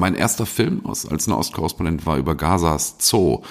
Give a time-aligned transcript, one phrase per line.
[0.00, 3.42] mein erster Film aus, als Nahostkorrespondent war über Gazas Zoo.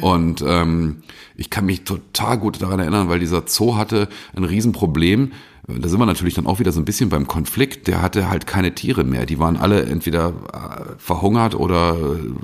[0.00, 0.08] Ja.
[0.08, 1.02] Und ähm,
[1.36, 5.32] ich kann mich total gut daran erinnern, weil dieser Zoo hatte ein Riesenproblem
[5.68, 7.88] da sind wir natürlich dann auch wieder so ein bisschen beim Konflikt.
[7.88, 9.26] Der hatte halt keine Tiere mehr.
[9.26, 11.94] Die waren alle entweder äh, verhungert oder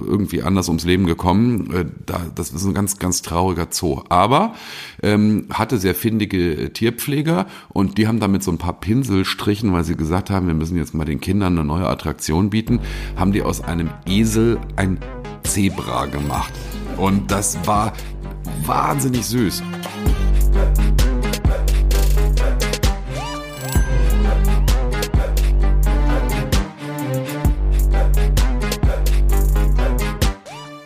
[0.07, 1.73] irgendwie anders ums Leben gekommen.
[1.73, 1.85] Äh,
[2.35, 4.03] das ist ein ganz, ganz trauriger Zoo.
[4.11, 4.55] Aber
[5.03, 9.97] ähm, hatte sehr findige Tierpfleger und die haben damit so ein paar Pinselstrichen, weil sie
[9.97, 12.81] gesagt haben, wir müssen jetzt mal den Kindern eine neue Attraktion bieten,
[13.17, 14.99] haben die aus einem Esel ein
[15.45, 16.53] Zebra gemacht.
[16.99, 17.95] Und das war
[18.67, 19.63] wahnsinnig süß.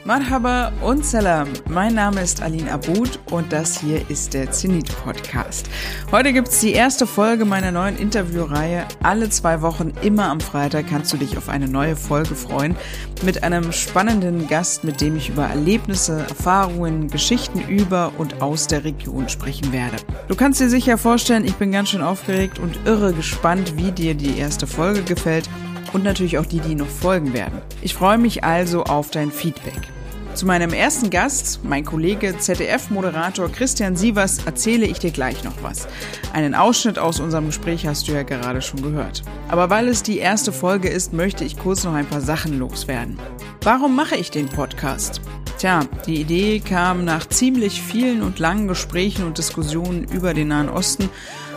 [0.09, 1.49] Marhaba und Salam.
[1.69, 5.69] Mein Name ist Aline Abud und das hier ist der Zenit Podcast.
[6.11, 8.87] Heute gibt es die erste Folge meiner neuen Interviewreihe.
[9.03, 12.75] Alle zwei Wochen, immer am Freitag, kannst du dich auf eine neue Folge freuen.
[13.23, 18.85] Mit einem spannenden Gast, mit dem ich über Erlebnisse, Erfahrungen, Geschichten über und aus der
[18.85, 19.97] Region sprechen werde.
[20.27, 24.15] Du kannst dir sicher vorstellen, ich bin ganz schön aufgeregt und irre gespannt, wie dir
[24.15, 25.51] die erste Folge gefällt
[25.93, 27.61] und natürlich auch die, die noch folgen werden.
[27.83, 29.98] Ich freue mich also auf dein Feedback.
[30.39, 35.89] Zu meinem ersten Gast, mein Kollege ZDF-Moderator Christian Sievers, erzähle ich dir gleich noch was.
[36.33, 39.25] Einen Ausschnitt aus unserem Gespräch hast du ja gerade schon gehört.
[39.49, 43.19] Aber weil es die erste Folge ist, möchte ich kurz noch ein paar Sachen loswerden.
[43.63, 45.21] Warum mache ich den Podcast?
[45.59, 50.69] Tja, die Idee kam nach ziemlich vielen und langen Gesprächen und Diskussionen über den Nahen
[50.69, 51.09] Osten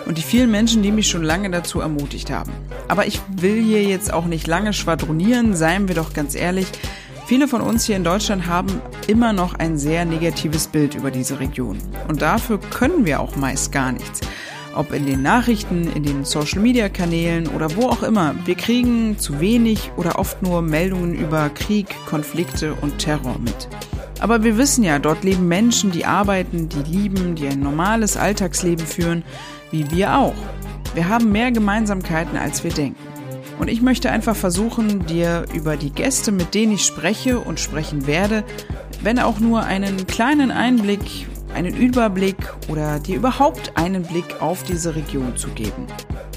[0.07, 2.51] und die vielen Menschen, die mich schon lange dazu ermutigt haben.
[2.87, 6.65] Aber ich will hier jetzt auch nicht lange schwadronieren, seien wir doch ganz ehrlich,
[7.31, 11.39] Viele von uns hier in Deutschland haben immer noch ein sehr negatives Bild über diese
[11.39, 11.77] Region.
[12.09, 14.19] Und dafür können wir auch meist gar nichts.
[14.75, 18.35] Ob in den Nachrichten, in den Social-Media-Kanälen oder wo auch immer.
[18.43, 23.69] Wir kriegen zu wenig oder oft nur Meldungen über Krieg, Konflikte und Terror mit.
[24.19, 28.85] Aber wir wissen ja, dort leben Menschen, die arbeiten, die lieben, die ein normales Alltagsleben
[28.85, 29.23] führen,
[29.71, 30.35] wie wir auch.
[30.95, 33.10] Wir haben mehr Gemeinsamkeiten, als wir denken.
[33.59, 38.07] Und ich möchte einfach versuchen, dir über die Gäste, mit denen ich spreche und sprechen
[38.07, 38.43] werde,
[39.03, 42.37] wenn auch nur einen kleinen Einblick, einen Überblick
[42.69, 45.87] oder dir überhaupt einen Blick auf diese Region zu geben.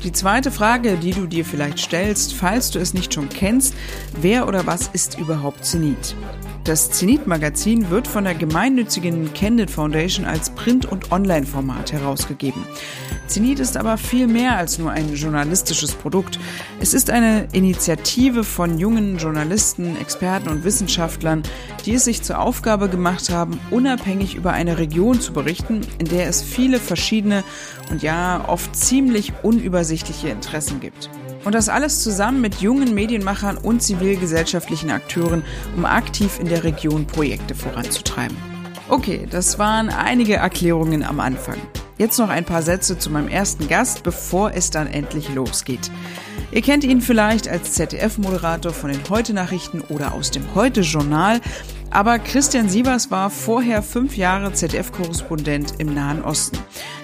[0.03, 3.75] Die zweite Frage, die du dir vielleicht stellst, falls du es nicht schon kennst,
[4.21, 6.15] wer oder was ist überhaupt Zenit?
[6.65, 12.65] Das Zenit-Magazin wird von der gemeinnützigen Candid Foundation als Print- und Online-Format herausgegeben.
[13.27, 16.39] Zenit ist aber viel mehr als nur ein journalistisches Produkt.
[16.81, 21.43] Es ist eine Initiative von jungen Journalisten, Experten und Wissenschaftlern,
[21.85, 26.29] die es sich zur Aufgabe gemacht haben, unabhängig über eine Region zu berichten, in der
[26.29, 27.45] es viele verschiedene
[27.91, 31.11] und ja oft ziemlich unübersichtliche Interessen gibt.
[31.44, 35.44] Und das alles zusammen mit jungen Medienmachern und zivilgesellschaftlichen Akteuren,
[35.77, 38.37] um aktiv in der Region Projekte voranzutreiben.
[38.88, 41.59] Okay, das waren einige Erklärungen am Anfang.
[41.97, 45.91] Jetzt noch ein paar Sätze zu meinem ersten Gast, bevor es dann endlich losgeht.
[46.50, 51.41] Ihr kennt ihn vielleicht als ZDF-Moderator von den Heute-Nachrichten oder aus dem Heute-Journal,
[51.94, 56.59] aber Christian Sievers war vorher fünf Jahre ZDF-Korrespondent im Nahen Osten.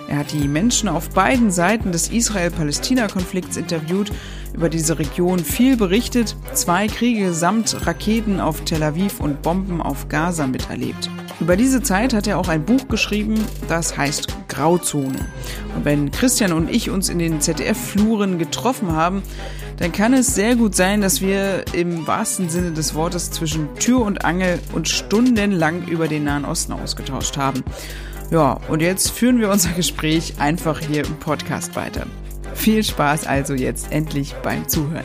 [0.08, 4.10] Er hat die Menschen auf beiden Seiten des Israel-Palästina-Konflikts interviewt,
[4.52, 10.08] über diese Region viel berichtet, zwei Kriege samt Raketen auf Tel Aviv und Bomben auf
[10.08, 11.08] Gaza miterlebt.
[11.38, 13.34] Über diese Zeit hat er auch ein Buch geschrieben,
[13.68, 15.24] das heißt Grauzone.
[15.76, 19.22] Und wenn Christian und ich uns in den ZDF-Fluren getroffen haben,
[19.80, 24.02] dann kann es sehr gut sein, dass wir im wahrsten Sinne des Wortes zwischen Tür
[24.02, 27.64] und Angel und stundenlang über den Nahen Osten ausgetauscht haben.
[28.30, 32.06] Ja, und jetzt führen wir unser Gespräch einfach hier im Podcast weiter.
[32.54, 35.04] Viel Spaß also jetzt endlich beim Zuhören.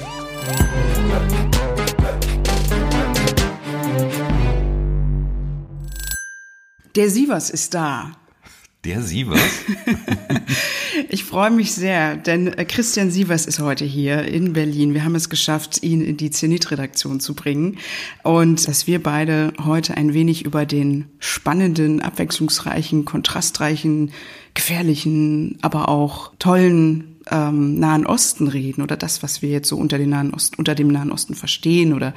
[6.97, 8.11] Der Sievers ist da.
[8.85, 9.41] Der Sievers?
[11.09, 14.93] ich freue mich sehr, denn äh, Christian Sievers ist heute hier in Berlin.
[14.93, 17.79] Wir haben es geschafft, ihn in die Zenit-Redaktion zu bringen
[18.21, 24.11] und dass wir beide heute ein wenig über den spannenden, abwechslungsreichen, kontrastreichen,
[24.53, 29.97] gefährlichen, aber auch tollen ähm, Nahen Osten reden oder das, was wir jetzt so unter,
[29.97, 32.13] den Nahen Osten, unter dem Nahen Osten verstehen oder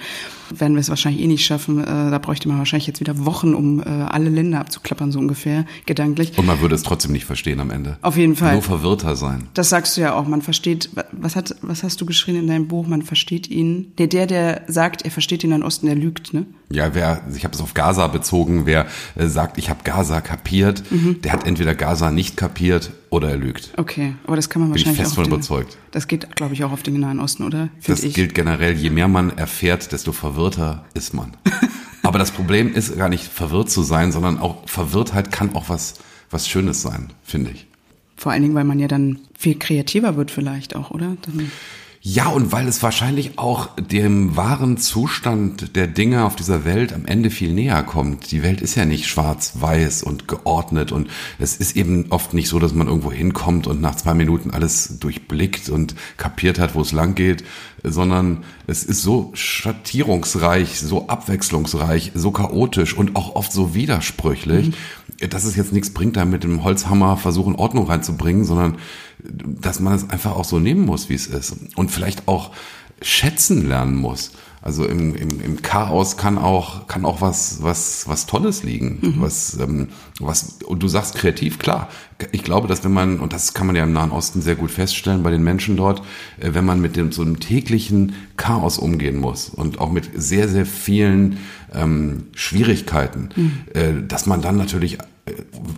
[0.50, 1.80] werden wir es wahrscheinlich eh nicht schaffen.
[1.80, 5.64] Äh, da bräuchte man wahrscheinlich jetzt wieder Wochen, um äh, alle Länder abzuklappern, so ungefähr,
[5.86, 6.36] gedanklich.
[6.36, 7.98] Und man würde es trotzdem nicht verstehen am Ende.
[8.02, 8.54] Auf jeden Fall.
[8.54, 9.48] Nur verwirrter sein.
[9.54, 10.26] Das sagst du ja auch.
[10.26, 12.86] Man versteht, was hat, was hast du geschrieben in deinem Buch?
[12.86, 13.92] Man versteht ihn.
[13.98, 16.46] Der, der, der sagt, er versteht den Nahen Osten, der lügt, ne?
[16.70, 18.86] Ja, wer, ich habe es auf Gaza bezogen, wer
[19.16, 21.22] äh, sagt, ich habe Gaza kapiert, mhm.
[21.22, 23.72] der hat entweder Gaza nicht kapiert oder er lügt.
[23.78, 25.78] Okay, aber das kann man wahrscheinlich Bin ich fest auch von überzeugt.
[25.92, 27.70] Das geht, glaube ich, auch auf den Nahen Osten, oder?
[27.80, 28.12] Find das ich.
[28.12, 31.34] gilt generell, je mehr man erfährt, desto verwirrter ist man.
[32.02, 35.94] aber das Problem ist gar nicht verwirrt zu sein, sondern auch Verwirrtheit kann auch was,
[36.30, 37.66] was Schönes sein, finde ich.
[38.16, 41.16] Vor allen Dingen, weil man ja dann viel kreativer wird vielleicht auch, oder?
[41.22, 41.50] Dann
[42.10, 47.04] ja, und weil es wahrscheinlich auch dem wahren Zustand der Dinge auf dieser Welt am
[47.04, 48.30] Ende viel näher kommt.
[48.30, 52.58] Die Welt ist ja nicht schwarz-weiß und geordnet und es ist eben oft nicht so,
[52.58, 56.92] dass man irgendwo hinkommt und nach zwei Minuten alles durchblickt und kapiert hat, wo es
[56.92, 57.44] lang geht,
[57.84, 65.28] sondern es ist so schattierungsreich, so abwechslungsreich, so chaotisch und auch oft so widersprüchlich, mhm.
[65.28, 68.78] dass es jetzt nichts bringt, da mit dem Holzhammer versuchen, Ordnung reinzubringen, sondern
[69.22, 71.56] dass man es einfach auch so nehmen muss, wie es ist.
[71.76, 72.52] Und vielleicht auch
[73.02, 74.32] schätzen lernen muss.
[74.60, 78.98] Also im, im, im Chaos kann auch, kann auch was, was, was Tolles liegen.
[79.00, 79.14] Mhm.
[79.20, 79.88] Was, ähm,
[80.18, 81.88] was, und du sagst kreativ, klar.
[82.32, 84.72] Ich glaube, dass wenn man, und das kann man ja im Nahen Osten sehr gut
[84.72, 86.00] feststellen bei den Menschen dort,
[86.40, 90.48] äh, wenn man mit dem, so einem täglichen Chaos umgehen muss und auch mit sehr,
[90.48, 91.38] sehr vielen
[91.72, 93.52] ähm, Schwierigkeiten, mhm.
[93.74, 94.98] äh, dass man dann natürlich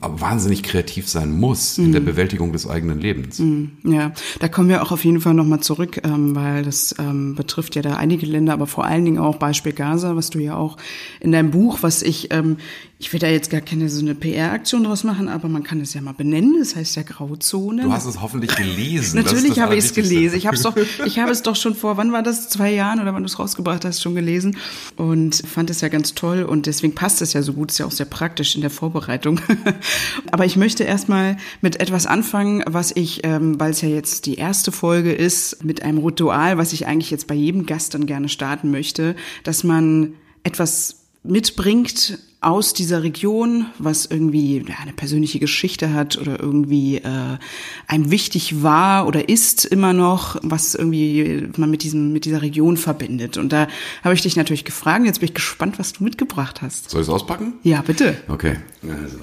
[0.00, 1.86] wahnsinnig kreativ sein muss mhm.
[1.86, 3.38] in der Bewältigung des eigenen Lebens.
[3.38, 3.72] Mhm.
[3.84, 7.76] Ja, da kommen wir auch auf jeden Fall nochmal zurück, ähm, weil das ähm, betrifft
[7.76, 10.76] ja da einige Länder, aber vor allen Dingen auch Beispiel Gaza, was du ja auch
[11.20, 12.56] in deinem Buch, was ich ähm,
[13.00, 15.94] ich will da jetzt gar keine so eine PR-Aktion draus machen, aber man kann es
[15.94, 16.56] ja mal benennen.
[16.58, 17.84] Das heißt ja Grauzone.
[17.84, 19.16] Du hast es hoffentlich gelesen.
[19.16, 20.36] Natürlich habe ich es gelesen.
[20.36, 20.76] Ich habe es doch,
[21.06, 22.50] ich habe es doch schon vor, wann war das?
[22.50, 24.58] Zwei Jahren oder wann du es rausgebracht hast, schon gelesen
[24.96, 27.70] und fand es ja ganz toll und deswegen passt es ja so gut.
[27.70, 29.40] Ist ja auch sehr praktisch in der Vorbereitung.
[30.30, 34.34] aber ich möchte erstmal mit etwas anfangen, was ich, ähm, weil es ja jetzt die
[34.34, 38.28] erste Folge ist, mit einem Ritual, was ich eigentlich jetzt bei jedem Gast dann gerne
[38.28, 40.12] starten möchte, dass man
[40.42, 47.38] etwas mitbringt aus dieser Region, was irgendwie ja, eine persönliche Geschichte hat oder irgendwie äh,
[47.86, 52.78] einem wichtig war oder ist immer noch, was irgendwie man mit diesem mit dieser Region
[52.78, 53.36] verbindet.
[53.36, 53.68] Und da
[54.02, 55.04] habe ich dich natürlich gefragt.
[55.04, 56.90] Jetzt bin ich gespannt, was du mitgebracht hast.
[56.90, 57.54] Soll ich es auspacken?
[57.62, 58.16] Ja, bitte.
[58.28, 58.56] Okay.
[58.82, 59.18] Also,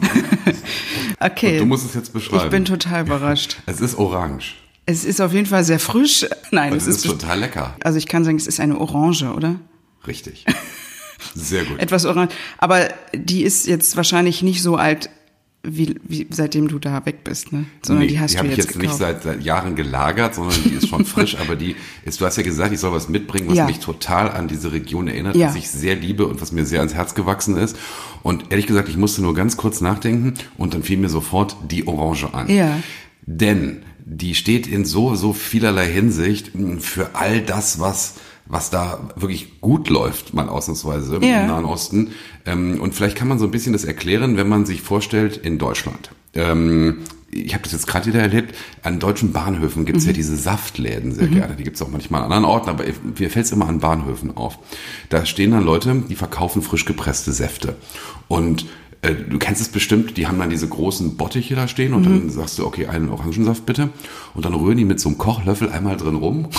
[1.20, 1.52] okay.
[1.52, 2.44] Und du musst es jetzt beschreiben.
[2.44, 3.58] Ich bin total überrascht.
[3.66, 4.56] es ist orange.
[4.84, 6.26] Es ist auf jeden Fall sehr frisch.
[6.50, 7.76] Nein, es, es ist, ist total lecker.
[7.84, 9.60] Also ich kann sagen, es ist eine Orange, oder?
[10.06, 10.44] Richtig.
[11.34, 11.78] Sehr gut.
[11.78, 12.34] Etwas orange.
[12.58, 15.10] Aber die ist jetzt wahrscheinlich nicht so alt,
[15.64, 17.66] wie, wie seitdem du da weg bist, ne?
[17.84, 20.60] Sondern nee, die hast die du jetzt, ich jetzt nicht seit, seit, Jahren gelagert, sondern
[20.64, 21.36] die ist schon frisch.
[21.40, 23.66] aber die ist, du hast ja gesagt, ich soll was mitbringen, was ja.
[23.66, 25.48] mich total an diese Region erinnert, ja.
[25.48, 27.76] was ich sehr liebe und was mir sehr ans Herz gewachsen ist.
[28.24, 31.86] Und ehrlich gesagt, ich musste nur ganz kurz nachdenken und dann fiel mir sofort die
[31.86, 32.48] Orange an.
[32.48, 32.80] Ja.
[33.24, 38.14] Denn die steht in so, so vielerlei Hinsicht für all das, was
[38.46, 41.42] was da wirklich gut läuft, mal ausnahmsweise ja.
[41.42, 42.12] im Nahen Osten.
[42.44, 45.58] Ähm, und vielleicht kann man so ein bisschen das erklären, wenn man sich vorstellt in
[45.58, 46.10] Deutschland.
[46.34, 46.98] Ähm,
[47.32, 50.10] ich habe das jetzt gerade wieder erlebt, an deutschen Bahnhöfen gibt's mhm.
[50.10, 51.34] ja diese Saftläden sehr mhm.
[51.34, 51.56] gerne.
[51.56, 52.84] Die gibt's auch manchmal an anderen Orten, aber
[53.18, 54.58] mir fällt's immer an Bahnhöfen auf.
[55.08, 57.76] Da stehen dann Leute, die verkaufen frisch gepresste Säfte.
[58.28, 58.66] Und
[59.00, 62.20] äh, du kennst es bestimmt, die haben dann diese großen Bottiche da stehen und mhm.
[62.20, 63.88] dann sagst du, okay, einen Orangensaft bitte.
[64.34, 66.48] Und dann rühren die mit so einem Kochlöffel einmal drin rum.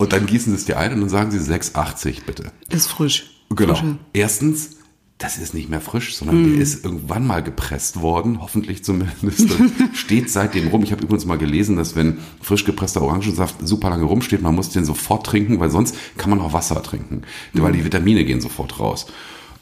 [0.00, 2.52] Und dann gießen sie es dir ein und dann sagen sie 6,80 bitte.
[2.70, 3.44] Ist frisch.
[3.50, 3.74] Genau.
[3.74, 3.98] Frische.
[4.14, 4.78] Erstens,
[5.18, 6.52] das ist nicht mehr frisch, sondern mm.
[6.54, 9.50] der ist irgendwann mal gepresst worden, hoffentlich zumindest.
[9.92, 10.82] steht seitdem rum.
[10.84, 14.70] Ich habe übrigens mal gelesen, dass wenn frisch gepresster Orangensaft super lange rumsteht, man muss
[14.70, 17.20] den sofort trinken, weil sonst kann man auch Wasser trinken,
[17.52, 17.60] mm.
[17.60, 19.04] weil die Vitamine gehen sofort raus.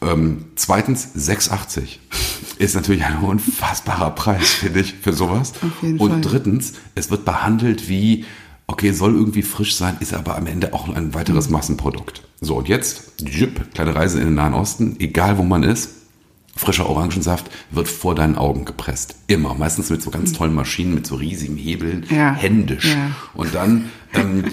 [0.01, 1.97] Ähm, zweitens, 6,80
[2.59, 5.55] ist natürlich ein unfassbarer Preis, finde ich, für sowas.
[5.62, 6.21] Auf jeden Und Fall.
[6.21, 8.25] drittens, es wird behandelt wie
[8.69, 11.55] okay, soll irgendwie frisch sein, ist aber am Ende auch ein weiteres mhm.
[11.55, 12.23] Massenprodukt.
[12.41, 15.91] So, und jetzt, jip, kleine Reise in den Nahen Osten, egal wo man ist,
[16.55, 19.17] frischer Orangensaft wird vor deinen Augen gepresst.
[19.27, 19.55] Immer.
[19.55, 20.37] Meistens mit so ganz mhm.
[20.37, 22.33] tollen Maschinen, mit so riesigen Hebeln, ja.
[22.35, 22.95] händisch.
[22.95, 23.11] Ja.
[23.35, 24.45] Und dann ähm,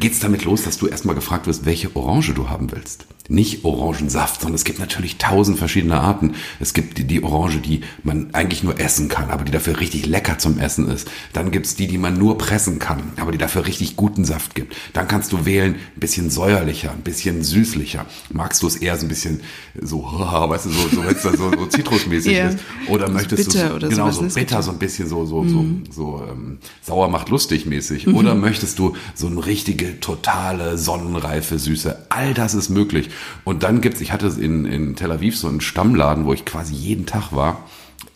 [0.00, 4.40] geht's damit los, dass du erstmal gefragt wirst, welche Orange du haben willst nicht Orangensaft,
[4.40, 6.34] sondern es gibt natürlich tausend verschiedene Arten.
[6.58, 10.06] Es gibt die, die, Orange, die man eigentlich nur essen kann, aber die dafür richtig
[10.06, 11.08] lecker zum Essen ist.
[11.32, 14.74] Dann gibt's die, die man nur pressen kann, aber die dafür richtig guten Saft gibt.
[14.92, 18.04] Dann kannst du wählen, ein bisschen säuerlicher, ein bisschen süßlicher.
[18.32, 19.40] Magst du es eher so ein bisschen
[19.80, 22.48] so, weißt du, so, so, wenn es so, so zitrusmäßig yeah.
[22.48, 22.58] ist.
[22.88, 25.84] Oder so möchtest du oder genau so bitter, so ein bisschen so, so, mm.
[25.90, 28.06] so, so ähm, sauer macht lustig mäßig.
[28.08, 32.06] Mm Oder möchtest du so eine richtige, totale, sonnenreife Süße.
[32.08, 33.08] All das ist möglich.
[33.44, 36.74] Und dann gibt's, ich hatte in, in Tel Aviv so einen Stammladen, wo ich quasi
[36.74, 37.64] jeden Tag war.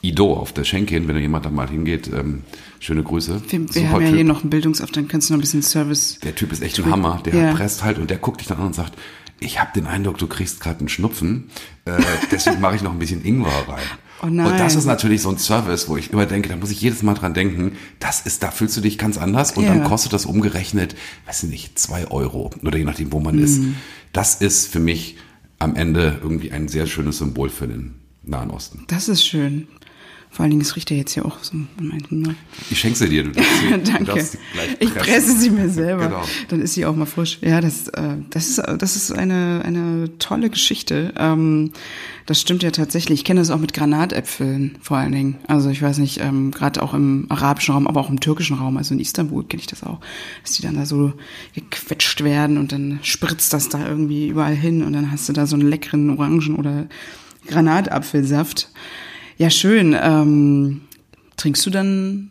[0.03, 2.43] Ido auf der Schenkin, wenn da jemand da mal hingeht, ähm,
[2.79, 3.41] schöne Grüße.
[3.49, 4.17] Wir, wir haben ja typ.
[4.17, 6.19] hier noch einen Bildungsauftrag, kannst du noch ein bisschen Service.
[6.23, 7.55] Der Typ ist echt ein Hammer, der ja.
[7.55, 8.93] presst halt und der guckt dich dann an und sagt,
[9.41, 11.51] ich habe den Eindruck, du kriegst gerade einen Schnupfen,
[11.87, 11.93] äh,
[12.31, 13.85] deswegen mache ich noch ein bisschen Ingwer rein.
[14.25, 14.28] Oh.
[14.28, 17.02] Und das ist natürlich so ein Service, wo ich immer denke, da muss ich jedes
[17.02, 19.75] Mal dran denken, das ist, da fühlst du dich ganz anders und Ja.
[19.75, 20.95] dann kostet das umgerechnet,
[21.26, 23.59] weiß ich nicht, zwei Euro oder je nachdem, wo man ist.
[23.61, 23.76] Mhm.
[24.12, 25.16] Das ist für mich
[25.59, 28.85] am Ende irgendwie ein sehr schönes Symbol für den Nahen Osten.
[28.88, 29.69] Das ist schön.
[30.35, 31.57] Vor allen Dingen, es riecht ja jetzt ja auch so.
[31.57, 32.35] Ne?
[32.69, 34.05] Ich schenke sie dir, du darfst sie, Danke.
[34.05, 34.38] darfst sie
[34.81, 36.09] Ich presse sie mir selber.
[36.09, 36.25] Genau.
[36.49, 37.38] Dann ist sie auch mal frisch.
[37.41, 41.14] Ja, das, äh, das ist, das ist eine, eine tolle Geschichte.
[41.17, 41.71] Ähm,
[42.26, 43.21] das stimmt ja tatsächlich.
[43.21, 45.37] Ich kenne das auch mit Granatäpfeln vor allen Dingen.
[45.47, 48.76] Also ich weiß nicht, ähm, gerade auch im arabischen Raum, aber auch im türkischen Raum,
[48.76, 50.00] also in Istanbul kenne ich das auch,
[50.43, 51.12] dass die dann da so
[51.55, 55.47] gequetscht werden und dann spritzt das da irgendwie überall hin und dann hast du da
[55.47, 56.88] so einen leckeren Orangen- oder
[57.47, 58.71] Granatapfelsaft.
[59.37, 59.97] Ja, schön.
[60.00, 60.83] Ähm,
[61.37, 62.31] trinkst du dann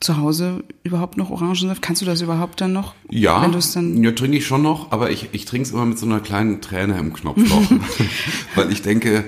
[0.00, 1.82] zu Hause überhaupt noch Orangensaft?
[1.82, 2.94] Kannst du das überhaupt dann noch?
[3.10, 5.72] Ja, Wenn du es dann ja trinke ich schon noch, aber ich, ich trinke es
[5.72, 7.70] immer mit so einer kleinen Träne im Knopfloch.
[8.54, 9.24] Weil ich denke,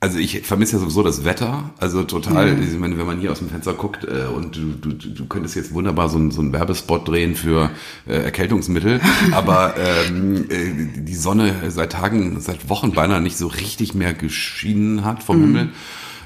[0.00, 2.58] also ich vermisse ja sowieso das Wetter, also total, Ja.
[2.58, 5.56] ich meine, wenn man hier aus dem Fenster guckt äh, und du, du, du könntest
[5.56, 7.70] jetzt wunderbar so, einen- so einen Werbespot drehen für
[8.06, 9.00] äh, Erkältungsmittel,
[9.32, 15.04] aber ähm, äh, die Sonne seit Tagen, seit Wochen beinahe nicht so richtig mehr geschienen
[15.04, 15.68] hat vom Himmel.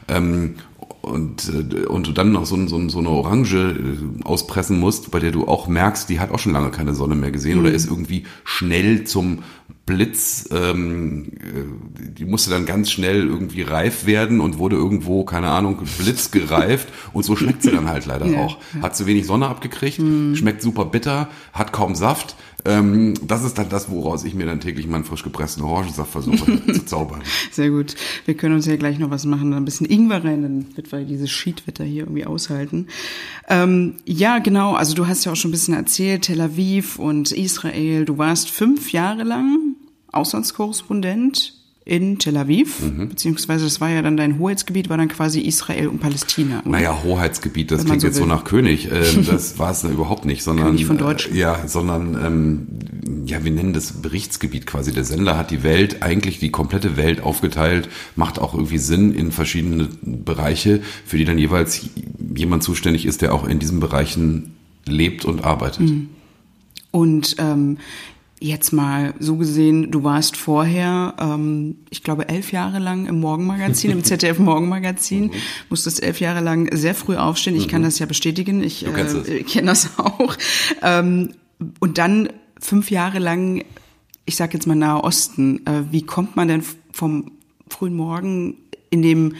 [0.08, 0.56] Ähm,
[1.02, 5.18] und, äh, und du dann noch so, so, so eine Orange äh, auspressen musst, bei
[5.18, 7.90] der du auch merkst, die hat auch schon lange keine Sonne mehr gesehen oder ist
[7.90, 9.40] irgendwie schnell zum
[9.84, 15.50] Blitz, ähm, äh, die musste dann ganz schnell irgendwie reif werden und wurde irgendwo, keine
[15.50, 18.58] Ahnung, blitzgereift und so schmeckt sie dann halt leider Ja, auch.
[18.80, 20.00] Hat zu wenig Sonne abgekriegt,
[20.34, 22.36] schmeckt super bitter, hat kaum Saft.
[22.64, 26.64] Ähm, das ist dann das, woraus ich mir dann täglich meinen frisch gepressten Orangensaft versuche
[26.72, 27.22] zu zaubern.
[27.50, 27.94] Sehr gut.
[28.24, 31.04] Wir können uns ja gleich noch was machen, ein bisschen Ingwer rein, dann wird wir
[31.04, 32.86] dieses Schiedwetter hier irgendwie aushalten.
[33.48, 34.74] Ähm, ja, genau.
[34.74, 38.04] Also du hast ja auch schon ein bisschen erzählt, Tel Aviv und Israel.
[38.04, 39.76] Du warst fünf Jahre lang
[40.12, 43.08] Auslandskorrespondent in Tel Aviv, Mhm.
[43.08, 46.60] beziehungsweise das war ja dann dein Hoheitsgebiet, war dann quasi Israel und Palästina.
[46.60, 46.70] oder?
[46.70, 48.28] Naja, Hoheitsgebiet, das klingt so jetzt so will.
[48.28, 48.88] nach König.
[48.92, 51.28] Ähm, das war es überhaupt nicht, sondern König von Deutsch.
[51.32, 54.92] Äh, ja, sondern ähm, ja, wir nennen das Berichtsgebiet quasi.
[54.92, 59.32] Der Sender hat die Welt, eigentlich die komplette Welt aufgeteilt, macht auch irgendwie Sinn in
[59.32, 61.88] verschiedene Bereiche, für die dann jeweils
[62.36, 64.54] jemand zuständig ist, der auch in diesen Bereichen
[64.86, 65.80] lebt und arbeitet.
[65.90, 66.08] Mhm.
[66.90, 67.78] Und ähm,
[68.42, 73.90] jetzt mal so gesehen, du warst vorher, ähm, ich glaube, elf Jahre lang im Morgenmagazin,
[73.90, 75.30] im ZDF Morgenmagazin,
[75.70, 77.56] musstest elf Jahre lang sehr früh aufstehen.
[77.56, 78.62] Ich kann das ja bestätigen.
[78.62, 80.36] Ich äh, kenne das auch.
[80.82, 81.34] Ähm,
[81.78, 83.64] und dann fünf Jahre lang,
[84.24, 85.64] ich sag jetzt mal Nahe Osten.
[85.66, 87.32] Äh, wie kommt man denn vom
[87.68, 88.56] frühen Morgen
[88.90, 89.34] in dem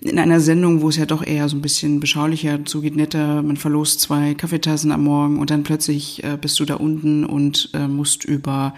[0.00, 3.56] in einer Sendung, wo es ja doch eher so ein bisschen beschaulicher zugeht, netter, man
[3.56, 7.88] verlost zwei Kaffeetassen am Morgen und dann plötzlich äh, bist du da unten und äh,
[7.88, 8.74] musst über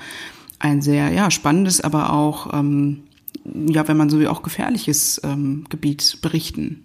[0.59, 3.03] ein sehr ja spannendes, aber auch ähm,
[3.45, 6.85] ja, wenn man so will, auch gefährliches ähm, Gebiet berichten.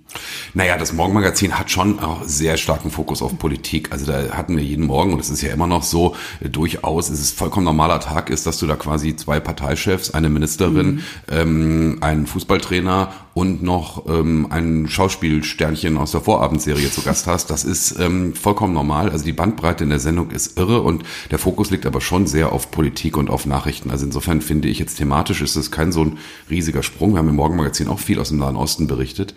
[0.53, 3.91] Naja, das Morgenmagazin hat schon auch sehr starken Fokus auf Politik.
[3.91, 7.09] Also da hatten wir jeden Morgen, und es ist ja immer noch so, äh, durchaus,
[7.09, 11.97] es ist vollkommen normaler Tag ist, dass du da quasi zwei Parteichefs, eine Ministerin, ähm,
[12.01, 17.51] einen Fußballtrainer und noch ähm, ein Schauspielsternchen aus der Vorabendserie zu Gast hast.
[17.51, 19.09] Das ist ähm, vollkommen normal.
[19.09, 22.53] Also die Bandbreite in der Sendung ist irre und der Fokus liegt aber schon sehr
[22.53, 23.91] auf Politik und auf Nachrichten.
[23.91, 26.17] Also insofern finde ich jetzt thematisch ist es kein so ein
[26.49, 27.11] riesiger Sprung.
[27.11, 29.35] Wir haben im Morgenmagazin auch viel aus dem Nahen Osten berichtet.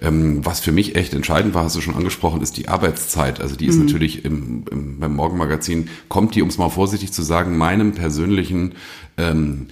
[0.00, 3.40] Ähm, was für mich echt entscheidend war, hast du schon angesprochen, ist die Arbeitszeit.
[3.40, 7.22] Also die ist natürlich im, im, beim Morgenmagazin, kommt die, um es mal vorsichtig zu
[7.22, 8.76] sagen, meinem persönlichen
[9.18, 9.66] ähm,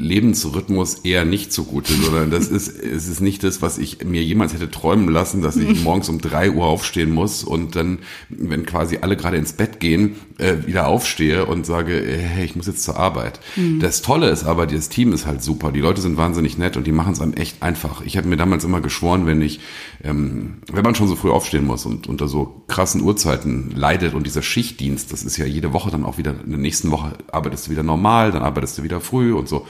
[0.00, 4.54] Lebensrhythmus eher nicht zugute, sondern das ist, es ist nicht das, was ich mir jemals
[4.54, 8.98] hätte träumen lassen, dass ich morgens um drei Uhr aufstehen muss und dann, wenn quasi
[9.00, 12.82] alle gerade ins Bett gehen, äh, wieder aufstehe und sage, äh, hey, ich muss jetzt
[12.82, 13.40] zur Arbeit.
[13.80, 16.86] Das Tolle ist aber, das Team ist halt super, die Leute sind wahnsinnig nett und
[16.86, 18.02] die machen es einem echt einfach.
[18.04, 19.60] Ich habe mir damals immer geschworen, wenn ich,
[20.02, 24.26] ähm, wenn man schon so früh aufstehen muss und unter so krassen Uhrzeiten leidet und
[24.26, 27.66] dieser Schichtdienst, das ist ja jede Woche dann auch wieder, in der nächsten Woche arbeitest
[27.66, 29.66] du wieder normal, dann arbeitest du wieder früh und so.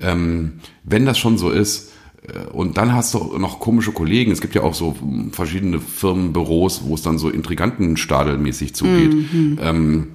[0.00, 1.92] Ähm, wenn das schon so ist,
[2.22, 4.32] äh, und dann hast du noch komische Kollegen.
[4.32, 9.12] Es gibt ja auch so mm, verschiedene Firmenbüros, wo es dann so intrigantenstadelmäßig zugeht.
[9.60, 10.08] Ähm,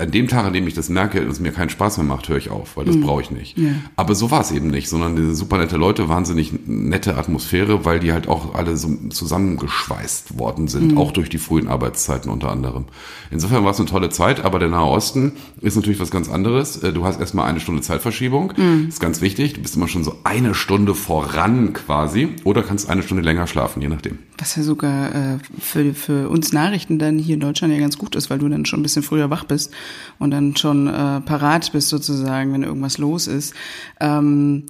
[0.00, 2.28] an dem Tag, an dem ich das merke, dass es mir keinen Spaß mehr macht,
[2.28, 3.58] höre ich auf, weil das brauche ich nicht.
[3.58, 3.70] Ja.
[3.96, 8.00] Aber so war es eben nicht, sondern diese super nette Leute, wahnsinnig nette Atmosphäre, weil
[8.00, 12.86] die halt auch alle so zusammengeschweißt worden sind, auch durch die frühen Arbeitszeiten unter anderem.
[13.30, 16.76] Insofern war es eine tolle Zeit, aber der Nahe Osten ist natürlich was ganz anderes.
[16.82, 18.52] Äh, Du hast erstmal eine Stunde Zeitverschiebung,
[18.88, 19.54] ist ganz wichtig.
[19.54, 23.80] Du bist immer schon so eine Stunde voran quasi oder kannst eine Stunde länger schlafen,
[23.80, 24.18] je nachdem.
[24.38, 28.16] Was ja sogar äh, für, für uns Nachrichten dann hier in Deutschland ja ganz gut
[28.16, 29.72] ist, weil du dann schon ein bisschen früher wach bist
[30.18, 33.54] und dann schon äh, parat bist sozusagen, wenn irgendwas los ist.
[34.00, 34.64] Ähm,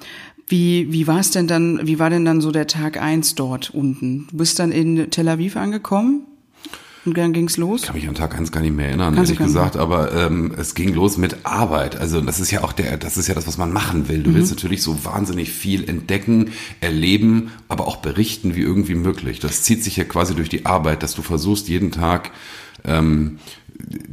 [0.49, 3.71] wie, wie war es denn dann, wie war denn dann so der Tag eins dort
[3.71, 4.27] unten?
[4.31, 6.27] Du bist dann in Tel Aviv angekommen?
[7.07, 7.81] Und dann ging's los?
[7.81, 10.53] Ich kann mich an Tag eins gar nicht mehr erinnern, Kannst ehrlich gesagt, aber ähm,
[10.59, 11.97] es ging los mit Arbeit.
[11.97, 14.23] Also das ist ja auch der, das ist ja das, was man machen will.
[14.23, 14.35] Du mhm.
[14.35, 16.51] willst natürlich so wahnsinnig viel entdecken,
[16.81, 19.41] erleben, aber auch berichten, wie irgendwie möglich.
[19.41, 22.33] Das zieht sich ja quasi durch die Arbeit, dass du versuchst, jeden Tag
[22.85, 23.39] ähm,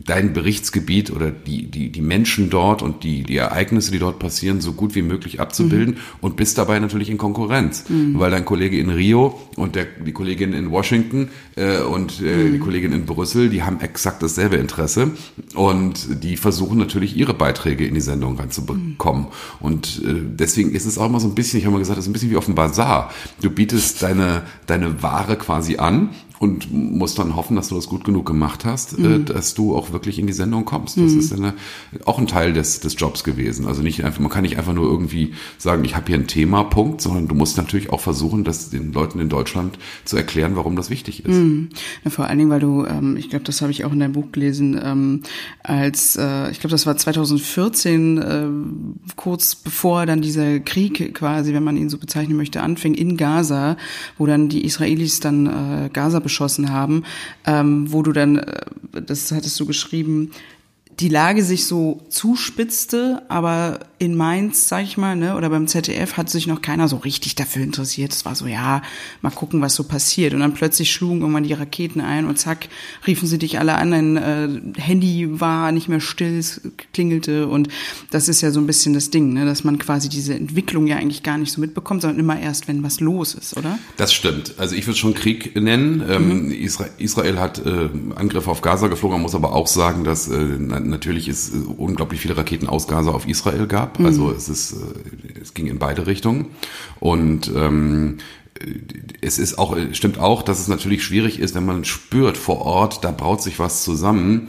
[0.05, 4.61] dein Berichtsgebiet oder die, die, die Menschen dort und die, die Ereignisse, die dort passieren,
[4.61, 5.99] so gut wie möglich abzubilden mhm.
[6.21, 8.17] und bist dabei natürlich in Konkurrenz, mhm.
[8.19, 12.53] weil dein Kollege in Rio und der, die Kollegin in Washington äh, und äh, mhm.
[12.53, 15.11] die Kollegin in Brüssel, die haben exakt dasselbe Interesse
[15.55, 19.23] und die versuchen natürlich ihre Beiträge in die Sendung reinzubekommen.
[19.23, 19.27] Mhm.
[19.59, 22.05] Und äh, deswegen ist es auch immer so ein bisschen, ich habe mal gesagt, es
[22.05, 23.11] ist ein bisschen wie auf dem Bazar.
[23.41, 26.09] Du bietest deine, deine Ware quasi an
[26.39, 29.25] und musst dann hoffen, dass du das gut genug gemacht hast, äh, mhm.
[29.25, 30.97] dass du auch wirklich in die Sendung kommst.
[30.97, 31.19] Das mhm.
[31.19, 31.53] ist eine,
[32.05, 33.65] auch ein Teil des, des Jobs gewesen.
[33.65, 36.63] Also nicht einfach, man kann nicht einfach nur irgendwie sagen, ich habe hier ein Thema,
[36.63, 40.75] Punkt, sondern du musst natürlich auch versuchen, das den Leuten in Deutschland zu erklären, warum
[40.75, 41.35] das wichtig ist.
[41.35, 41.69] Mhm.
[42.03, 44.13] Ja, vor allen Dingen, weil du, ähm, ich glaube, das habe ich auch in deinem
[44.13, 45.23] Buch gelesen, ähm,
[45.63, 48.47] als, äh, ich glaube, das war 2014, äh,
[49.15, 53.77] kurz bevor dann dieser Krieg quasi, wenn man ihn so bezeichnen möchte, anfing in Gaza,
[54.17, 57.03] wo dann die Israelis dann äh, Gaza beschossen haben,
[57.45, 58.65] ähm, wo du dann, äh,
[59.05, 60.31] das hattest du geschrieben,
[60.99, 66.17] die Lage sich so zuspitzte, aber in Mainz, sag ich mal, ne, oder beim ZDF
[66.17, 68.13] hat sich noch keiner so richtig dafür interessiert.
[68.13, 68.83] Es war so, ja,
[69.21, 70.35] mal gucken, was so passiert.
[70.35, 72.69] Und dann plötzlich schlugen irgendwann die Raketen ein und zack,
[73.07, 73.91] riefen sie dich alle an.
[73.91, 76.61] Dein äh, Handy war nicht mehr still, es
[76.93, 77.47] klingelte.
[77.47, 77.69] Und
[78.11, 80.97] das ist ja so ein bisschen das Ding, ne, dass man quasi diese Entwicklung ja
[80.97, 83.79] eigentlich gar nicht so mitbekommt, sondern immer erst, wenn was los ist, oder?
[83.97, 84.55] Das stimmt.
[84.59, 86.03] Also ich würde schon Krieg nennen.
[86.07, 86.51] Ähm, mhm.
[86.51, 89.15] Israel, Israel hat äh, Angriffe auf Gaza geflogen.
[89.15, 93.09] Man muss aber auch sagen, dass äh, natürlich es äh, unglaublich viele Raketen aus Gaza
[93.09, 93.99] auf Israel gab gab.
[94.05, 94.35] Also mhm.
[94.35, 96.47] es ist, äh, es ging in beide Richtungen.
[96.99, 98.17] Und ähm,
[99.21, 103.03] es ist auch, stimmt auch, dass es natürlich schwierig ist, wenn man spürt vor Ort,
[103.03, 104.47] da braut sich was zusammen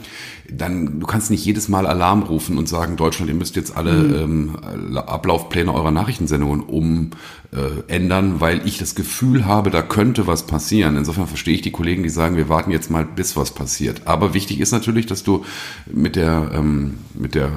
[0.55, 3.93] dann, du kannst nicht jedes Mal Alarm rufen und sagen, Deutschland, ihr müsst jetzt alle
[3.93, 4.55] mhm.
[4.63, 10.97] ähm, Ablaufpläne eurer Nachrichtensendungen umändern, äh, weil ich das Gefühl habe, da könnte was passieren.
[10.97, 14.01] Insofern verstehe ich die Kollegen, die sagen, wir warten jetzt mal, bis was passiert.
[14.05, 15.45] Aber wichtig ist natürlich, dass du
[15.91, 17.51] mit der, ähm, mit der,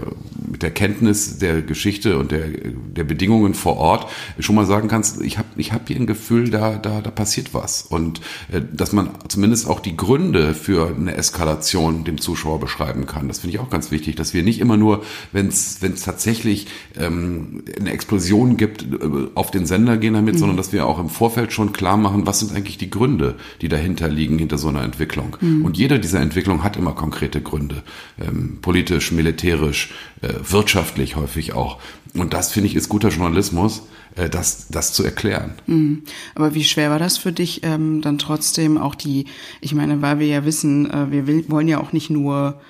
[0.51, 5.21] mit der Kenntnis der Geschichte und der, der Bedingungen vor Ort schon mal sagen kannst,
[5.23, 7.83] ich habe ich hab hier ein Gefühl, da, da, da passiert was.
[7.83, 13.07] Und äh, dass man zumindest auch die Gründe für eine Eskalation dem Zuschauer beschreibt beschreiben
[13.07, 13.29] kann.
[13.29, 16.67] Das finde ich auch ganz wichtig, dass wir nicht immer nur, wenn es tatsächlich
[16.99, 18.87] ähm, eine Explosion gibt, äh,
[19.35, 20.39] auf den Sender gehen damit, mhm.
[20.39, 23.69] sondern dass wir auch im Vorfeld schon klar machen, was sind eigentlich die Gründe, die
[23.69, 25.37] dahinter liegen, hinter so einer Entwicklung.
[25.41, 25.65] Mhm.
[25.65, 27.83] Und jede dieser Entwicklungen hat immer konkrete Gründe.
[28.21, 29.93] Ähm, politisch, militärisch,
[30.23, 31.79] äh, wirtschaftlich häufig auch.
[32.15, 33.83] Und das, finde ich, ist guter Journalismus,
[34.17, 35.55] äh, das, das zu erklären.
[35.67, 36.03] Mhm.
[36.35, 39.27] Aber wie schwer war das für dich, ähm, dann trotzdem auch die,
[39.61, 42.61] ich meine, weil wir ja wissen, äh, wir will, wollen ja auch nicht nur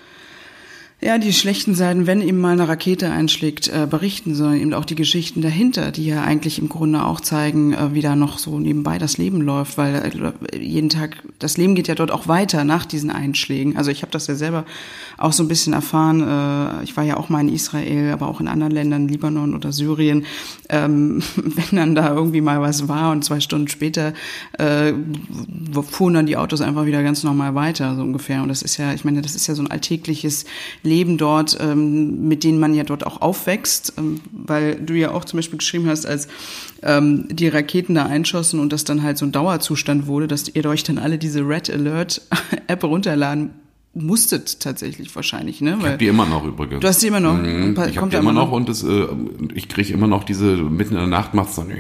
[1.05, 4.85] ja, die schlechten Seiten, wenn eben mal eine Rakete einschlägt, äh, berichten, sondern eben auch
[4.85, 8.61] die Geschichten dahinter, die ja eigentlich im Grunde auch zeigen, äh, wie da noch so
[8.61, 12.63] nebenbei das Leben läuft, weil äh, jeden Tag, das Leben geht ja dort auch weiter
[12.63, 13.77] nach diesen Einschlägen.
[13.77, 14.65] Also ich habe das ja selber
[15.19, 16.21] auch so ein bisschen erfahren.
[16.21, 19.73] Äh, ich war ja auch mal in Israel, aber auch in anderen Ländern, Libanon oder
[19.73, 20.25] Syrien.
[20.69, 24.15] Ähm, wenn dann da irgendwie mal was war und zwei Stunden später
[24.57, 24.93] äh,
[25.91, 28.41] fuhren dann die Autos einfach wieder ganz normal weiter, so ungefähr.
[28.41, 30.45] Und das ist ja, ich meine, das ist ja so ein alltägliches
[30.85, 35.25] Leben dort, ähm, mit denen man ja dort auch aufwächst, ähm, weil du ja auch
[35.25, 36.29] zum Beispiel geschrieben hast, als
[36.83, 40.65] ähm, die Raketen da einschossen und das dann halt so ein Dauerzustand wurde, dass ihr
[40.67, 42.23] euch dann alle diese Red Alert
[42.67, 43.51] App runterladen
[43.95, 45.77] musstet tatsächlich wahrscheinlich, ne?
[45.79, 46.81] ich habe die immer noch übrigens.
[46.81, 47.35] Du hast die immer noch.
[47.35, 47.77] Mhm.
[47.91, 49.07] Ich habe die immer noch, und das, äh,
[49.55, 51.71] ich kriege immer noch diese mitten in der Nacht macht's dann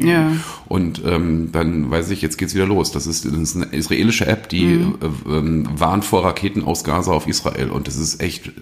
[0.00, 0.32] ja.
[0.66, 2.92] und ähm, dann weiß ich, jetzt geht's wieder los.
[2.92, 4.98] Das ist, das ist eine israelische App, die mhm.
[5.00, 8.52] äh, äh, warnt vor Raketen aus Gaza auf Israel und das ist echt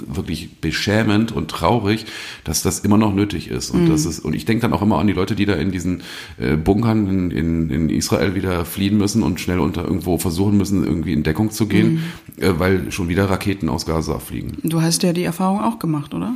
[0.00, 2.06] wirklich beschämend und traurig,
[2.42, 3.70] dass das immer noch nötig ist.
[3.70, 3.90] Und mhm.
[3.90, 6.02] das ist, und ich denke dann auch immer an die Leute, die da in diesen
[6.38, 10.84] äh, Bunkern in, in, in Israel wieder fliehen müssen und schnell unter irgendwo versuchen müssen,
[10.84, 12.02] irgendwie in Deckung zu gehen,
[12.36, 12.42] mhm.
[12.42, 14.58] äh, weil schon wieder Raketen aus Gaza fliegen.
[14.64, 16.34] Du hast ja die Erfahrung auch gemacht, oder?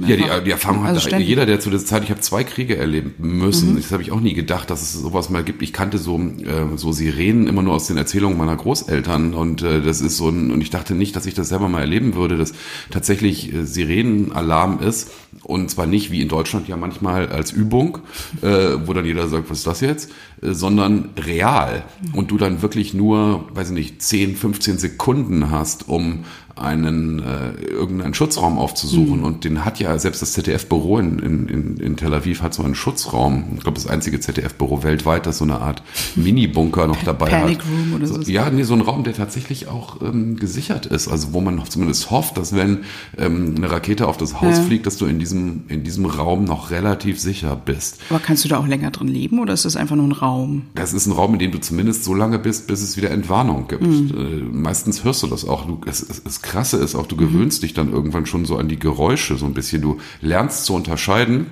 [0.00, 2.76] Ja, die, die Erfahrung hat also jeder, der zu dieser Zeit, ich habe zwei Kriege
[2.76, 3.72] erleben müssen.
[3.72, 3.76] Mhm.
[3.76, 5.62] Das habe ich auch nie gedacht, dass es sowas mal gibt.
[5.62, 9.80] Ich kannte so, äh, so Sirenen immer nur aus den Erzählungen meiner Großeltern und äh,
[9.80, 12.36] das ist so ein, und ich dachte nicht, dass ich das selber mal erleben würde,
[12.36, 12.52] dass
[12.96, 15.10] tatsächlich äh, Sirenenalarm ist.
[15.42, 17.98] Und zwar nicht wie in Deutschland ja manchmal als Übung,
[18.40, 18.46] äh,
[18.86, 21.84] wo dann jeder sagt, was ist das jetzt, äh, sondern real.
[22.14, 26.24] Und du dann wirklich nur, weiß ich nicht, 10, 15 Sekunden hast, um
[26.56, 29.18] einen äh, irgendeinen Schutzraum aufzusuchen.
[29.18, 29.24] Mhm.
[29.24, 32.74] Und den hat ja selbst das ZDF-Büro in, in, in Tel Aviv hat so einen
[32.74, 33.44] Schutzraum.
[33.56, 35.82] Ich glaube, das einzige ZDF-Büro weltweit, das so eine Art
[36.16, 37.66] Mini-Bunker noch dabei Panic hat.
[37.66, 38.20] Room oder so.
[38.22, 41.08] Ja, nee, so ein Raum, der tatsächlich auch ähm, gesichert ist.
[41.08, 42.84] Also wo man zumindest hofft, dass wenn
[43.18, 44.62] ähm, eine Rakete auf das Haus ja.
[44.62, 47.98] fliegt, dass du in diesem, in diesem Raum noch relativ sicher bist.
[48.08, 50.62] Aber kannst du da auch länger drin leben oder ist das einfach nur ein Raum?
[50.74, 53.68] Das ist ein Raum, in dem du zumindest so lange bist, bis es wieder Entwarnung
[53.68, 53.82] gibt.
[53.82, 54.10] Mhm.
[54.16, 55.66] Äh, meistens hörst du das auch.
[55.66, 58.68] Du, es, es, es Krasse ist auch, du gewöhnst dich dann irgendwann schon so an
[58.68, 59.82] die Geräusche so ein bisschen.
[59.82, 61.46] Du lernst zu unterscheiden,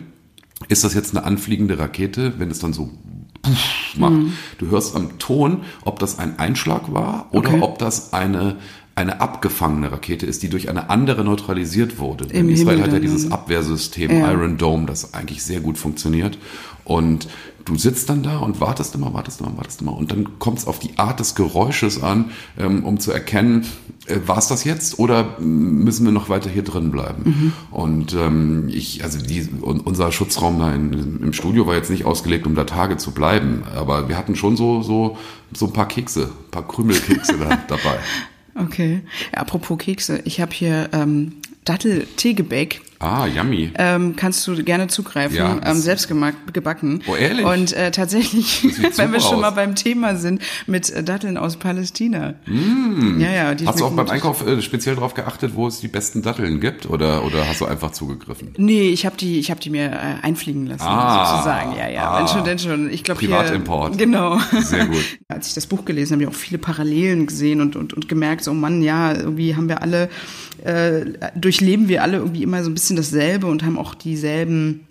[0.69, 2.91] ist das jetzt eine anfliegende Rakete, wenn es dann so
[3.97, 4.13] macht.
[4.13, 4.33] Mhm.
[4.59, 7.61] Du hörst am Ton, ob das ein Einschlag war oder okay.
[7.63, 8.57] ob das eine
[8.97, 12.27] eine abgefangene Rakete ist, die durch eine andere neutralisiert wurde.
[12.27, 14.31] Im Israel Himmel hat ja dieses Abwehrsystem ja.
[14.31, 16.39] Iron Dome, das eigentlich sehr gut funktioniert.
[16.85, 17.29] Und
[17.65, 19.97] du sitzt dann da und wartest immer, wartest immer, wartest immer.
[19.97, 23.67] Und dann kommt es auf die Art des Geräusches an, ähm, um zu erkennen,
[24.07, 27.23] äh, war es das jetzt oder müssen wir noch weiter hier drin bleiben?
[27.25, 27.53] Mhm.
[27.71, 32.47] Und ähm, ich, also die, unser Schutzraum da in, im Studio war jetzt nicht ausgelegt,
[32.47, 35.17] um da Tage zu bleiben, aber wir hatten schon so so
[35.55, 37.99] so ein paar Kekse, ein paar Krümelkekse da, dabei.
[38.57, 39.01] Okay.
[39.33, 41.33] Ja, apropos Kekse, ich habe hier ähm,
[41.65, 42.83] Dattel-Teegebäck.
[42.99, 43.71] Ah, yummy.
[43.77, 45.37] Ähm, kannst du gerne zugreifen.
[45.37, 47.03] Ja, ähm, selbst gebacken.
[47.07, 47.45] Oh, ehrlich?
[47.45, 48.65] Und äh, tatsächlich,
[48.97, 52.35] wenn wir schon mal beim Thema sind, mit äh, Datteln aus Palästina.
[52.47, 53.21] Mm.
[53.21, 53.57] Ja, ja.
[53.67, 56.87] Hast du auch beim Einkauf äh, speziell darauf geachtet, wo es die besten Datteln gibt?
[56.87, 58.55] Oder, oder hast du einfach zugegriffen?
[58.57, 61.77] Nee, ich habe die, ich hab die mir äh, einfliegen lassen, ah, sozusagen.
[61.77, 62.11] Ja, ja.
[62.11, 62.91] Ah, wenn schon, denn schon.
[62.91, 63.99] Ich glaube Privatimport.
[63.99, 64.39] Genau.
[64.61, 65.05] Sehr gut.
[65.29, 68.09] Als ich das Buch gelesen habe, habe ich auch viele Parallelen gesehen und, und, und
[68.09, 70.09] gemerkt, so Mann, ja, irgendwie haben wir alle
[70.65, 71.05] äh,
[71.35, 74.87] durchleben wir alle irgendwie immer so ein bisschen dasselbe und haben auch dieselben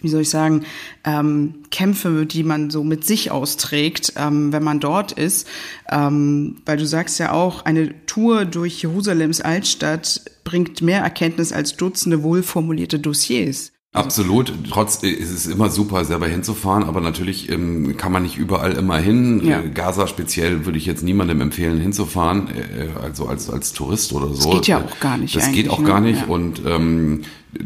[0.00, 0.64] wie soll ich sagen,
[1.04, 5.48] ähm, Kämpfe, die man so mit sich austrägt, ähm, wenn man dort ist.
[5.90, 11.76] Ähm, weil du sagst ja auch, eine Tour durch Jerusalems Altstadt bringt mehr Erkenntnis als
[11.76, 13.72] Dutzende wohlformulierte Dossiers.
[13.94, 14.52] Absolut.
[14.68, 18.72] Trotz äh, ist es immer super, selber hinzufahren, aber natürlich ähm, kann man nicht überall
[18.72, 19.44] immer hin.
[19.44, 19.60] Ja.
[19.60, 24.12] Äh, Gaza speziell würde ich jetzt niemandem empfehlen, hinzufahren, äh, äh also als als Tourist
[24.12, 24.50] oder so.
[24.50, 25.34] Das geht ja auch gar nicht.
[25.34, 25.86] Das geht auch ne?
[25.86, 26.20] gar nicht.
[26.20, 26.26] Ja.
[26.26, 27.22] Und ähm,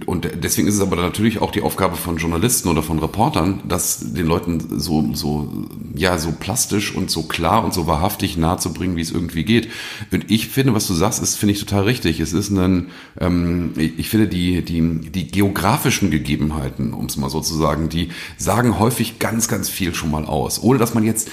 [0.07, 4.15] und deswegen ist es aber natürlich auch die Aufgabe von Journalisten oder von Reportern, das
[4.15, 5.51] den Leuten so, so,
[5.95, 9.45] ja, so plastisch und so klar und so wahrhaftig nahe zu bringen, wie es irgendwie
[9.45, 9.69] geht.
[10.11, 12.21] Und ich finde, was du sagst, ist, finde ich total richtig.
[12.21, 12.89] Es ist ein,
[13.21, 18.09] ähm, ich finde, die, die, die geografischen Gegebenheiten, um es mal so zu sagen, die
[18.39, 20.63] sagen häufig ganz, ganz viel schon mal aus.
[20.63, 21.31] Ohne dass man jetzt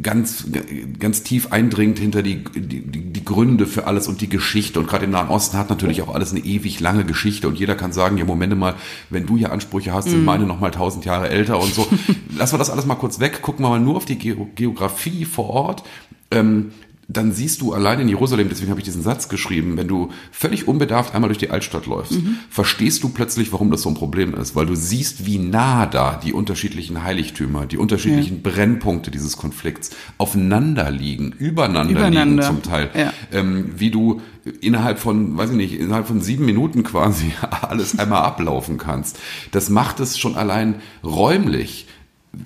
[0.00, 0.46] ganz,
[0.98, 4.78] ganz tief eindringt hinter die, die, die Gründe für alles und die Geschichte.
[4.78, 7.48] Und gerade im Nahen Osten hat natürlich auch alles eine ewig lange Geschichte.
[7.48, 8.74] Und jeder kann sagen, ja, Momente mal,
[9.10, 10.24] wenn du hier Ansprüche hast, sind mm.
[10.24, 11.86] meine noch mal tausend Jahre älter und so.
[12.36, 15.48] Lassen wir das alles mal kurz weg, gucken wir mal nur auf die Geografie vor
[15.50, 15.82] Ort.
[16.30, 16.72] Ähm,
[17.08, 20.66] dann siehst du allein in Jerusalem, deswegen habe ich diesen Satz geschrieben, wenn du völlig
[20.66, 22.38] unbedarft einmal durch die Altstadt läufst, mhm.
[22.50, 26.20] verstehst du plötzlich, warum das so ein Problem ist, weil du siehst, wie nah da
[26.22, 28.50] die unterschiedlichen Heiligtümer, die unterschiedlichen ja.
[28.50, 32.42] Brennpunkte dieses Konflikts aufeinander liegen, übereinander, übereinander.
[32.42, 33.12] liegen zum Teil, ja.
[33.32, 34.20] ähm, wie du
[34.60, 39.18] innerhalb von, weiß ich nicht, innerhalb von sieben Minuten quasi alles einmal ablaufen kannst.
[39.52, 41.86] Das macht es schon allein räumlich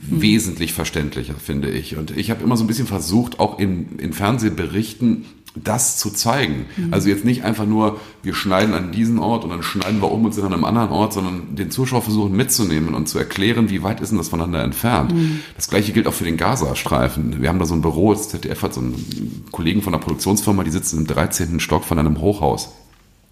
[0.09, 1.96] wesentlich verständlicher, finde ich.
[1.96, 5.24] Und ich habe immer so ein bisschen versucht, auch in, in Fernsehberichten
[5.57, 6.66] das zu zeigen.
[6.76, 6.94] Mhm.
[6.94, 10.24] Also jetzt nicht einfach nur, wir schneiden an diesen Ort und dann schneiden wir um
[10.24, 13.83] und sind an einem anderen Ort, sondern den Zuschauer versuchen mitzunehmen und zu erklären, wie
[13.83, 15.12] weit ist denn das voneinander entfernt.
[15.12, 15.40] Mhm.
[15.57, 17.42] Das gleiche gilt auch für den Gazastreifen.
[17.42, 20.62] Wir haben da so ein Büro, das ZDF hat so einen Kollegen von der Produktionsfirma,
[20.62, 21.59] die sitzen im 13.
[21.59, 22.70] Stock von einem Hochhaus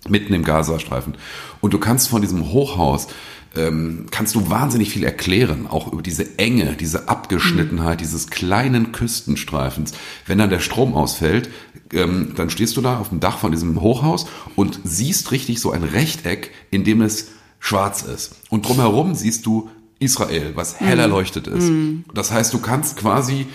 [0.08, 1.14] mitten im Gazastreifen.
[1.60, 3.08] Und du kannst von diesem Hochhaus
[3.56, 8.02] ähm, kannst du wahnsinnig viel erklären, auch über diese Enge, diese Abgeschnittenheit mhm.
[8.02, 9.92] dieses kleinen Küstenstreifens.
[10.26, 11.50] Wenn dann der Strom ausfällt,
[11.92, 15.70] ähm, dann stehst du da auf dem Dach von diesem Hochhaus und siehst richtig so
[15.70, 18.36] ein Rechteck, in dem es schwarz ist.
[18.50, 21.00] Und drumherum siehst du Israel, was hell mhm.
[21.00, 21.70] erleuchtet ist.
[21.70, 22.04] Mhm.
[22.14, 23.46] Das heißt, du kannst quasi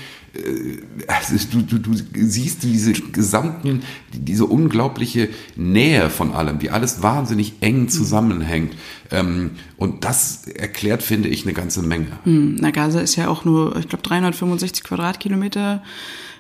[1.08, 7.54] also du, du, du siehst diese gesamten, diese unglaubliche Nähe von allem, wie alles wahnsinnig
[7.62, 8.74] eng zusammenhängt.
[9.12, 12.08] Ähm, und das erklärt, finde ich, eine ganze Menge.
[12.24, 15.84] Hm, na, Gaza ist ja auch nur, ich glaube, 365 Quadratkilometer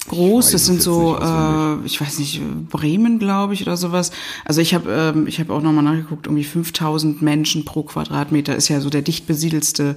[0.07, 0.51] groß.
[0.51, 4.11] Das sind so, äh, ich weiß nicht, Bremen, glaube ich, oder sowas.
[4.45, 8.67] Also ich habe ähm, ich habe auch nochmal nachgeguckt, irgendwie 5000 Menschen pro Quadratmeter ist
[8.67, 9.95] ja so der dicht besiedelste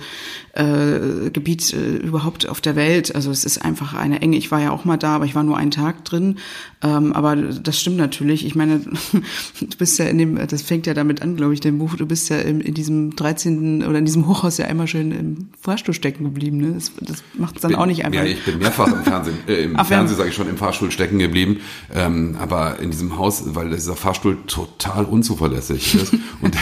[0.52, 3.14] äh, Gebiet äh, überhaupt auf der Welt.
[3.14, 4.36] Also es ist einfach eine enge.
[4.36, 6.36] Ich war ja auch mal da, aber ich war nur einen Tag drin.
[6.82, 8.44] Ähm, aber das stimmt natürlich.
[8.44, 8.80] Ich meine,
[9.60, 11.96] du bist ja in dem, das fängt ja damit an, glaube ich, dem Buch.
[11.96, 13.84] Du bist ja in, in diesem 13.
[13.84, 16.58] oder in diesem Hochhaus ja einmal schön im Fahrstuhl stecken geblieben.
[16.58, 16.74] Ne?
[16.74, 18.20] Das, das macht es dann bin, auch nicht einfach.
[18.20, 20.90] Ja, ich bin mehrfach im Fernsehen, äh, im Ach, Fernsehen sage ich schon, im Fahrstuhl
[20.90, 21.60] stecken geblieben.
[21.94, 26.12] Ähm, aber in diesem Haus, weil dieser Fahrstuhl total unzuverlässig ist.
[26.42, 26.56] und,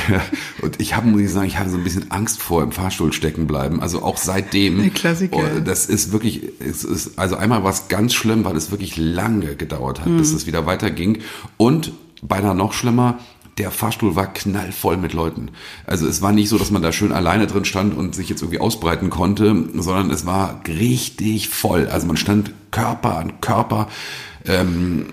[0.63, 3.13] und ich habe, muss ich sagen, ich habe so ein bisschen Angst vor im Fahrstuhl
[3.13, 3.81] stecken bleiben.
[3.81, 4.81] Also auch seitdem.
[4.81, 5.37] Der Klassiker.
[5.37, 8.97] Oh, das ist wirklich, es ist, also einmal war es ganz schlimm, weil es wirklich
[8.97, 10.19] lange gedauert hat, mhm.
[10.19, 11.19] bis es wieder weiterging.
[11.57, 11.93] Und
[12.23, 13.19] beinahe noch schlimmer,
[13.59, 15.51] der Fahrstuhl war knallvoll mit Leuten.
[15.87, 18.43] Also es war nicht so, dass man da schön alleine drin stand und sich jetzt
[18.43, 21.89] irgendwie ausbreiten konnte, sondern es war richtig voll.
[21.89, 23.89] Also man stand Körper an Körper
[24.47, 25.07] ähm,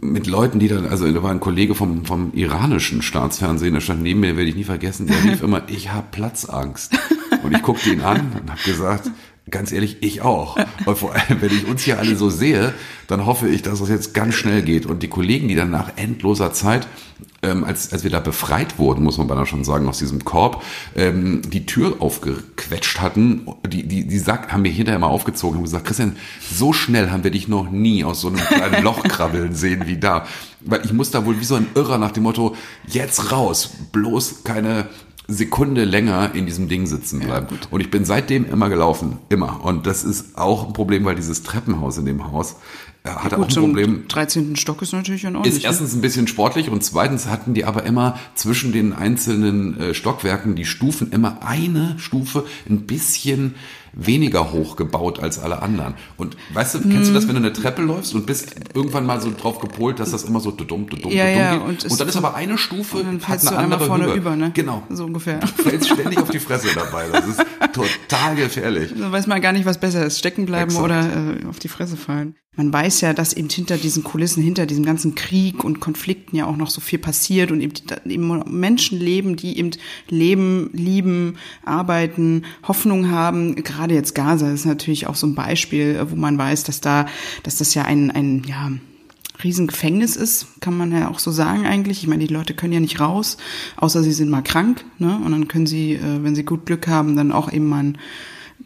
[0.00, 4.02] mit Leuten, die dann, also da war ein Kollege vom, vom iranischen Staatsfernsehen, der stand
[4.02, 6.92] neben mir, werde ich nie vergessen, der rief immer, ich habe Platzangst.
[7.42, 9.10] Und ich guckte ihn an und habe gesagt,
[9.50, 10.56] Ganz ehrlich, ich auch.
[10.86, 12.72] Und vor allem, wenn ich uns hier alle so sehe,
[13.08, 14.86] dann hoffe ich, dass es jetzt ganz schnell geht.
[14.86, 16.86] Und die Kollegen, die dann nach endloser Zeit,
[17.42, 20.62] ähm, als, als wir da befreit wurden, muss man beinahe schon sagen, aus diesem Korb,
[20.96, 25.64] ähm, die Tür aufgequetscht hatten, die, die, die sagt, haben mir hinterher mal aufgezogen und
[25.64, 29.54] gesagt, Christian, so schnell haben wir dich noch nie aus so einem kleinen Loch krabbeln
[29.54, 30.26] sehen wie da.
[30.60, 34.44] Weil ich muss da wohl wie so ein Irrer nach dem Motto, jetzt raus, bloß
[34.44, 34.88] keine
[35.26, 37.46] Sekunde länger in diesem Ding sitzen bleiben.
[37.50, 39.64] Ja, und ich bin seitdem immer gelaufen, immer.
[39.64, 42.56] Und das ist auch ein Problem, weil dieses Treppenhaus in dem Haus
[43.04, 44.08] äh, hatte gut, auch ein Problem.
[44.08, 44.56] 13.
[44.56, 45.56] Stock ist natürlich ein ordentlich.
[45.56, 49.94] Ist erstens ein bisschen sportlich und zweitens hatten die aber immer zwischen den einzelnen äh,
[49.94, 53.54] Stockwerken die Stufen immer eine Stufe ein bisschen
[53.94, 55.94] weniger hoch gebaut als alle anderen.
[56.16, 59.20] Und weißt du, kennst du das, wenn du eine Treppe läufst und bist irgendwann mal
[59.20, 61.62] so drauf gepolt, dass das immer so dumm, dumm, dumm, ja, ja, geht.
[61.62, 64.14] Und, und dann ist aber eine Stufe, und dann hat eine andere vorne Höhe.
[64.14, 64.50] über, ne?
[64.54, 64.82] Genau.
[64.90, 65.38] So ungefähr.
[65.38, 67.06] Du fällst ständig auf die Fresse dabei.
[67.12, 68.92] Das ist total gefährlich.
[68.98, 70.18] Da weiß man gar nicht, was besser ist.
[70.18, 70.84] Stecken bleiben Exakt.
[70.84, 74.66] oder äh, auf die Fresse fallen man weiß ja, dass eben hinter diesen Kulissen, hinter
[74.66, 79.36] diesem ganzen Krieg und Konflikten ja auch noch so viel passiert und eben, Menschen leben,
[79.36, 79.70] die eben
[80.08, 83.56] leben, lieben, arbeiten, Hoffnung haben.
[83.56, 87.06] Gerade jetzt Gaza ist natürlich auch so ein Beispiel, wo man weiß, dass da,
[87.42, 88.70] dass das ja ein, ein, ja,
[89.42, 92.02] Riesengefängnis ist, kann man ja auch so sagen eigentlich.
[92.02, 93.36] Ich meine, die Leute können ja nicht raus,
[93.76, 95.20] außer sie sind mal krank, ne?
[95.24, 97.98] Und dann können sie, äh, wenn sie gut Glück haben, dann auch eben mal ein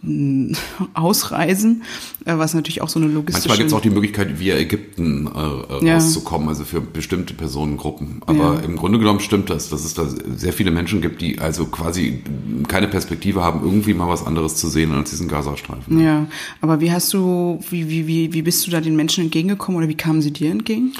[0.95, 1.83] ausreisen,
[2.25, 3.49] äh, was natürlich auch so eine logistische...
[3.49, 5.95] Manchmal gibt es auch die Möglichkeit, via Ägypten äh, ja.
[5.95, 8.23] rauszukommen, also für bestimmte Personengruppen.
[8.27, 8.61] Aber ja.
[8.61, 10.07] im Grunde genommen stimmt das, dass es da
[10.37, 12.23] sehr viele Menschen gibt, die also quasi
[12.69, 16.01] keine Perspektive haben, irgendwie mal was anderes zu sehen als diesen Gazastreifen.
[16.01, 16.27] Ja,
[16.61, 19.89] aber wie hast du, wie, wie, wie, wie bist du da den Menschen entgegengekommen oder
[19.89, 20.93] wie kamen sie dir entgegen?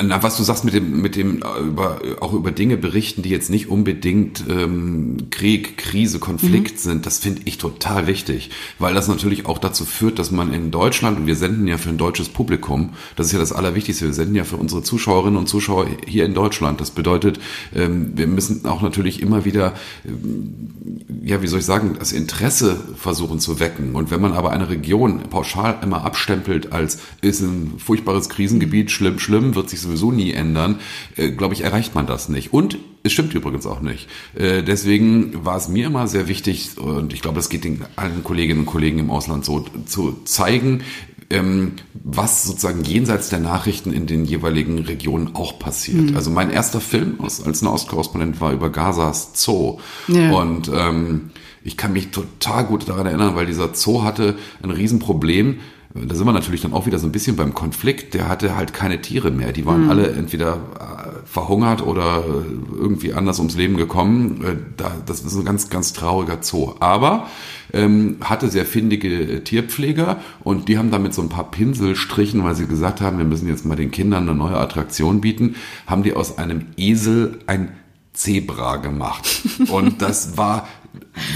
[0.00, 3.30] Na, was du sagst mit dem, mit dem äh, über, auch über Dinge berichten, die
[3.30, 6.78] jetzt nicht unbedingt ähm, Krieg, Krise, Konflikt mhm.
[6.78, 10.70] sind, das finde ich total wichtig, weil das natürlich auch dazu führt, dass man in
[10.70, 14.12] Deutschland, und wir senden ja für ein deutsches Publikum, das ist ja das Allerwichtigste, wir
[14.12, 16.80] senden ja für unsere Zuschauerinnen und Zuschauer hier in Deutschland.
[16.80, 17.40] Das bedeutet,
[17.74, 19.74] ähm, wir müssen auch natürlich immer wieder,
[20.06, 23.96] ähm, ja, wie soll ich sagen, das Interesse versuchen zu wecken.
[23.96, 29.18] Und wenn man aber eine Region pauschal immer abstempelt als ist ein furchtbares Krisengebiet, schlimm,
[29.18, 30.78] schlimm, wird sich sowieso nie ändern,
[31.16, 32.52] äh, glaube ich, erreicht man das nicht.
[32.52, 34.08] Und es stimmt übrigens auch nicht.
[34.34, 38.22] Äh, deswegen war es mir immer sehr wichtig, und ich glaube, es geht den allen
[38.22, 40.82] Kolleginnen und Kollegen im Ausland so, zu zeigen,
[41.30, 46.10] ähm, was sozusagen jenseits der Nachrichten in den jeweiligen Regionen auch passiert.
[46.10, 46.16] Mhm.
[46.16, 49.78] Also mein erster Film als, als Nahostkorrespondent war über Gazas Zoo.
[50.08, 50.32] Ja.
[50.32, 51.30] Und ähm,
[51.64, 55.60] ich kann mich total gut daran erinnern, weil dieser Zoo hatte ein Riesenproblem
[55.94, 58.14] da sind wir natürlich dann auch wieder so ein bisschen beim Konflikt.
[58.14, 59.52] Der hatte halt keine Tiere mehr.
[59.52, 59.90] Die waren mhm.
[59.90, 62.24] alle entweder äh, verhungert oder
[62.72, 64.42] irgendwie anders ums Leben gekommen.
[64.42, 66.74] Äh, das ist ein ganz, ganz trauriger Zoo.
[66.80, 67.26] Aber
[67.74, 72.66] ähm, hatte sehr findige Tierpfleger und die haben damit so ein paar Pinselstrichen, weil sie
[72.66, 76.38] gesagt haben, wir müssen jetzt mal den Kindern eine neue Attraktion bieten, haben die aus
[76.38, 77.72] einem Esel ein
[78.14, 79.42] Zebra gemacht.
[79.70, 80.68] Und das war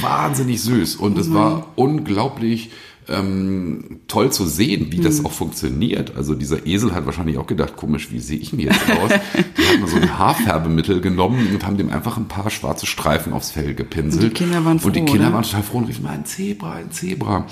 [0.00, 2.70] wahnsinnig süß und es war unglaublich
[3.08, 5.26] ähm, toll zu sehen, wie das hm.
[5.26, 6.16] auch funktioniert.
[6.16, 9.10] Also dieser Esel hat wahrscheinlich auch gedacht, komisch, wie sehe ich denn jetzt aus?
[9.56, 13.52] Die haben so ein Haarfärbemittel genommen und haben dem einfach ein paar schwarze Streifen aufs
[13.52, 14.24] Fell gepinselt.
[14.24, 14.88] Und die Kinder waren froh.
[14.88, 15.34] Und die Kinder oder?
[15.34, 17.46] waren total froh und riefen, ein Zebra, ein Zebra.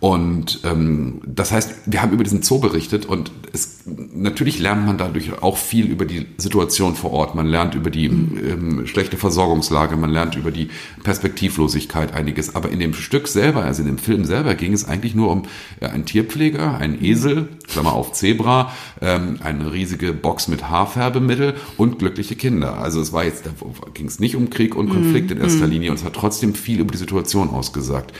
[0.00, 4.96] Und ähm, das heißt, wir haben über diesen Zoo berichtet und es, natürlich lernt man
[4.96, 7.34] dadurch auch viel über die Situation vor Ort.
[7.34, 10.68] Man lernt über die ähm, schlechte Versorgungslage, man lernt über die
[11.02, 12.54] Perspektivlosigkeit einiges.
[12.54, 15.42] Aber in dem Stück selber, also in dem Film selber, ging es eigentlich nur um
[15.80, 21.98] äh, einen Tierpfleger, einen Esel, Klammer auf Zebra, ähm, eine riesige Box mit Haarfärbemittel und
[21.98, 22.78] glückliche Kinder.
[22.78, 23.50] Also es war jetzt, da
[23.94, 25.38] ging es nicht um Krieg und Konflikt mhm.
[25.38, 25.72] in erster mhm.
[25.72, 28.12] Linie und es hat trotzdem viel über die Situation ausgesagt.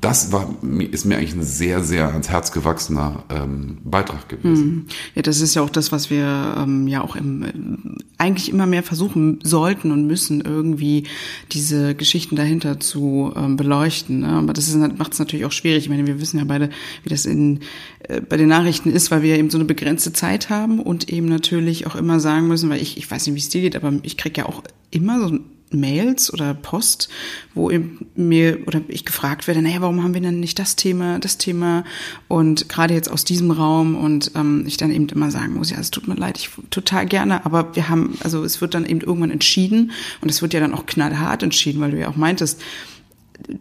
[0.00, 0.56] Das war,
[0.90, 4.66] ist mir eigentlich ein sehr, sehr ans Herz gewachsener ähm, Beitrag gewesen.
[4.66, 4.86] Mhm.
[5.14, 8.82] Ja, das ist ja auch das, was wir ähm, ja auch im, eigentlich immer mehr
[8.82, 11.04] versuchen sollten und müssen, irgendwie
[11.52, 14.20] diese Geschichten dahinter zu ähm, beleuchten.
[14.20, 14.28] Ne?
[14.28, 15.84] Aber das macht es natürlich auch schwierig.
[15.84, 16.70] Ich meine, wir wissen ja beide,
[17.02, 17.60] wie das in,
[18.04, 21.26] äh, bei den Nachrichten ist, weil wir eben so eine begrenzte Zeit haben und eben
[21.26, 23.92] natürlich auch immer sagen müssen, weil ich, ich weiß nicht, wie es dir geht, aber
[24.02, 25.38] ich krieg ja auch immer so
[25.70, 27.08] Mails oder Post,
[27.54, 27.70] wo
[28.16, 31.84] mir oder ich gefragt werde, naja, warum haben wir denn nicht das Thema, das Thema?
[32.28, 35.78] Und gerade jetzt aus diesem Raum und ähm, ich dann eben immer sagen muss, ja,
[35.78, 39.00] es tut mir leid, ich total gerne, aber wir haben, also es wird dann eben
[39.00, 42.60] irgendwann entschieden und es wird ja dann auch knallhart entschieden, weil du ja auch meintest,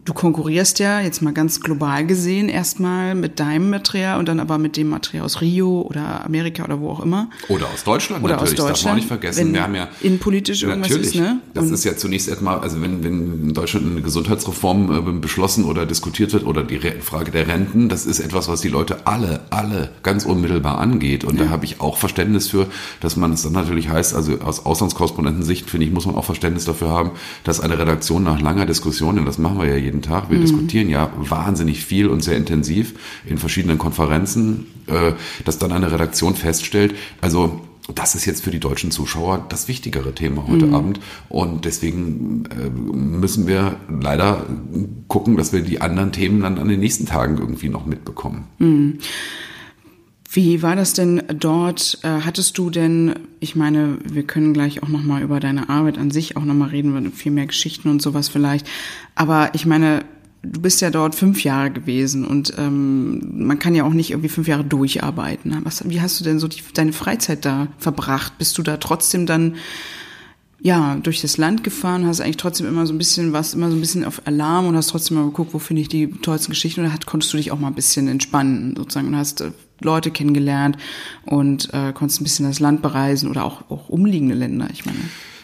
[0.06, 4.58] du konkurrierst ja jetzt mal ganz global gesehen erstmal mit deinem Material und dann aber
[4.58, 7.30] mit dem Material aus Rio oder Amerika oder wo auch immer.
[7.48, 9.39] Oder aus Deutschland oder natürlich, aus Deutschland, das darf man auch nicht vergessen.
[9.48, 11.39] Wenn wir haben ja innenpolitisch irgendwas natürlich, ist, ne?
[11.54, 15.86] Das ist ja zunächst erstmal, also wenn, wenn in Deutschland eine Gesundheitsreform äh, beschlossen oder
[15.86, 19.92] diskutiert wird oder die Frage der Renten, das ist etwas, was die Leute alle, alle
[20.04, 21.24] ganz unmittelbar angeht.
[21.24, 21.46] Und ja.
[21.46, 22.68] da habe ich auch Verständnis für,
[23.00, 26.65] dass man es dann natürlich heißt, also aus Auslandskorrespondentensicht, finde ich, muss man auch Verständnis
[26.65, 27.12] dafür haben,
[27.44, 30.29] dass eine Redaktion nach langer Diskussion, und das machen wir ja jeden Tag.
[30.29, 30.41] Wir mhm.
[30.41, 32.93] diskutieren ja wahnsinnig viel und sehr intensiv
[33.25, 35.13] in verschiedenen Konferenzen, äh,
[35.45, 37.62] dass dann eine Redaktion feststellt, also
[37.95, 40.75] das ist jetzt für die deutschen Zuschauer das wichtigere Thema heute mhm.
[40.75, 40.99] Abend.
[41.27, 44.45] Und deswegen äh, müssen wir leider
[45.08, 48.45] gucken, dass wir die anderen Themen dann an den nächsten Tagen irgendwie noch mitbekommen.
[48.60, 48.99] Mhm.
[50.32, 51.98] Wie war das denn dort?
[52.04, 56.12] Äh, hattest du denn, ich meine, wir können gleich auch nochmal über deine Arbeit an
[56.12, 58.68] sich auch nochmal reden, viel mehr Geschichten und sowas vielleicht.
[59.15, 60.06] Aber ich meine,
[60.44, 64.30] du bist ja dort fünf Jahre gewesen und ähm, man kann ja auch nicht irgendwie
[64.30, 65.58] fünf Jahre durcharbeiten.
[65.63, 68.38] Was, wie hast du denn so die, deine Freizeit da verbracht?
[68.38, 69.56] Bist du da trotzdem dann
[70.62, 73.78] ja, durch das Land gefahren, hast eigentlich trotzdem immer so ein bisschen was, immer so
[73.78, 76.82] ein bisschen auf Alarm und hast trotzdem mal geguckt, wo finde ich die tollsten Geschichten
[76.82, 80.12] oder hat, konntest du dich auch mal ein bisschen entspannen sozusagen und hast äh, Leute
[80.12, 80.78] kennengelernt
[81.26, 85.00] und äh, konntest ein bisschen das Land bereisen oder auch, auch umliegende Länder, ich meine.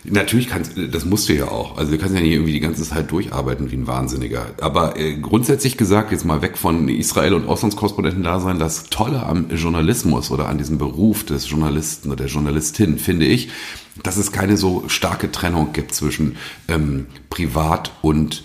[0.10, 1.78] Natürlich kannst, das musst du ja auch.
[1.78, 4.48] Also du kannst ja nicht irgendwie die ganze Zeit durcharbeiten wie ein Wahnsinniger.
[4.62, 9.24] Aber äh, grundsätzlich gesagt, jetzt mal weg von Israel und Auslandskorrespondenten da sein, das Tolle
[9.24, 13.50] am Journalismus oder an diesem Beruf des Journalisten oder der Journalistin, finde ich,
[14.04, 16.38] dass es keine so starke Trennung gibt zwischen
[16.68, 18.44] ähm, privat und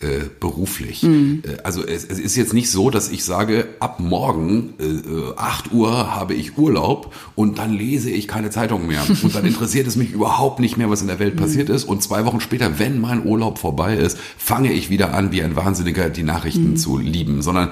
[0.00, 1.02] äh, beruflich.
[1.02, 1.42] Mhm.
[1.62, 6.14] Also es, es, ist jetzt nicht so, dass ich sage, ab morgen äh, 8 Uhr
[6.14, 9.02] habe ich Urlaub und dann lese ich keine Zeitung mehr.
[9.22, 11.38] Und dann interessiert es mich überhaupt nicht mehr, was in der Welt mhm.
[11.38, 11.84] passiert ist.
[11.84, 15.56] Und zwei Wochen später, wenn mein Urlaub vorbei ist, fange ich wieder an, wie ein
[15.56, 16.76] Wahnsinniger die Nachrichten mhm.
[16.76, 17.40] zu lieben.
[17.40, 17.70] Sondern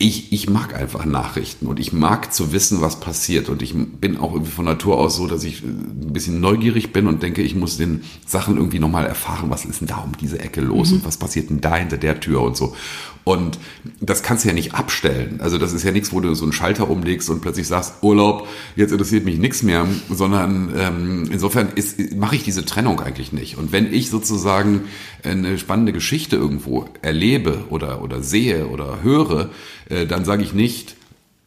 [0.00, 3.48] ich, ich mag einfach Nachrichten und ich mag zu wissen, was passiert.
[3.48, 6.92] Und ich bin auch irgendwie von Natur aus so, dass ich äh, ein bisschen neugierig
[6.92, 10.12] bin und denke, ich muss den Sachen irgendwie nochmal erfahren, was ist denn da um
[10.16, 10.98] diese Ecke los mhm.
[10.98, 12.76] und was passiert denn da hinter der Tür und so.
[13.24, 13.58] Und
[14.00, 15.40] das kannst du ja nicht abstellen.
[15.42, 18.46] Also das ist ja nichts, wo du so einen Schalter umlegst und plötzlich sagst, Urlaub,
[18.74, 21.68] jetzt interessiert mich nichts mehr, sondern ähm, insofern
[22.16, 23.58] mache ich diese Trennung eigentlich nicht.
[23.58, 24.82] Und wenn ich sozusagen
[25.24, 29.50] eine spannende Geschichte irgendwo erlebe oder, oder sehe oder höre,
[29.88, 30.96] äh, dann sage ich nicht,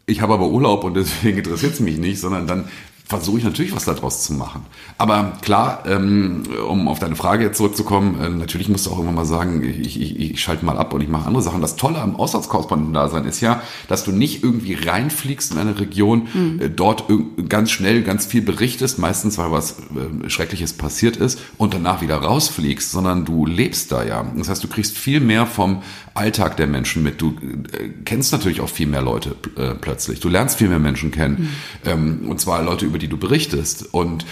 [0.05, 2.65] ich habe aber Urlaub und deswegen interessiert es mich nicht, sondern dann
[3.11, 4.65] versuche ich natürlich was daraus zu machen.
[4.97, 9.15] Aber klar, ähm, um auf deine Frage jetzt zurückzukommen, äh, natürlich musst du auch irgendwann
[9.15, 11.59] mal sagen, ich, ich, ich schalte mal ab und ich mache andere Sachen.
[11.59, 16.61] Das Tolle am Auslandskorrespondenten-Dasein ist ja, dass du nicht irgendwie reinfliegst in eine Region, mhm.
[16.61, 17.03] äh, dort
[17.49, 22.15] ganz schnell ganz viel berichtest, meistens weil was äh, Schreckliches passiert ist und danach wieder
[22.15, 24.25] rausfliegst, sondern du lebst da ja.
[24.37, 25.81] Das heißt, du kriegst viel mehr vom
[26.13, 27.21] Alltag der Menschen mit.
[27.21, 27.35] Du
[27.71, 30.19] äh, kennst natürlich auch viel mehr Leute äh, plötzlich.
[30.19, 31.51] Du lernst viel mehr Menschen kennen.
[31.83, 31.89] Mhm.
[31.89, 33.93] Ähm, und zwar Leute, über die du berichtest.
[33.93, 34.25] Und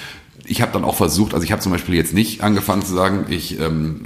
[0.46, 3.26] ich habe dann auch versucht, also ich habe zum Beispiel jetzt nicht angefangen zu sagen,
[3.30, 4.06] ich ähm,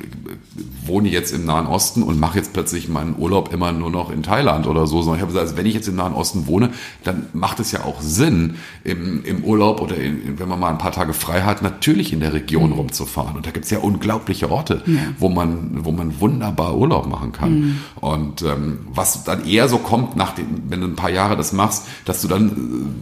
[0.88, 4.24] wohne jetzt im Nahen Osten und mache jetzt plötzlich meinen Urlaub immer nur noch in
[4.24, 6.72] Thailand oder so, sondern ich habe gesagt, also wenn ich jetzt im Nahen Osten wohne,
[7.04, 10.78] dann macht es ja auch Sinn, im, im Urlaub oder in, wenn man mal ein
[10.78, 12.76] paar Tage frei hat, natürlich in der Region mhm.
[12.76, 13.36] rumzufahren.
[13.36, 15.00] Und da gibt es ja unglaubliche Orte, ja.
[15.20, 17.60] wo man, wo man wunderbar Urlaub machen kann.
[17.60, 17.80] Mhm.
[17.96, 21.54] Und ähm, was dann eher so kommt, nach dem, wenn du ein paar Jahre das
[21.54, 22.50] machst, dass du dann,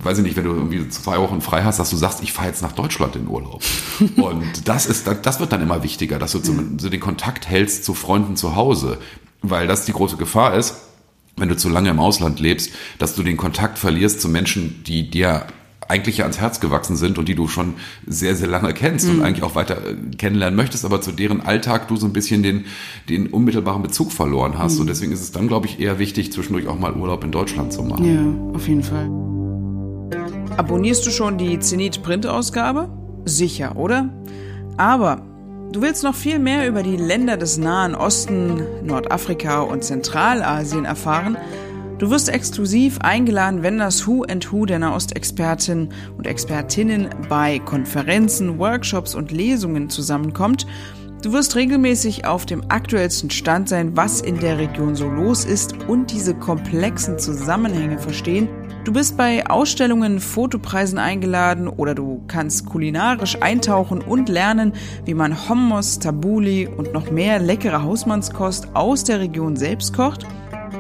[0.01, 2.33] äh, weiß ich nicht, wenn du irgendwie zwei Wochen frei hast, dass du sagst, ich
[2.33, 3.61] fahre jetzt nach Deutschland in Urlaub.
[4.17, 7.70] und das ist, das wird dann immer wichtiger, dass du zum, so den Kontakt hältst
[7.81, 8.97] zu Freunden zu Hause,
[9.41, 10.75] weil das die große Gefahr ist,
[11.37, 15.09] wenn du zu lange im Ausland lebst, dass du den Kontakt verlierst zu Menschen, die
[15.09, 15.47] dir
[15.87, 17.73] eigentlich ja ans Herz gewachsen sind und die du schon
[18.07, 19.19] sehr, sehr lange kennst mhm.
[19.19, 22.43] und eigentlich auch weiter äh, kennenlernen möchtest, aber zu deren Alltag du so ein bisschen
[22.43, 22.65] den,
[23.09, 24.75] den unmittelbaren Bezug verloren hast.
[24.75, 24.81] Mhm.
[24.81, 27.73] Und deswegen ist es dann, glaube ich, eher wichtig, zwischendurch auch mal Urlaub in Deutschland
[27.73, 28.05] zu machen.
[28.05, 29.09] Ja, auf jeden Fall.
[30.57, 32.89] Abonnierst du schon die Zenit Print Ausgabe?
[33.25, 34.09] Sicher, oder?
[34.77, 35.30] Aber
[35.71, 41.37] Du willst noch viel mehr über die Länder des Nahen Osten, Nordafrika und Zentralasien erfahren?
[41.97, 48.59] Du wirst exklusiv eingeladen, wenn das Who and Who der Nahostexpertinnen und Expertinnen bei Konferenzen,
[48.59, 50.67] Workshops und Lesungen zusammenkommt.
[51.23, 55.73] Du wirst regelmäßig auf dem aktuellsten Stand sein, was in der Region so los ist
[55.87, 58.49] und diese komplexen Zusammenhänge verstehen–
[58.83, 64.73] Du bist bei Ausstellungen, Fotopreisen eingeladen oder du kannst kulinarisch eintauchen und lernen,
[65.05, 70.25] wie man Hummus, Tabuli und noch mehr leckere Hausmannskost aus der Region selbst kocht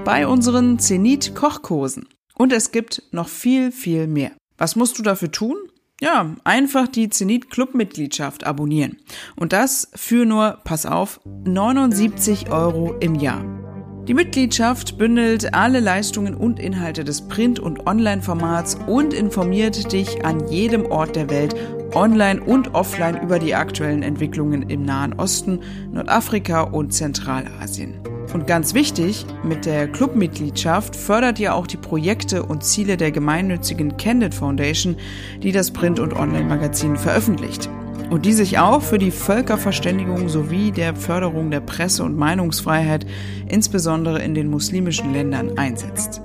[0.03, 2.07] bei unseren Zenit Kochkursen.
[2.33, 4.31] Und es gibt noch viel, viel mehr.
[4.57, 5.57] Was musst du dafür tun?
[6.01, 8.97] Ja, einfach die Zenit Club Mitgliedschaft abonnieren.
[9.35, 13.70] Und das für nur, pass auf, 79 Euro im Jahr.
[14.07, 20.47] Die Mitgliedschaft bündelt alle Leistungen und Inhalte des Print- und Online-Formats und informiert dich an
[20.49, 21.55] jedem Ort der Welt
[21.93, 25.59] online und offline über die aktuellen Entwicklungen im Nahen Osten,
[25.91, 27.93] Nordafrika und Zentralasien.
[28.33, 33.97] Und ganz wichtig, mit der Clubmitgliedschaft fördert ihr auch die Projekte und Ziele der gemeinnützigen
[33.97, 34.95] Candid Foundation,
[35.43, 37.69] die das Print- und Online-Magazin veröffentlicht
[38.11, 43.05] und die sich auch für die Völkerverständigung sowie der Förderung der Presse- und Meinungsfreiheit,
[43.47, 46.21] insbesondere in den muslimischen Ländern, einsetzt.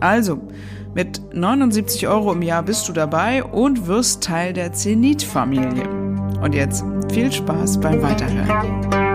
[0.00, 0.40] Also,
[0.94, 5.86] mit 79 Euro im Jahr bist du dabei und wirst Teil der Zenit-Familie.
[6.40, 6.82] Und jetzt
[7.12, 9.05] viel Spaß beim Weiterhören.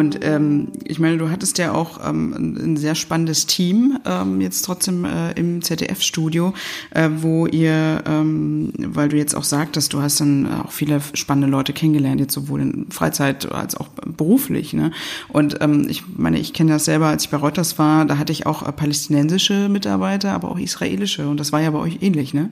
[0.00, 4.62] Und ähm, ich meine, du hattest ja auch ähm, ein, sehr spannendes Team ähm, jetzt
[4.62, 6.54] trotzdem äh, im ZDF-Studio,
[6.92, 11.48] äh, wo ihr, ähm, weil du jetzt auch sagtest, du hast dann auch viele spannende
[11.48, 14.72] Leute kennengelernt, jetzt sowohl in Freizeit als auch beruflich.
[14.72, 14.90] Ne?
[15.28, 18.32] Und ähm, ich meine, ich kenne das selber, als ich bei Reuters war, da hatte
[18.32, 21.28] ich auch äh, palästinensische Mitarbeiter, aber auch israelische.
[21.28, 22.50] Und das war ja bei euch ähnlich, ne?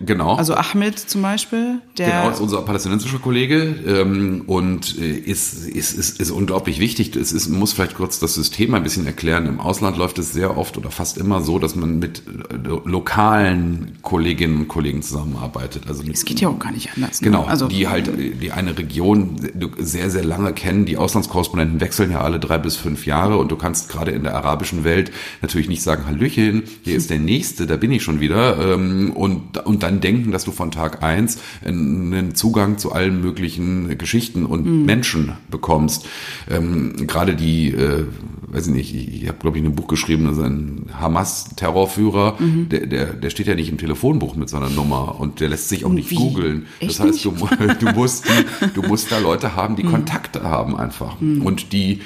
[0.00, 0.36] Genau.
[0.36, 5.92] Also Ahmed zum Beispiel, der genau ist unser palästinensischer Kollege ähm, und äh, ist, ist,
[5.92, 7.16] ist, ist unglaublich wichtig.
[7.16, 9.46] Es ist, muss vielleicht kurz das System ein bisschen erklären.
[9.46, 13.98] Im Ausland läuft es sehr oft oder fast immer so, dass man mit äh, lokalen
[14.02, 15.84] Kolleginnen und Kollegen zusammenarbeitet.
[15.88, 17.20] Also es geht ja auch gar nicht anders.
[17.20, 17.24] Ne?
[17.24, 19.36] Genau, also die halt die eine Region
[19.78, 20.84] sehr sehr lange kennen.
[20.84, 24.36] Die Auslandskorrespondenten wechseln ja alle drei bis fünf Jahre und du kannst gerade in der
[24.36, 25.10] arabischen Welt
[25.42, 29.58] natürlich nicht sagen Hallöchen, hier ist der nächste, da bin ich schon wieder ähm, und
[29.66, 34.66] und dann denken, dass du von Tag eins einen Zugang zu allen möglichen Geschichten und
[34.66, 34.84] mhm.
[34.84, 36.06] Menschen bekommst.
[36.50, 38.04] Ähm, Gerade die, äh,
[38.48, 42.36] weiß ich nicht, ich, ich habe, glaube ich, ein Buch geschrieben, das ist ein Hamas-Terrorführer,
[42.38, 42.68] mhm.
[42.68, 45.84] der, der, der steht ja nicht im Telefonbuch mit seiner Nummer und der lässt sich
[45.84, 46.66] auch nicht googeln.
[46.80, 47.32] Das heißt, du,
[47.80, 48.26] du, musst,
[48.74, 49.90] du musst da Leute haben, die mhm.
[49.90, 51.42] Kontakte haben einfach mhm.
[51.42, 52.00] und die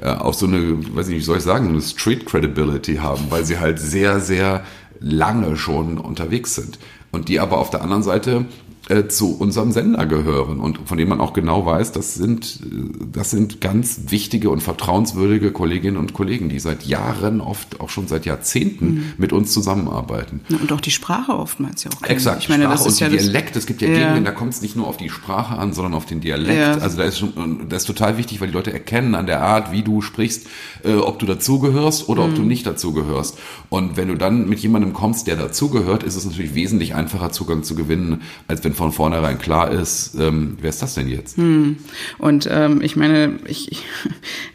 [0.00, 3.24] äh, auch so eine, weiß ich nicht, wie soll ich sagen, eine Street Credibility haben,
[3.30, 4.64] weil sie halt sehr, sehr
[5.00, 6.78] lange schon unterwegs sind
[7.12, 8.44] und die aber auf der anderen Seite
[8.88, 13.06] äh, zu unserem Sender gehören und von denen man auch genau weiß, das sind, äh,
[13.12, 18.08] das sind ganz wichtige und vertrauenswürdige Kolleginnen und Kollegen, die seit Jahren, oft auch schon
[18.08, 19.12] seit Jahrzehnten mhm.
[19.18, 20.40] mit uns zusammenarbeiten.
[20.50, 22.00] Und auch die Sprache oftmals ja auch.
[22.00, 22.16] Kennen.
[22.16, 22.42] Exakt.
[22.42, 23.56] Ich meine, Sprache das ist und ja Dialekt.
[23.56, 23.98] Es gibt ja, ja.
[23.98, 26.58] Gegenden, da kommt es nicht nur auf die Sprache an, sondern auf den Dialekt.
[26.58, 26.78] Ja.
[26.78, 29.70] Also da ist schon, das ist total wichtig, weil die Leute erkennen an der Art,
[29.70, 30.46] wie du sprichst,
[30.84, 32.30] äh, ob du dazugehörst oder mhm.
[32.30, 32.48] ob du mhm.
[32.48, 33.38] nicht dazugehörst.
[33.68, 37.62] Und wenn du dann mit jemandem kommst, der dazugehört, ist es natürlich wesentlich einfacher, Zugang
[37.62, 41.36] zu gewinnen, als wenn von vornherein klar ist, ähm, wer ist das denn jetzt?
[41.36, 41.76] Hm.
[42.16, 43.84] Und ähm, ich meine, ich, ich,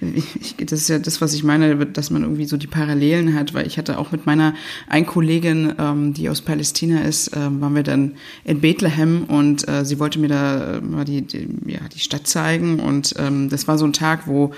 [0.40, 3.54] ich, das ist ja das, was ich meine, dass man irgendwie so die Parallelen hat,
[3.54, 4.56] weil ich hatte auch mit meiner
[4.88, 8.14] ein Kollegin, ähm, die aus Palästina ist, ähm, waren wir dann
[8.46, 12.80] in Bethlehem und äh, sie wollte mir da mal die, die, ja, die Stadt zeigen
[12.80, 14.54] und ähm, das war so ein Tag, wo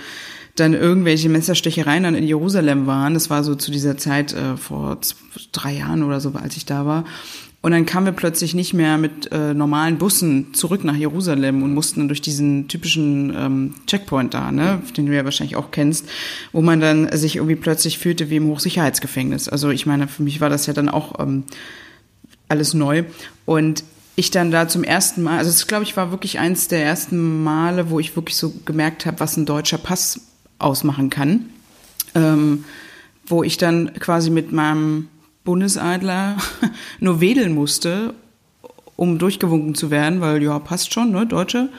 [0.55, 3.13] dann irgendwelche Messerstechereien dann in Jerusalem waren.
[3.13, 4.99] Das war so zu dieser Zeit äh, vor
[5.51, 7.03] drei Jahren oder so, als ich da war.
[7.66, 11.74] Und dann kamen wir plötzlich nicht mehr mit äh, normalen Bussen zurück nach Jerusalem und
[11.74, 16.07] mussten durch diesen typischen ähm, Checkpoint da, ne, den du ja wahrscheinlich auch kennst,
[16.51, 19.49] wo man dann sich irgendwie plötzlich fühlte wie im Hochsicherheitsgefängnis.
[19.49, 21.45] Also ich meine, für mich war das ja dann auch ähm,
[22.49, 23.05] alles neu.
[23.45, 23.84] Und
[24.16, 27.43] ich dann da zum ersten Mal, also es glaube ich war wirklich eins der ersten
[27.43, 30.22] Male, wo ich wirklich so gemerkt habe, was ein deutscher Pass
[30.59, 31.47] ausmachen kann.
[32.13, 32.63] Ähm,
[33.26, 35.07] wo ich dann quasi mit meinem
[35.46, 36.38] Bundesadler
[37.00, 38.14] nur wedeln musste,
[38.98, 41.70] um durchgewunken zu werden, weil ja, passt schon, ne, Deutsche.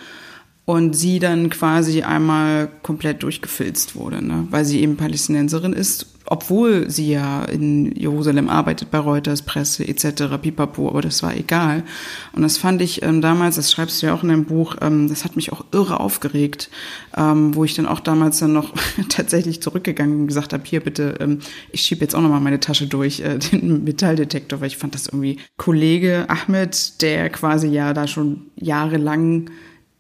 [0.67, 4.47] Und sie dann quasi einmal komplett durchgefilzt wurde, ne?
[4.51, 10.25] weil sie eben Palästinenserin ist, obwohl sie ja in Jerusalem arbeitet bei Reuters, Presse etc.,
[10.43, 11.85] pipapo, aber das war egal.
[12.33, 15.09] Und das fand ich ähm, damals, das schreibst du ja auch in deinem Buch, ähm,
[15.09, 16.69] das hat mich auch irre aufgeregt,
[17.17, 18.75] ähm, wo ich dann auch damals dann noch
[19.09, 21.39] tatsächlich zurückgegangen und gesagt habe, hier bitte, ähm,
[21.71, 25.07] ich schiebe jetzt auch nochmal meine Tasche durch, äh, den Metalldetektor, weil ich fand das
[25.07, 29.49] irgendwie Kollege Ahmed, der quasi ja da schon jahrelang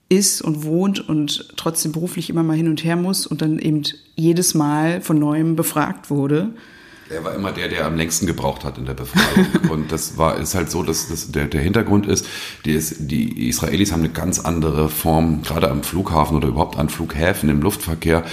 [0.09, 3.82] ist und wohnt und trotzdem beruflich immer mal hin und her muss und dann eben
[4.14, 6.52] jedes Mal von neuem befragt wurde.
[7.09, 9.46] Er war immer der, der am längsten gebraucht hat in der Befragung.
[9.70, 12.26] und das war, ist halt so, dass, dass der, der Hintergrund ist,
[12.64, 16.88] die, ist, die Israelis haben eine ganz andere Form, gerade am Flughafen oder überhaupt an
[16.88, 18.24] Flughäfen im Luftverkehr,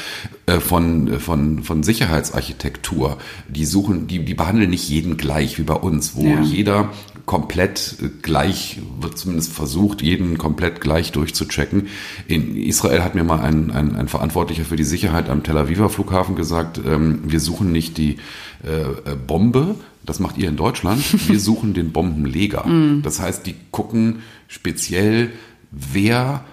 [0.47, 3.17] äh, von, von, von Sicherheitsarchitektur.
[3.47, 6.41] Die suchen, die, die behandeln nicht jeden gleich wie bei uns, wo ja.
[6.41, 6.89] jeder
[7.26, 11.88] komplett gleich, wird zumindest versucht, jeden komplett gleich durchzuchecken.
[12.28, 15.89] In Israel hat mir mal ein, ein, ein Verantwortlicher für die Sicherheit am Tel Aviver
[15.89, 18.17] Flughafen gesagt, ähm, wir suchen nicht die
[18.63, 22.67] äh, äh Bombe, das macht ihr in Deutschland, wir suchen den Bombenleger.
[22.67, 23.03] Mm.
[23.03, 25.32] Das heißt, die gucken speziell,
[25.71, 26.43] wer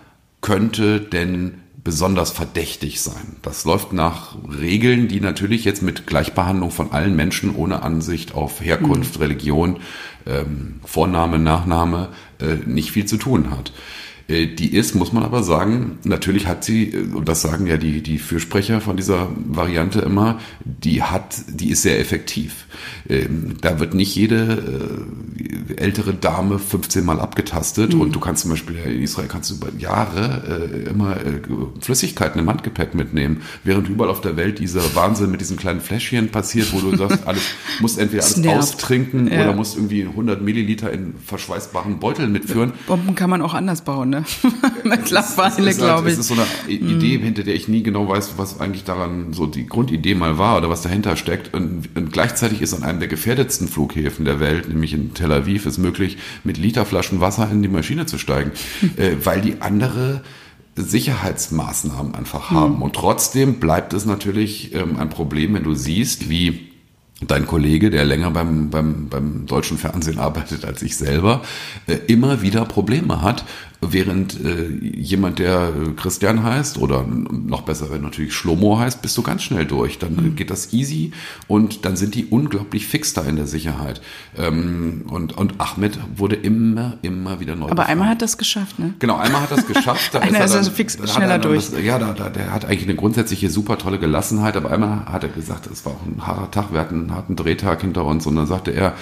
[0.40, 3.36] könnte denn besonders verdächtig sein.
[3.42, 8.60] Das läuft nach Regeln, die natürlich jetzt mit Gleichbehandlung von allen Menschen ohne Ansicht auf
[8.60, 9.22] Herkunft, mhm.
[9.22, 9.76] Religion,
[10.26, 12.08] ähm, Vorname, Nachname
[12.40, 13.72] äh, nicht viel zu tun hat.
[14.31, 17.76] Äh, die ist, muss man aber sagen, natürlich hat sie, äh, und das sagen ja
[17.76, 22.66] die, die Fürsprecher von dieser Variante immer, die hat, die ist sehr effektiv.
[23.09, 25.07] Ähm, da wird nicht jede
[25.68, 28.01] äh, ältere Dame 15 Mal abgetastet mhm.
[28.01, 30.61] und du kannst zum Beispiel in Israel kannst du über Jahre
[30.91, 31.16] immer
[31.81, 36.28] Flüssigkeiten im Handgepäck mitnehmen, während überall auf der Welt dieser Wahnsinn mit diesen kleinen Fläschchen
[36.28, 37.43] passiert, wo du sagst, alles,
[37.81, 39.43] musst entweder alles austrinken ja.
[39.43, 42.72] oder musst irgendwie 100 Milliliter in verschweißbaren Beuteln mitführen.
[42.87, 44.19] Bomben kann man auch anders bauen, ne?
[44.84, 46.14] Mittlerweile, glaube ich.
[46.14, 47.22] Es ist so eine Idee, mm.
[47.22, 50.70] hinter der ich nie genau weiß, was eigentlich daran so die Grundidee mal war oder
[50.70, 51.54] was dahinter steckt.
[51.54, 55.66] Und, und gleichzeitig ist an einem der gefährdetsten Flughäfen der Welt, nämlich in Tel Aviv,
[55.66, 58.52] es möglich, mit Literflaschen Wasser in die Maschine zu steigen,
[58.96, 60.22] äh, weil die andere
[60.76, 62.76] Sicherheitsmaßnahmen einfach haben.
[62.76, 62.82] Mhm.
[62.82, 66.70] Und trotzdem bleibt es natürlich ähm, ein Problem, wenn du siehst, wie
[67.26, 71.42] dein Kollege, der länger beim, beim, beim deutschen Fernsehen arbeitet als ich selber,
[71.86, 73.44] äh, immer wieder Probleme hat,
[73.83, 79.16] Während äh, jemand, der äh, Christian heißt oder noch besser, wenn natürlich Schlomo heißt, bist
[79.16, 79.99] du ganz schnell durch.
[79.99, 80.37] Dann mhm.
[80.37, 81.12] geht das easy
[81.49, 84.03] und dann sind die unglaublich fix da in der Sicherheit.
[84.37, 87.70] Ähm, und, und Ahmed wurde immer, immer wieder neu.
[87.70, 88.93] Aber einmal hat das geschafft, ne?
[88.99, 90.01] Genau, einmal hat das geschafft.
[90.12, 91.70] Da Einer ist, er also fix schneller durch.
[91.70, 95.22] Das, ja, da, da, der hat eigentlich eine grundsätzliche super tolle Gelassenheit, aber einmal hat
[95.22, 98.26] er gesagt, es war auch ein harter Tag, wir hatten einen harten Drehtag hinter uns
[98.26, 98.95] und dann sagte er,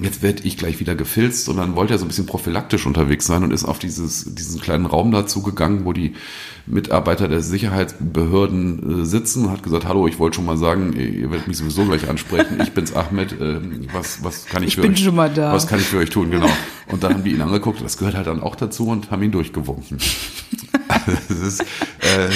[0.00, 3.26] jetzt werde ich gleich wieder gefilzt und dann wollte er so ein bisschen prophylaktisch unterwegs
[3.26, 6.14] sein und ist auf dieses, diesen kleinen Raum dazu gegangen, wo die
[6.66, 11.30] Mitarbeiter der Sicherheitsbehörden äh, sitzen und hat gesagt, hallo, ich wollte schon mal sagen, ihr
[11.30, 13.60] werdet mich sowieso gleich ansprechen, ich bin's Ahmed, äh,
[13.92, 15.52] was, was kann ich, ich für bin euch, schon mal da.
[15.52, 16.50] was kann ich für euch tun, genau.
[16.90, 19.32] Und dann haben die ihn angeguckt, das gehört halt dann auch dazu und haben ihn
[19.32, 19.98] durchgewunken.
[21.28, 22.30] das, ist, äh,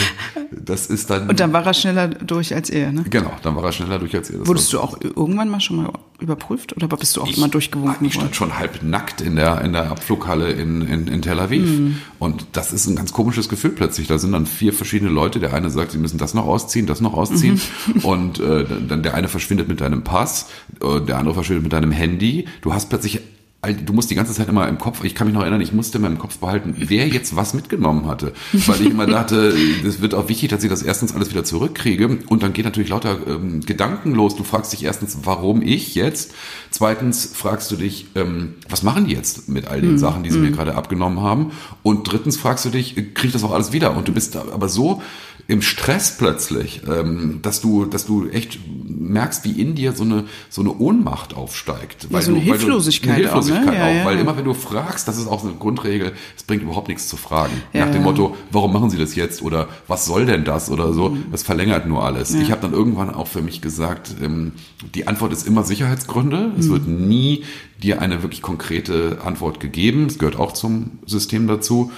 [0.50, 1.28] das ist dann.
[1.28, 3.04] Und dann war er schneller durch als er, ne?
[3.08, 4.38] Genau, dann war er schneller durch als er.
[4.38, 7.48] Das Wurdest du auch irgendwann mal schon mal überprüft oder bist du auch ich, immer
[7.48, 8.06] durchgewunken?
[8.06, 11.68] Ich stand schon halb nackt in der, in der Abflughalle in, in, in Tel Aviv.
[11.68, 11.98] Mhm.
[12.18, 14.08] Und das ist ein ganz komisches Gefühl plötzlich.
[14.08, 15.38] Da sind dann vier verschiedene Leute.
[15.40, 17.60] Der eine sagt, sie müssen das noch ausziehen, das noch ausziehen.
[17.86, 18.00] Mhm.
[18.04, 20.48] Und äh, dann der eine verschwindet mit deinem Pass,
[20.82, 22.46] äh, der andere verschwindet mit deinem Handy.
[22.62, 23.20] Du hast plötzlich
[23.60, 25.98] du musst die ganze Zeit immer im Kopf, ich kann mich noch erinnern, ich musste
[25.98, 28.32] immer im Kopf behalten, wer jetzt was mitgenommen hatte.
[28.52, 29.52] Weil ich immer dachte,
[29.84, 32.18] es wird auch wichtig, dass ich das erstens alles wieder zurückkriege.
[32.28, 34.36] Und dann geht natürlich lauter ähm, Gedanken los.
[34.36, 36.34] Du fragst dich erstens, warum ich jetzt?
[36.70, 39.98] Zweitens fragst du dich, ähm, was machen die jetzt mit all den mhm.
[39.98, 40.44] Sachen, die sie mhm.
[40.44, 41.50] mir gerade abgenommen haben?
[41.82, 43.96] Und drittens fragst du dich, kriege ich das auch alles wieder?
[43.96, 45.02] Und du bist aber so
[45.48, 50.24] im Stress plötzlich, ähm, dass du, dass du echt merkst, wie in dir so eine
[50.50, 53.82] so eine Ohnmacht aufsteigt, ja, so eine du, Hilflosigkeit, eine Hilflosigkeit auch, ne?
[53.82, 56.88] auch ja, weil immer wenn du fragst, das ist auch eine Grundregel, es bringt überhaupt
[56.88, 57.62] nichts zu fragen.
[57.72, 61.08] Nach dem Motto, warum machen Sie das jetzt oder was soll denn das oder so,
[61.08, 61.24] mhm.
[61.32, 62.34] das verlängert nur alles.
[62.34, 64.52] Ich habe dann irgendwann auch für mich gesagt, ähm,
[64.94, 66.52] die Antwort ist immer Sicherheitsgründe.
[66.58, 66.72] Es mhm.
[66.72, 67.44] wird nie
[67.82, 70.06] dir eine wirklich konkrete Antwort gegeben.
[70.06, 71.90] Es gehört auch zum System dazu.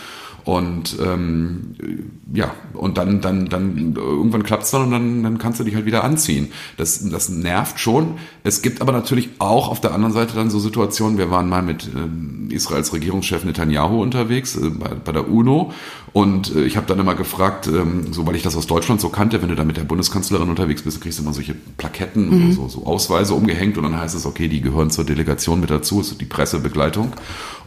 [0.45, 1.75] Und ähm,
[2.33, 5.87] ja, und dann, dann, dann irgendwann klappt's dann und dann, dann kannst du dich halt
[5.87, 6.53] wieder anziehen.
[6.77, 8.15] Das, das nervt schon.
[8.43, 11.63] Es gibt aber natürlich auch auf der anderen Seite dann so Situationen, wir waren mal
[11.63, 15.73] mit äh, Israels Regierungschef Netanyahu unterwegs äh, bei, bei der UNO
[16.13, 19.09] Und äh, ich habe dann immer gefragt, ähm, so weil ich das aus Deutschland so
[19.09, 22.53] kannte, wenn du da mit der Bundeskanzlerin unterwegs bist, kriegst du immer solche Plaketten, mhm.
[22.53, 26.01] so, so Ausweise umgehängt und dann heißt es, okay, die gehören zur Delegation mit dazu,
[26.01, 27.13] ist die Pressebegleitung.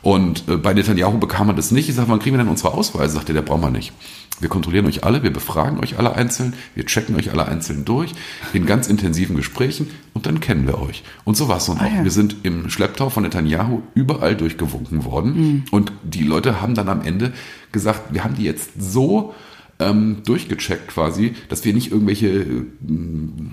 [0.01, 1.87] Und äh, bei Netanyahu bekam man das nicht.
[1.87, 3.13] Ich sage, wann kriegen wir denn unsere Ausweise?
[3.13, 3.93] Sagte der, braucht man nicht.
[4.39, 8.13] Wir kontrollieren euch alle, wir befragen euch alle einzeln, wir checken euch alle einzeln durch,
[8.51, 11.03] in ganz intensiven Gesprächen und dann kennen wir euch.
[11.23, 11.93] Und so war es dann ah, auch.
[11.97, 12.03] Ja.
[12.03, 15.63] Wir sind im Schlepptau von Netanyahu überall durchgewunken worden mhm.
[15.71, 17.31] und die Leute haben dann am Ende
[17.71, 19.33] gesagt, wir haben die jetzt so
[19.79, 22.65] ähm, durchgecheckt quasi, dass wir nicht irgendwelche äh,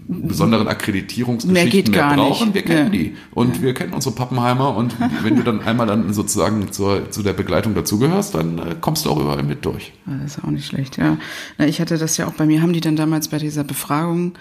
[0.09, 2.49] besonderen Akkreditierungsgeschichten mehr, mehr brauchen.
[2.49, 2.55] Nicht.
[2.55, 2.99] Wir kennen ja.
[2.99, 3.63] die und ja.
[3.63, 7.75] wir kennen unsere Pappenheimer und wenn du dann einmal dann sozusagen zur, zu der Begleitung
[7.75, 9.93] dazugehörst, dann äh, kommst du auch überall mit durch.
[10.07, 11.19] Das ist auch nicht schlecht, ja.
[11.59, 14.35] Na, ich hatte das ja auch bei mir, haben die dann damals bei dieser Befragung,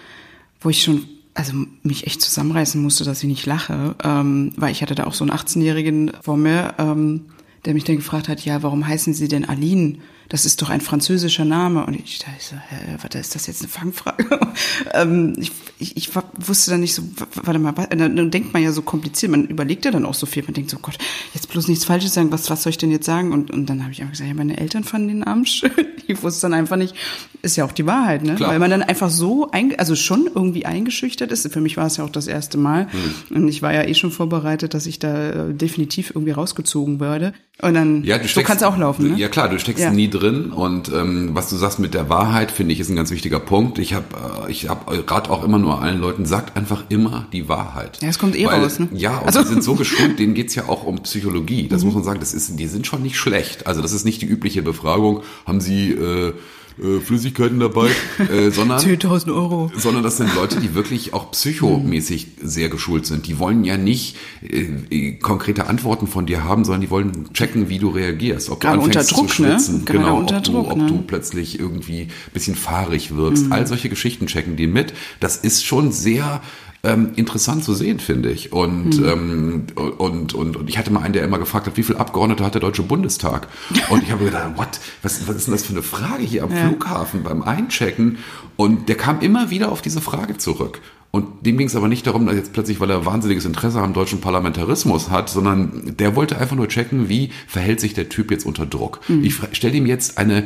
[0.62, 1.54] wo ich schon also
[1.84, 5.24] mich echt zusammenreißen musste, dass ich nicht lache, ähm, weil ich hatte da auch so
[5.24, 7.28] einen 18-Jährigen vor mir, ähm,
[7.64, 10.00] der mich dann gefragt hat, ja, warum heißen Sie denn Aline?
[10.30, 11.86] Das ist doch ein französischer Name.
[11.86, 14.40] Und ich dachte so, hä, warte, ist das jetzt eine Fangfrage?
[14.94, 17.04] ähm, ich, ich, ich wusste dann nicht so,
[17.34, 20.44] warte mal, dann denkt man ja so kompliziert, man überlegt ja dann auch so viel,
[20.44, 21.00] man denkt so, Gott,
[21.34, 23.34] jetzt bloß nichts Falsches sagen, was, was soll ich denn jetzt sagen?
[23.34, 25.72] Und, und dann habe ich einfach gesagt, ja, meine Eltern fanden den Namen schön.
[26.06, 26.96] Ich wusste dann einfach nicht,
[27.42, 28.36] ist ja auch die Wahrheit, ne?
[28.36, 28.52] Klar.
[28.52, 31.52] Weil man dann einfach so, ein, also schon irgendwie eingeschüchtert ist.
[31.52, 32.88] Für mich war es ja auch das erste Mal.
[33.30, 33.38] Mhm.
[33.38, 37.34] Und ich war ja eh schon vorbereitet, dass ich da äh, definitiv irgendwie rausgezogen werde.
[37.62, 39.12] Und dann, ja, du steckst, so kann es auch laufen.
[39.12, 39.18] Ne?
[39.18, 39.91] Ja klar, du steckst ja.
[39.91, 40.51] nie drin.
[40.51, 43.80] Und ähm, was du sagst mit der Wahrheit, finde ich, ist ein ganz wichtiger Punkt.
[43.80, 44.05] Ich habe
[44.47, 47.99] äh, ich hab gerade auch immer nur allen Leuten, sagt einfach immer die Wahrheit.
[48.01, 48.80] Ja, es kommt eh Weil, raus.
[48.80, 48.88] Ne?
[48.93, 49.41] Ja, und also.
[49.41, 51.68] die sind so geschult, denen geht's ja auch um Psychologie.
[51.68, 51.88] Das mhm.
[51.88, 53.68] muss man sagen, das ist, die sind schon nicht schlecht.
[53.68, 55.91] Also das ist nicht die übliche Befragung, haben sie...
[55.91, 56.34] Äh,
[56.82, 59.72] äh, Flüssigkeiten dabei, äh, sondern 10.000 Euro.
[59.76, 63.28] Sondern das sind Leute, die wirklich auch psychomäßig sehr geschult sind.
[63.28, 67.70] Die wollen ja nicht äh, äh, konkrete Antworten von dir haben, sondern die wollen checken,
[67.70, 68.50] wie du reagierst.
[68.50, 69.50] Ob Gerade du anfängst unter Druck, zu ne?
[69.50, 69.86] schwitzen, ne?
[69.86, 70.88] genau, ob, Druck, du, ob ne?
[70.88, 73.48] du plötzlich irgendwie bisschen fahrig wirkst.
[73.48, 73.52] Mhm.
[73.52, 74.94] All solche Geschichten checken die mit.
[75.20, 76.42] Das ist schon sehr
[76.84, 78.54] ähm, interessant zu sehen, finde ich.
[78.54, 79.06] Und, mhm.
[79.06, 79.68] ähm,
[79.98, 82.54] und, und, und ich hatte mal einen, der immer gefragt hat, wie viele Abgeordnete hat
[82.54, 83.48] der Deutsche Bundestag?
[83.90, 84.80] Und ich habe gedacht, what?
[85.02, 86.68] Was, was ist denn das für eine Frage hier am ja.
[86.68, 88.20] Flughafen beim Einchecken?
[88.56, 90.82] Und der kam immer wieder auf diese Frage zurück.
[91.12, 93.93] Und dem ging es aber nicht darum, dass jetzt plötzlich, weil er wahnsinniges Interesse am
[93.93, 98.45] deutschen Parlamentarismus hat, sondern der wollte einfach nur checken, wie verhält sich der Typ jetzt
[98.45, 98.99] unter Druck.
[99.07, 99.24] Mhm.
[99.24, 100.43] Ich stelle ihm jetzt eine,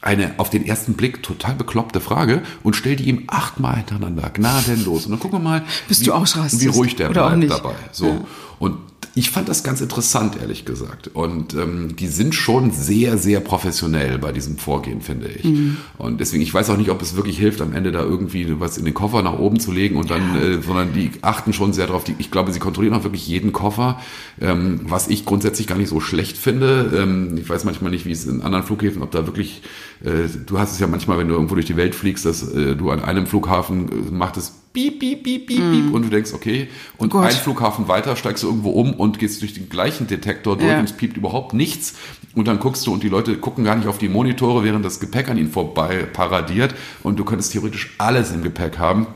[0.00, 5.06] eine auf den ersten Blick total bekloppte Frage und stell die ihm achtmal hintereinander gnadenlos.
[5.06, 6.12] Und dann gucken wir mal, Bist wie, du
[6.60, 7.74] wie ruhig der bleibt dabei.
[7.90, 8.06] So.
[8.06, 8.24] Ja.
[8.64, 8.78] Und
[9.14, 11.08] ich fand das ganz interessant, ehrlich gesagt.
[11.12, 15.44] Und ähm, die sind schon sehr, sehr professionell bei diesem Vorgehen, finde ich.
[15.44, 15.76] Mhm.
[15.98, 18.78] Und deswegen, ich weiß auch nicht, ob es wirklich hilft, am Ende da irgendwie was
[18.78, 20.40] in den Koffer nach oben zu legen und dann, ja.
[20.40, 22.04] äh, sondern die achten schon sehr darauf.
[22.04, 24.00] Die, ich glaube, sie kontrollieren auch wirklich jeden Koffer,
[24.40, 26.90] ähm, was ich grundsätzlich gar nicht so schlecht finde.
[26.96, 29.60] Ähm, ich weiß manchmal nicht, wie es in anderen Flughäfen, ob da wirklich,
[30.02, 32.74] äh, du hast es ja manchmal, wenn du irgendwo durch die Welt fliegst, dass äh,
[32.74, 35.84] du an einem Flughafen äh, macht es piep, piep, piep, piep, piep.
[35.90, 35.94] Mm.
[35.94, 36.68] Und du denkst, okay,
[36.98, 40.58] und oh ein Flughafen weiter steigst du irgendwo um und gehst durch den gleichen Detektor
[40.58, 40.78] durch ja.
[40.78, 41.94] und es piept überhaupt nichts.
[42.34, 45.00] Und dann guckst du und die Leute gucken gar nicht auf die Monitore, während das
[45.00, 46.74] Gepäck an ihnen vorbei paradiert.
[47.02, 49.06] Und du könntest theoretisch alles im Gepäck haben.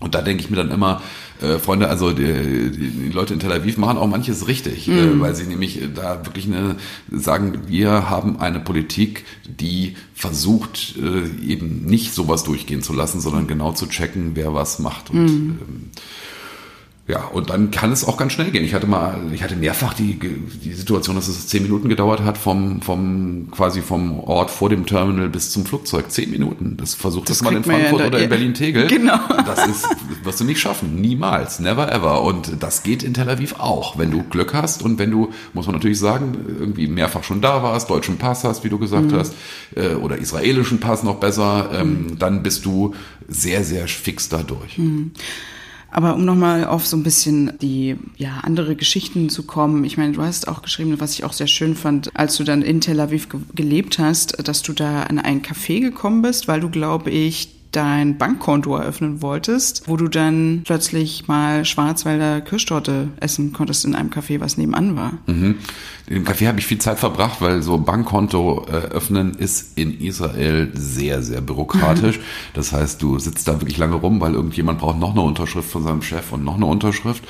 [0.00, 1.02] Und da denke ich mir dann immer,
[1.42, 4.98] äh, Freunde, also die, die, Leute in Tel Aviv machen auch manches richtig, mhm.
[4.98, 6.76] äh, weil sie nämlich da wirklich eine,
[7.10, 13.46] sagen, wir haben eine Politik, die versucht, äh, eben nicht sowas durchgehen zu lassen, sondern
[13.46, 15.10] genau zu checken, wer was macht.
[15.10, 15.58] Und mhm.
[15.60, 15.90] ähm,
[17.08, 18.64] ja, und dann kann es auch ganz schnell gehen.
[18.64, 22.38] Ich hatte mal, ich hatte mehrfach die, die Situation, dass es zehn Minuten gedauert hat
[22.38, 26.12] vom, vom, quasi vom Ort vor dem Terminal bis zum Flugzeug.
[26.12, 26.76] Zehn Minuten.
[26.76, 28.86] Das versucht das, das mal in Frankfurt ja in oder in Berlin-Tegel.
[28.86, 29.18] Genau.
[29.44, 29.88] Das ist,
[30.22, 31.00] wirst du nicht schaffen.
[31.00, 31.58] Niemals.
[31.58, 32.22] Never ever.
[32.22, 33.98] Und das geht in Tel Aviv auch.
[33.98, 37.64] Wenn du Glück hast und wenn du, muss man natürlich sagen, irgendwie mehrfach schon da
[37.64, 39.16] warst, deutschen Pass hast, wie du gesagt mhm.
[39.16, 39.34] hast,
[39.74, 42.18] äh, oder israelischen Pass noch besser, ähm, mhm.
[42.20, 42.94] dann bist du
[43.26, 44.78] sehr, sehr fix dadurch.
[44.78, 45.10] Mhm.
[45.94, 50.14] Aber um nochmal auf so ein bisschen die ja, andere Geschichten zu kommen, ich meine,
[50.14, 52.98] du hast auch geschrieben, was ich auch sehr schön fand, als du dann in Tel
[52.98, 57.10] Aviv ge gelebt hast, dass du da an ein Café gekommen bist, weil du, glaube
[57.10, 63.94] ich, dein Bankkonto eröffnen wolltest, wo du dann plötzlich mal Schwarzwälder Kirschtorte essen konntest in
[63.94, 65.14] einem Café, was nebenan war.
[65.26, 65.56] Mhm.
[66.06, 70.70] In dem Café habe ich viel Zeit verbracht, weil so Bankkonto öffnen ist in Israel
[70.74, 72.18] sehr, sehr bürokratisch.
[72.18, 72.22] Mhm.
[72.54, 75.82] Das heißt, du sitzt da wirklich lange rum, weil irgendjemand braucht noch eine Unterschrift von
[75.82, 77.24] seinem Chef und noch eine Unterschrift.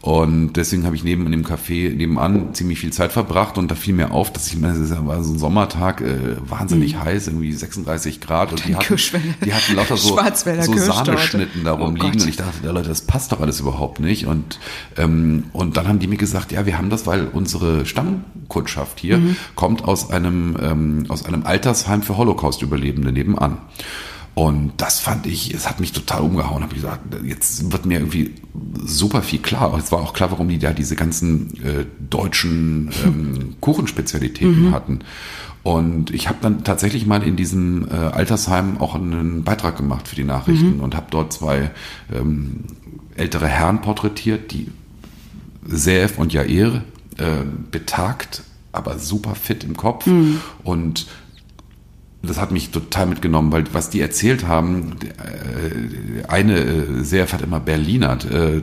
[0.00, 3.74] Und deswegen habe ich neben in dem Café nebenan ziemlich viel Zeit verbracht und da
[3.74, 7.04] fiel mir auf, dass ich meine, es war so ein Sommertag, äh, wahnsinnig mhm.
[7.04, 8.96] heiß, irgendwie 36 Grad und die hatten,
[9.44, 10.16] die hatten lauter so, so
[10.78, 14.58] Sahneschnitten darum oh liegen und ich dachte, Leute, das passt doch alles überhaupt nicht und
[14.96, 19.18] ähm, und dann haben die mir gesagt, ja, wir haben das, weil unsere Stammkundschaft hier
[19.18, 19.36] mhm.
[19.54, 23.58] kommt aus einem ähm, aus einem Altersheim für Holocaust-Überlebende nebenan.
[24.36, 26.62] Und das fand ich, es hat mich total umgehauen.
[26.62, 28.34] Habe ich gesagt, jetzt wird mir irgendwie
[28.84, 29.74] super viel klar.
[29.78, 34.72] Es war auch klar, warum die da diese ganzen äh, deutschen ähm, Kuchenspezialitäten mhm.
[34.72, 34.98] hatten.
[35.62, 40.16] Und ich habe dann tatsächlich mal in diesem äh, Altersheim auch einen Beitrag gemacht für
[40.16, 40.80] die Nachrichten mhm.
[40.80, 41.70] und habe dort zwei
[42.14, 42.64] ähm,
[43.14, 44.70] ältere Herren porträtiert, die
[45.64, 46.84] Sef und Jair
[47.16, 47.24] äh,
[47.70, 50.42] betagt, aber super fit im Kopf mhm.
[50.62, 51.06] und
[52.26, 57.42] das hat mich total mitgenommen, weil was die erzählt haben, äh, eine äh, sehr hat
[57.42, 58.62] immer Berliner, äh,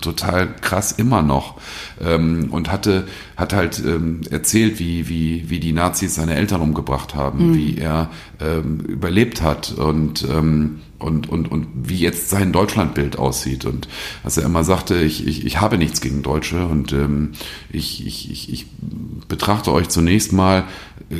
[0.00, 1.60] total krass immer noch
[2.00, 7.14] ähm, und hatte hat halt ähm, erzählt, wie wie wie die Nazis seine Eltern umgebracht
[7.16, 7.54] haben, mhm.
[7.56, 10.24] wie er ähm, überlebt hat und
[11.02, 13.64] und, und, und wie jetzt sein Deutschlandbild aussieht.
[13.64, 13.88] Und
[14.22, 17.32] dass er immer sagte, ich, ich, ich habe nichts gegen Deutsche und ähm,
[17.70, 18.66] ich, ich, ich, ich
[19.28, 20.64] betrachte euch zunächst mal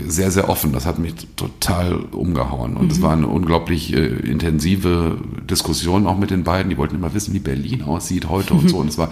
[0.06, 0.72] sehr, sehr offen.
[0.72, 2.76] Das hat mich total umgehauen.
[2.76, 3.02] Und es mhm.
[3.02, 5.18] war eine unglaublich äh, intensive
[5.48, 6.70] Diskussion auch mit den beiden.
[6.70, 8.78] Die wollten immer wissen, wie Berlin aussieht heute und so.
[8.78, 9.10] Und es war,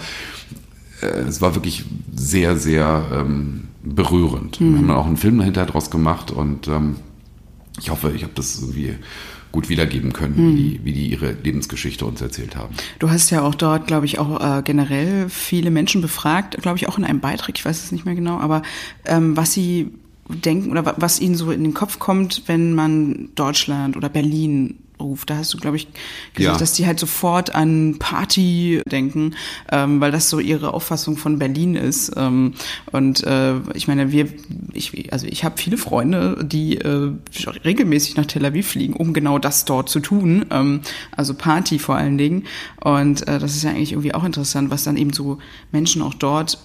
[1.03, 4.61] äh, es war wirklich sehr, sehr ähm, berührend.
[4.61, 4.73] Mhm.
[4.73, 6.97] Wir haben dann auch einen Film dahinter draus gemacht und ähm,
[7.79, 8.97] ich hoffe, ich habe das irgendwie
[9.53, 10.57] gut wiedergeben können, mhm.
[10.57, 12.75] wie, wie die ihre Lebensgeschichte uns erzählt haben.
[12.99, 16.89] Du hast ja auch dort, glaube ich, auch äh, generell viele Menschen befragt, glaube ich,
[16.89, 18.63] auch in einem Beitrag, ich weiß es nicht mehr genau, aber
[19.07, 19.91] ähm, was sie
[20.35, 25.31] denken oder was ihnen so in den Kopf kommt, wenn man Deutschland oder Berlin ruft.
[25.31, 25.89] Da hast du, glaube ich,
[26.35, 26.59] gesagt, ja.
[26.59, 29.35] dass die halt sofort an Party denken,
[29.73, 32.13] ähm, weil das so ihre Auffassung von Berlin ist.
[32.17, 32.55] Ähm,
[32.93, 34.29] und äh, ich meine, wir,
[34.73, 37.13] ich, also ich habe viele Freunde, die äh,
[37.65, 40.47] regelmäßig nach Tel Aviv fliegen, um genau das dort zu tun.
[40.51, 40.81] Ähm,
[41.17, 42.45] also Party vor allen Dingen.
[42.81, 45.39] Und äh, das ist ja eigentlich irgendwie auch interessant, was dann eben so
[45.73, 46.59] Menschen auch dort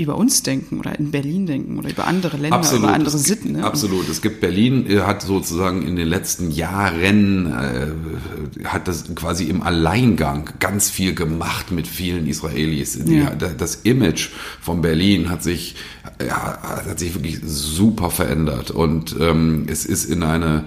[0.00, 2.84] über uns denken oder in Berlin denken oder über andere Länder, absolut.
[2.84, 3.52] über andere Sitten.
[3.52, 3.64] Ne?
[3.64, 4.08] Absolut.
[4.08, 9.62] Es gibt Berlin, äh, hat sozusagen in den letzten Jahren, äh, hat das quasi im
[9.62, 12.98] Alleingang ganz viel gemacht mit vielen Israelis.
[13.04, 13.30] Ja.
[13.30, 14.30] Die, das Image
[14.60, 15.76] von Berlin hat sich,
[16.24, 20.64] ja, hat sich wirklich super verändert und ähm, es ist in eine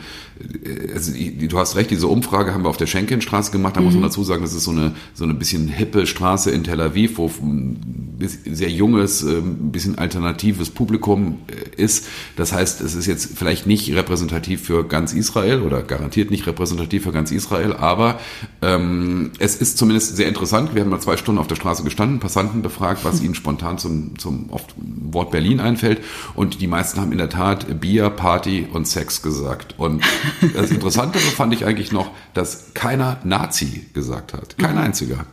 [0.94, 3.76] also, du hast recht, diese Umfrage haben wir auf der Schenkenstraße gemacht.
[3.76, 3.86] Da mhm.
[3.86, 4.08] muss man mhm.
[4.08, 7.28] dazu sagen, das ist so eine, so eine bisschen hippe Straße in Tel Aviv, wo
[7.28, 12.08] ein sehr junges, ein ähm, bisschen alternatives Publikum äh, ist.
[12.36, 17.04] Das heißt, es ist jetzt vielleicht nicht repräsentativ für ganz Israel oder garantiert nicht repräsentativ
[17.04, 18.20] für ganz Israel, aber
[18.62, 20.74] ähm, es ist zumindest sehr interessant.
[20.74, 24.18] Wir haben mal zwei Stunden auf der Straße gestanden, Passanten befragt, was ihnen spontan zum,
[24.18, 26.02] zum oft Wort Berlin einfällt.
[26.36, 29.76] Und die meisten haben in der Tat Bier, Party und Sex gesagt.
[29.78, 30.04] Und
[30.54, 34.58] das Interessante fand ich eigentlich noch, dass keiner Nazi gesagt hat.
[34.58, 34.82] Kein mhm.
[34.82, 35.26] einziger.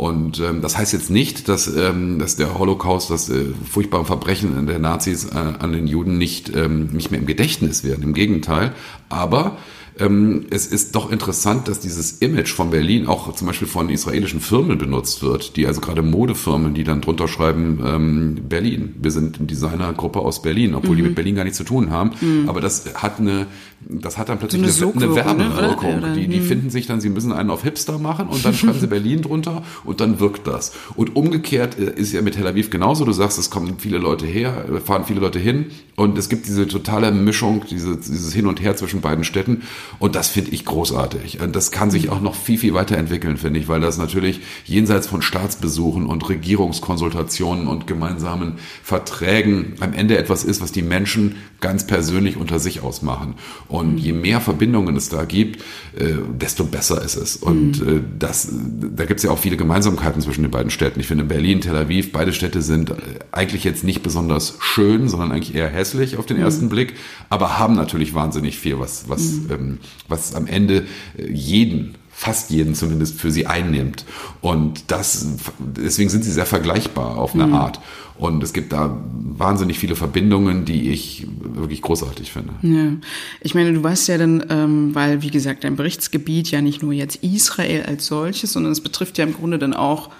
[0.00, 4.66] Und ähm, das heißt jetzt nicht, dass, ähm, dass der Holocaust, das äh, furchtbare Verbrechen
[4.66, 8.02] der Nazis äh, an den Juden nicht, ähm, nicht mehr im Gedächtnis werden.
[8.02, 8.72] Im Gegenteil.
[9.10, 9.58] Aber
[10.00, 14.40] ähm, es ist doch interessant, dass dieses Image von Berlin auch zum Beispiel von israelischen
[14.40, 18.94] Firmen benutzt wird, die also gerade Modefirmen, die dann drunter schreiben, ähm, Berlin.
[19.00, 20.96] Wir sind eine Designergruppe aus Berlin, obwohl mhm.
[20.96, 22.12] die mit Berlin gar nichts zu tun haben.
[22.20, 22.48] Mhm.
[22.48, 23.46] Aber das hat eine,
[23.88, 25.98] das hat dann plötzlich so eine, eine, Werbewirkung.
[25.98, 26.14] Oder?
[26.14, 26.44] Die, die mhm.
[26.44, 29.62] finden sich dann, sie müssen einen auf Hipster machen und dann schreiben sie Berlin drunter
[29.84, 30.72] und dann wirkt das.
[30.96, 33.04] Und umgekehrt äh, ist ja mit Tel Aviv genauso.
[33.04, 35.66] Du sagst, es kommen viele Leute her, fahren viele Leute hin
[36.00, 39.64] und es gibt diese totale Mischung, diese, dieses Hin und Her zwischen beiden Städten.
[39.98, 41.42] Und das finde ich großartig.
[41.42, 45.06] Und das kann sich auch noch viel, viel weiterentwickeln, finde ich, weil das natürlich jenseits
[45.06, 51.86] von Staatsbesuchen und Regierungskonsultationen und gemeinsamen Verträgen am Ende etwas ist, was die Menschen ganz
[51.86, 53.34] persönlich unter sich ausmachen.
[53.68, 55.60] Und je mehr Verbindungen es da gibt,
[55.98, 57.36] äh, desto besser ist es.
[57.36, 57.96] Und mhm.
[57.98, 58.48] äh, das,
[58.96, 60.98] da gibt es ja auch viele Gemeinsamkeiten zwischen den beiden Städten.
[60.98, 62.94] Ich finde Berlin, Tel Aviv, beide Städte sind äh,
[63.32, 66.44] eigentlich jetzt nicht besonders schön, sondern eigentlich eher hässlich auf den mhm.
[66.44, 66.94] ersten Blick,
[67.28, 69.46] aber haben natürlich wahnsinnig viel, was, was, mhm.
[69.50, 69.78] ähm,
[70.08, 70.86] was am Ende
[71.16, 74.04] äh, jeden fast jeden zumindest für sie einnimmt.
[74.42, 75.26] Und das,
[75.58, 77.54] deswegen sind sie sehr vergleichbar auf eine mhm.
[77.54, 77.80] Art.
[78.18, 82.52] Und es gibt da wahnsinnig viele Verbindungen, die ich wirklich großartig finde.
[82.60, 82.92] Ja.
[83.40, 86.92] Ich meine, du weißt ja dann, ähm, weil, wie gesagt, dein Berichtsgebiet ja nicht nur
[86.92, 90.10] jetzt Israel als solches, sondern es betrifft ja im Grunde dann auch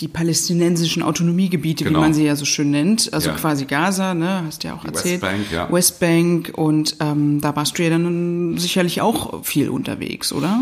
[0.00, 1.98] die palästinensischen Autonomiegebiete, genau.
[1.98, 3.36] wie man sie ja so schön nennt, also ja.
[3.36, 5.22] quasi Gaza, ne, hast du ja auch erzählt.
[5.22, 5.72] Westbank, ja.
[5.72, 10.60] Westbank und ähm, da warst du ja dann sicherlich auch viel unterwegs, oder?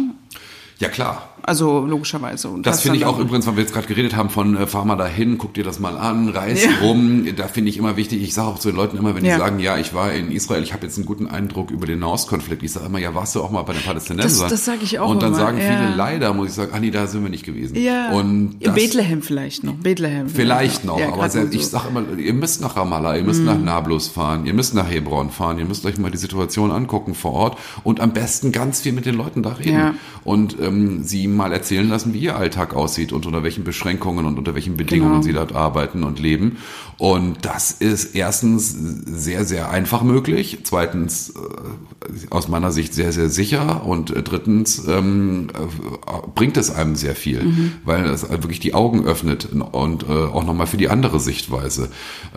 [0.79, 2.49] Ja klar, Also logischerweise.
[2.49, 4.67] Und das, das finde ich auch übrigens, weil wir jetzt gerade geredet haben von äh,
[4.67, 6.71] fahr mal dahin, guck dir das mal an, reis ja.
[6.83, 7.27] rum.
[7.37, 9.35] Da finde ich immer wichtig, ich sage auch zu den Leuten immer, wenn ja.
[9.35, 11.99] die sagen, ja, ich war in Israel, ich habe jetzt einen guten Eindruck über den
[11.99, 12.63] Nahostkonflikt.
[12.63, 14.43] Ich sage immer, ja, warst du auch mal bei den Palästinensern?
[14.43, 15.39] Das, das sage ich auch Und dann immer.
[15.39, 17.77] sagen viele, leider, muss ich sagen, ah nee, da sind wir nicht gewesen.
[17.77, 18.13] Ja.
[18.13, 19.75] Und in Bethlehem vielleicht noch.
[19.75, 20.29] Bethlehem.
[20.31, 21.59] Vielleicht noch, aber selbst, so.
[21.59, 23.47] ich sage immer, ihr müsst nach Ramallah, ihr müsst mm.
[23.47, 27.15] nach Nablus fahren, ihr müsst nach Hebron fahren, ihr müsst euch mal die Situation angucken
[27.15, 31.34] vor Ort und am besten ganz viel mit den Leuten da reden und ähm, sie
[31.35, 35.21] mal erzählen lassen, wie ihr Alltag aussieht und unter welchen Beschränkungen und unter welchen Bedingungen
[35.21, 35.23] genau.
[35.23, 36.59] sie dort arbeiten und leben.
[36.97, 38.75] Und das ist erstens
[39.05, 44.87] sehr, sehr einfach möglich, zweitens äh, aus meiner Sicht sehr, sehr sicher und äh, drittens
[44.87, 47.73] ähm, äh, bringt es einem sehr viel, mhm.
[47.85, 51.89] weil es wirklich die Augen öffnet und auch nochmal für die andere Sichtweise.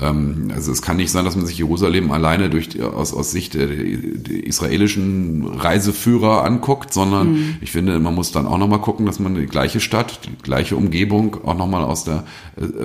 [0.02, 3.54] Ähm, also es kann nicht sein, dass man sich Jerusalem alleine durch aus, aus Sicht
[3.54, 7.56] der, der israelischen Reiseführer anguckt, sondern mhm.
[7.62, 10.76] ich finde, man muss dann auch nochmal gucken, dass man die gleiche Stadt, die gleiche
[10.76, 12.24] Umgebung auch nochmal aus der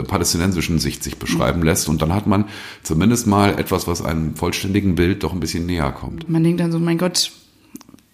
[0.06, 1.68] palästinensischen Sicht sich beschreiben mhm.
[1.68, 1.88] lässt.
[1.88, 2.44] Und dann hat man
[2.82, 6.28] zumindest mal etwas, was einem vollständigen Bild doch ein bisschen näher kommt.
[6.28, 7.30] Man denkt dann so, mein Gott,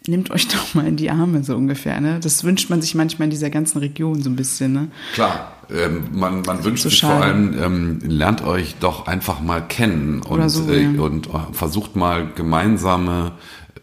[0.09, 2.01] nehmt euch doch mal in die Arme so ungefähr.
[2.01, 2.19] Ne?
[2.21, 4.73] Das wünscht man sich manchmal in dieser ganzen Region so ein bisschen.
[4.73, 4.89] Ne?
[5.15, 7.15] Klar, ähm, man, man wünscht so sich schade.
[7.15, 11.01] vor allem, ähm, lernt euch doch einfach mal kennen und, so, äh, ja.
[11.01, 13.33] und äh, versucht mal gemeinsame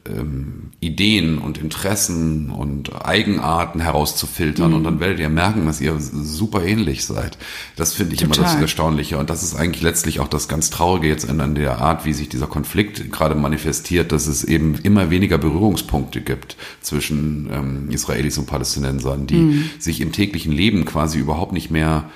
[0.07, 4.77] ähm, Ideen und Interessen und Eigenarten herauszufiltern mhm.
[4.77, 7.37] und dann werdet ihr merken, dass ihr super ähnlich seid.
[7.75, 8.37] Das finde ich Total.
[8.37, 11.79] immer das Erstaunliche und das ist eigentlich letztlich auch das ganz Traurige jetzt an der
[11.79, 17.49] Art, wie sich dieser Konflikt gerade manifestiert, dass es eben immer weniger Berührungspunkte gibt zwischen
[17.51, 19.69] ähm, Israelis und Palästinensern, die mhm.
[19.79, 22.09] sich im täglichen Leben quasi überhaupt nicht mehr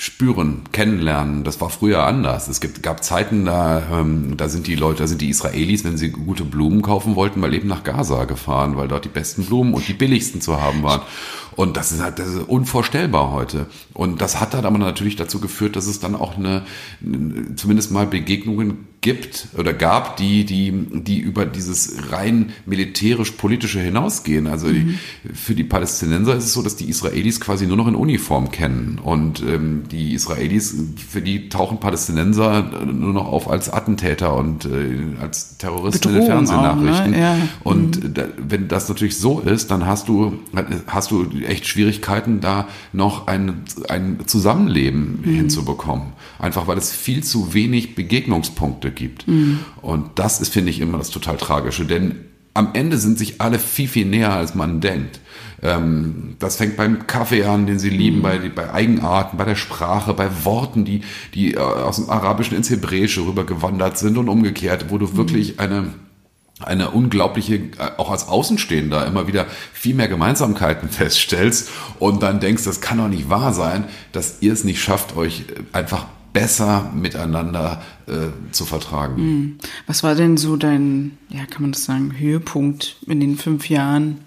[0.00, 1.44] spüren, kennenlernen.
[1.44, 2.48] Das war früher anders.
[2.48, 5.98] Es gibt, gab Zeiten, da, ähm, da sind die Leute, da sind die Israelis, wenn
[5.98, 9.74] sie gute Blumen kaufen wollten, mal eben nach Gaza gefahren, weil dort die besten Blumen
[9.74, 11.02] und die billigsten zu haben waren.
[11.60, 13.66] Und das ist halt das ist unvorstellbar heute.
[13.92, 16.62] Und das hat dann aber natürlich dazu geführt, dass es dann auch eine,
[17.54, 24.46] zumindest mal Begegnungen gibt oder gab, die, die, die über dieses rein militärisch-politische hinausgehen.
[24.46, 24.98] Also mhm.
[25.32, 28.98] für die Palästinenser ist es so, dass die Israelis quasi nur noch in Uniform kennen.
[29.02, 30.76] Und ähm, die Israelis,
[31.08, 36.26] für die tauchen Palästinenser nur noch auf als Attentäter und äh, als Terroristen Bedrohung in
[36.26, 37.10] den Fernsehnachrichten.
[37.12, 37.20] ne?
[37.20, 37.36] ja.
[37.64, 38.14] Und mhm.
[38.14, 40.40] da, wenn das natürlich so ist, dann hast du,
[40.86, 45.34] hast du echt Schwierigkeiten, da noch ein, ein Zusammenleben mhm.
[45.34, 46.12] hinzubekommen.
[46.38, 49.28] Einfach weil es viel zu wenig Begegnungspunkte gibt.
[49.28, 49.60] Mhm.
[49.82, 51.84] Und das ist, finde ich, immer das total Tragische.
[51.84, 52.16] Denn
[52.54, 55.20] am Ende sind sich alle viel, viel näher, als man denkt.
[55.62, 58.22] Ähm, das fängt beim Kaffee an, den sie lieben, mhm.
[58.22, 61.02] bei, bei Eigenarten, bei der Sprache, bei Worten, die,
[61.34, 65.16] die äh, aus dem Arabischen ins Hebräische rübergewandert sind und umgekehrt, wo du mhm.
[65.16, 65.88] wirklich eine
[66.60, 67.60] eine unglaubliche,
[67.96, 73.08] auch als Außenstehender immer wieder viel mehr Gemeinsamkeiten feststellst und dann denkst, das kann doch
[73.08, 79.16] nicht wahr sein, dass ihr es nicht schafft, euch einfach besser miteinander äh, zu vertragen.
[79.16, 79.58] Hm.
[79.86, 84.20] Was war denn so dein, ja, kann man das sagen, Höhepunkt in den fünf Jahren?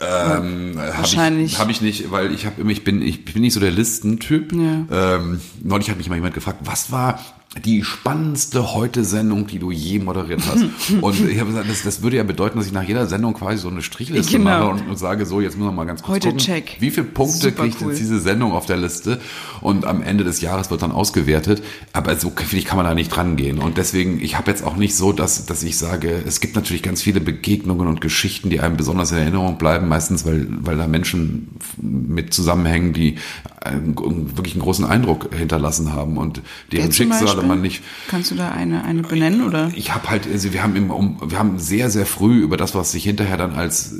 [0.00, 1.58] Ähm, Wahrscheinlich.
[1.58, 3.60] Habe ich, hab ich nicht, weil ich habe immer, ich bin, ich bin nicht so
[3.60, 4.52] der Listentyp.
[4.52, 5.16] Ja.
[5.16, 7.20] Ähm, neulich hat mich mal jemand gefragt, was war
[7.62, 10.64] die spannendste Heute-Sendung, die du je moderiert hast.
[11.00, 13.58] Und ich habe gesagt, das, das würde ja bedeuten, dass ich nach jeder Sendung quasi
[13.58, 14.44] so eine Strichliste genau.
[14.44, 16.76] mache und, und, sage, so, jetzt müssen wir mal ganz kurz Heute gucken, check.
[16.80, 17.90] wie viele Punkte Super kriegt cool.
[17.90, 19.20] jetzt diese Sendung auf der Liste?
[19.60, 21.62] Und am Ende des Jahres wird dann ausgewertet.
[21.92, 23.58] Aber so finde ich, kann man da nicht dran gehen.
[23.58, 26.82] Und deswegen, ich habe jetzt auch nicht so, dass, dass ich sage, es gibt natürlich
[26.82, 30.86] ganz viele Begegnungen und Geschichten, die einem besonders in Erinnerung bleiben, meistens, weil, weil da
[30.86, 31.48] Menschen
[31.80, 33.16] mit zusammenhängen, die
[33.64, 33.96] einen,
[34.36, 36.42] wirklich einen großen Eindruck hinterlassen haben und
[36.72, 37.82] deren Schicksale man nicht.
[38.08, 39.70] Kannst du da eine, eine benennen oder?
[39.74, 42.92] Ich habe halt, also wir haben im, wir haben sehr, sehr früh über das, was
[42.92, 43.94] sich hinterher dann als,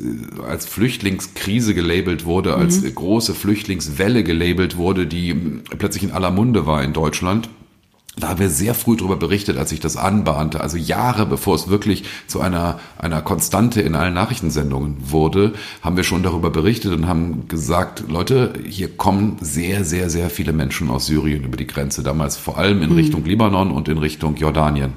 [0.47, 2.95] als Flüchtlingskrise gelabelt wurde, als mhm.
[2.95, 5.35] große Flüchtlingswelle gelabelt wurde, die
[5.79, 7.49] plötzlich in aller Munde war in Deutschland
[8.17, 11.69] da haben wir sehr früh darüber berichtet, als sich das anbahnte, also Jahre bevor es
[11.69, 17.09] wirklich zu einer, einer Konstante in allen Nachrichtensendungen wurde, haben wir schon darüber berichtet und
[17.09, 22.03] haben gesagt, Leute, hier kommen sehr, sehr, sehr viele Menschen aus Syrien über die Grenze,
[22.03, 22.97] damals vor allem in mhm.
[22.97, 24.93] Richtung Libanon und in Richtung Jordanien.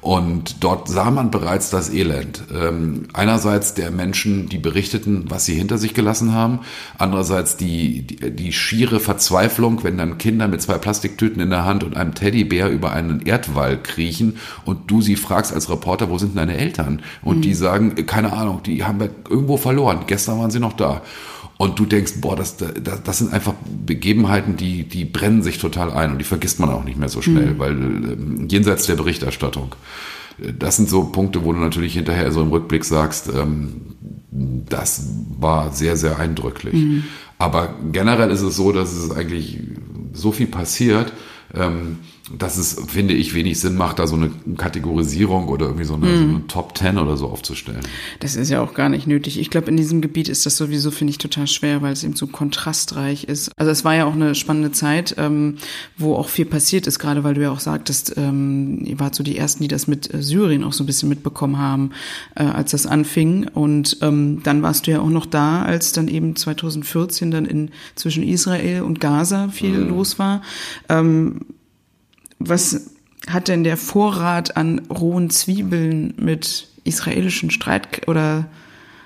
[0.00, 2.42] Und dort sah man bereits das Elend.
[2.54, 6.60] Ähm, einerseits der Menschen, die berichteten, was sie hinter sich gelassen haben.
[6.96, 11.84] Andererseits die, die, die schiere Verzweiflung, wenn dann Kinder mit zwei Plastiktüten in der Hand
[11.84, 16.36] und einem Teddybär über einen Erdwall kriechen und du sie fragst als Reporter, wo sind
[16.36, 17.02] deine Eltern?
[17.22, 17.42] Und mhm.
[17.42, 20.04] die sagen, keine Ahnung, die haben wir irgendwo verloren.
[20.06, 21.02] Gestern waren sie noch da.
[21.60, 23.52] Und du denkst, boah, das, das, das sind einfach
[23.84, 27.20] Begebenheiten, die, die brennen sich total ein und die vergisst man auch nicht mehr so
[27.20, 27.58] schnell, mhm.
[27.58, 29.74] weil äh, jenseits der Berichterstattung.
[30.58, 33.94] Das sind so Punkte, wo du natürlich hinterher so im Rückblick sagst, ähm,
[34.30, 35.06] das
[35.38, 36.72] war sehr, sehr eindrücklich.
[36.72, 37.04] Mhm.
[37.36, 39.58] Aber generell ist es so, dass es eigentlich
[40.14, 41.12] so viel passiert,
[41.52, 41.98] ähm,
[42.38, 46.06] dass es, finde ich, wenig Sinn macht, da so eine Kategorisierung oder irgendwie so eine,
[46.06, 46.16] mm.
[46.16, 47.80] so eine, Top Ten oder so aufzustellen.
[48.20, 49.38] Das ist ja auch gar nicht nötig.
[49.38, 52.14] Ich glaube, in diesem Gebiet ist das sowieso, finde ich, total schwer, weil es eben
[52.14, 53.50] so kontrastreich ist.
[53.56, 55.56] Also es war ja auch eine spannende Zeit, ähm,
[55.96, 59.24] wo auch viel passiert ist, gerade weil du ja auch sagtest, ähm, ihr wart so
[59.24, 61.90] die Ersten, die das mit äh, Syrien auch so ein bisschen mitbekommen haben,
[62.36, 63.48] äh, als das anfing.
[63.48, 67.70] Und ähm, dann warst du ja auch noch da, als dann eben 2014 dann in
[67.96, 69.88] zwischen Israel und Gaza viel mm.
[69.88, 70.42] los war.
[70.88, 71.40] Ähm,
[72.40, 72.90] was
[73.28, 78.48] hat denn der Vorrat an rohen Zwiebeln mit israelischen Streit- oder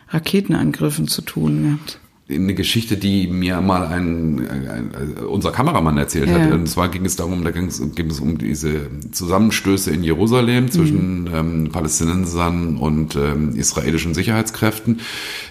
[0.09, 2.01] Raketenangriffen zu tun gehabt?
[2.27, 6.39] Eine Geschichte, die mir mal ein, ein, ein unser Kameramann erzählt ja.
[6.39, 6.53] hat.
[6.53, 10.71] Und zwar ging es darum, da ging es, ging es um diese Zusammenstöße in Jerusalem
[10.71, 11.35] zwischen mhm.
[11.35, 15.01] ähm, Palästinensern und ähm, israelischen Sicherheitskräften.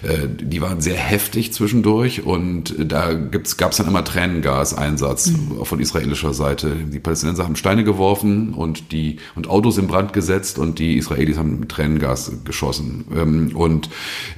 [0.02, 5.64] Äh, die waren sehr heftig zwischendurch und da gab es dann immer Tränengaseinsatz mhm.
[5.64, 6.74] von israelischer Seite.
[6.74, 11.38] Die Palästinenser haben Steine geworfen und die und Autos in Brand gesetzt und die Israelis
[11.38, 13.04] haben Tränengas geschossen.
[13.14, 13.90] Ähm, und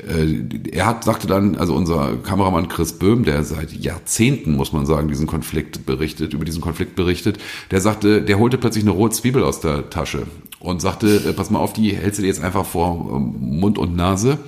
[0.07, 4.85] äh, er hat sagte dann, also unser Kameramann Chris Böhm, der seit Jahrzehnten, muss man
[4.85, 7.39] sagen, diesen Konflikt berichtet, über diesen Konflikt berichtet,
[7.70, 10.27] der sagte, der holte plötzlich eine rohe Zwiebel aus der Tasche
[10.61, 13.79] und sagte, äh, pass mal auf, die hältst du dir jetzt einfach vor ähm, Mund
[13.79, 14.39] und Nase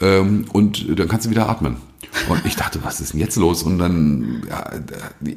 [0.00, 1.76] ähm, und dann kannst du wieder atmen.
[2.28, 3.62] Und ich dachte, was ist denn jetzt los?
[3.62, 4.70] Und dann, ja,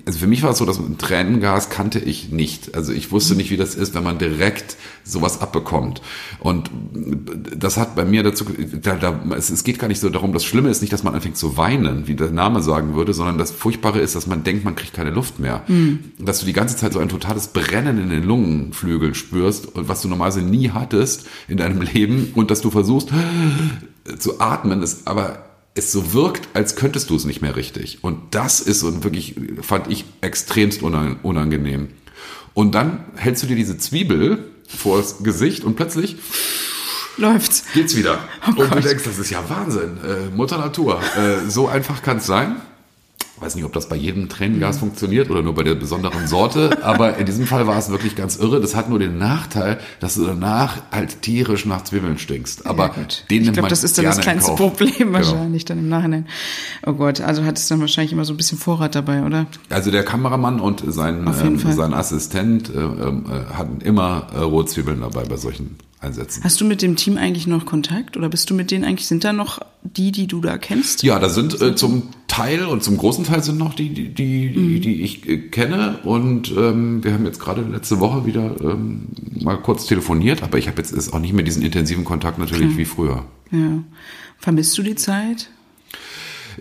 [0.05, 2.75] also für mich war es so, dass Tränengas kannte ich nicht.
[2.75, 6.01] Also ich wusste nicht, wie das ist, wenn man direkt sowas abbekommt.
[6.39, 6.69] Und
[7.55, 8.45] das hat bei mir dazu,
[8.81, 11.13] da, da, es, es geht gar nicht so darum, das Schlimme ist nicht, dass man
[11.13, 14.63] anfängt zu weinen, wie der Name sagen würde, sondern das Furchtbare ist, dass man denkt,
[14.63, 15.63] man kriegt keine Luft mehr.
[15.67, 15.99] Mhm.
[16.19, 20.07] Dass du die ganze Zeit so ein totales Brennen in den Lungenflügeln spürst, was du
[20.07, 23.09] normalerweise nie hattest in deinem Leben und dass du versuchst
[24.17, 28.03] zu atmen, ist aber es so wirkt, als könntest du es nicht mehr richtig.
[28.03, 31.89] Und das ist so wirklich, fand ich extremst unangenehm.
[32.53, 36.17] Und dann hältst du dir diese Zwiebel vors Gesicht und plötzlich
[37.17, 37.63] läuft's.
[37.73, 38.19] Geht's wieder.
[38.45, 38.75] Oh und Gott.
[38.75, 39.97] du denkst, das ist ja Wahnsinn.
[40.03, 41.01] Äh, Mutter Natur.
[41.17, 42.57] Äh, so einfach kann es sein
[43.41, 44.79] weiß nicht, ob das bei jedem Tränengas mhm.
[44.81, 48.37] funktioniert oder nur bei der besonderen Sorte, aber in diesem Fall war es wirklich ganz
[48.37, 48.61] irre.
[48.61, 52.65] Das hat nur den Nachteil, dass du danach halt tierisch nach Zwiebeln stinkst.
[52.65, 55.13] Aber ja, den ich glaube, das ist dann das kleinste Problem genau.
[55.13, 55.77] wahrscheinlich genau.
[55.77, 56.27] dann im Nachhinein.
[56.85, 59.47] Oh Gott, also hat es dann wahrscheinlich immer so ein bisschen Vorrat dabei, oder?
[59.69, 65.23] Also der Kameramann und sein, ähm, sein Assistent äh, äh, hatten immer äh, Rohzwiebeln dabei
[65.23, 66.43] bei solchen einsetzen.
[66.43, 69.23] Hast du mit dem Team eigentlich noch Kontakt oder bist du mit denen eigentlich, sind
[69.23, 71.03] da noch die, die du da kennst?
[71.03, 74.57] Ja, da sind äh, zum Teil und zum großen Teil sind noch die, die, die,
[74.57, 74.81] mhm.
[74.81, 79.07] die ich äh, kenne und ähm, wir haben jetzt gerade letzte Woche wieder ähm,
[79.41, 82.67] mal kurz telefoniert, aber ich habe jetzt ist auch nicht mehr diesen intensiven Kontakt natürlich
[82.67, 82.77] Klar.
[82.77, 83.25] wie früher.
[83.51, 83.83] Ja.
[84.37, 85.49] Vermisst du die Zeit?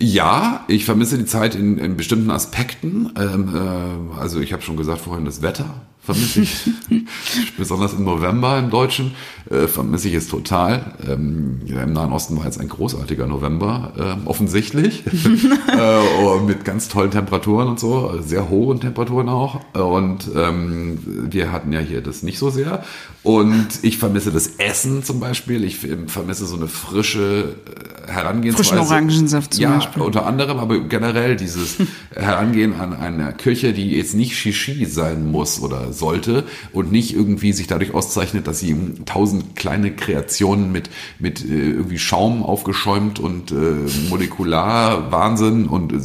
[0.00, 3.12] Ja, ich vermisse die Zeit in, in bestimmten Aspekten.
[3.16, 6.70] Ähm, äh, also ich habe schon gesagt vorhin das Wetter vermisse ich.
[7.58, 9.14] Besonders im November im Deutschen
[9.50, 10.94] äh, vermisse ich es total.
[11.08, 13.92] Ähm, Im Nahen Osten war jetzt ein großartiger November,
[14.24, 15.04] äh, offensichtlich.
[15.06, 19.60] äh, mit ganz tollen Temperaturen und so, sehr hohen Temperaturen auch.
[19.74, 22.82] Und ähm, wir hatten ja hier das nicht so sehr.
[23.22, 25.64] Und ich vermisse das Essen zum Beispiel.
[25.64, 28.70] Ich vermisse so eine frische äh, Herangehensweise.
[28.70, 30.02] Frischen Orangensaft zum ja, Beispiel.
[30.02, 31.76] unter anderem, aber generell dieses
[32.14, 37.52] Herangehen an eine Küche, die jetzt nicht Shishi sein muss oder sollte und nicht irgendwie
[37.52, 43.52] sich dadurch auszeichnet, dass sie tausend kleine Kreationen mit, mit äh, irgendwie Schaum aufgeschäumt und
[43.52, 43.54] äh,
[44.08, 45.98] molekular Wahnsinn und äh,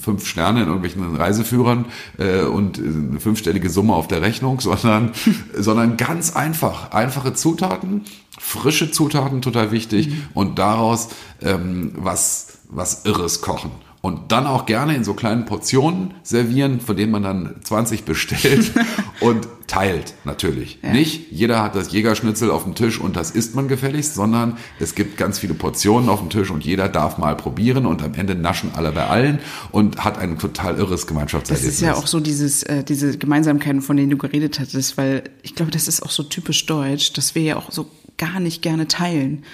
[0.00, 1.86] fünf Sterne in irgendwelchen Reiseführern
[2.18, 5.12] äh, und eine fünfstellige Summe auf der Rechnung, sondern,
[5.56, 8.04] sondern ganz einfach, einfache Zutaten,
[8.38, 10.28] frische Zutaten, total wichtig mhm.
[10.34, 11.08] und daraus
[11.42, 13.70] ähm, was, was Irres kochen
[14.00, 18.72] und dann auch gerne in so kleinen Portionen servieren, von denen man dann 20 bestellt
[19.20, 20.78] und teilt natürlich.
[20.82, 20.92] Ja.
[20.92, 24.94] Nicht jeder hat das Jägerschnitzel auf dem Tisch und das isst man gefälligst, sondern es
[24.94, 28.34] gibt ganz viele Portionen auf dem Tisch und jeder darf mal probieren und am Ende
[28.34, 29.40] naschen alle bei allen
[29.72, 31.68] und hat ein total irres Gemeinschaftserlebnis.
[31.68, 35.24] Das ist ja auch so dieses, äh, diese Gemeinsamkeiten, von denen du geredet hattest, weil
[35.42, 38.62] ich glaube, das ist auch so typisch deutsch, dass wir ja auch so gar nicht
[38.62, 39.44] gerne teilen.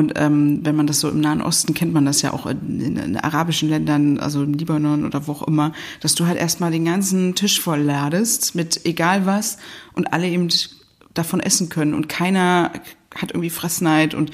[0.00, 2.96] Und ähm, wenn man das so im Nahen Osten kennt man das ja auch in,
[2.96, 6.86] in, arabischen Ländern, also im Libanon oder wo auch immer, dass du halt erstmal den
[6.86, 9.58] ganzen Tisch voll ladest mit egal was
[9.92, 10.48] und alle eben
[11.12, 12.72] davon essen können und keiner
[13.14, 14.30] hat irgendwie Fressneid und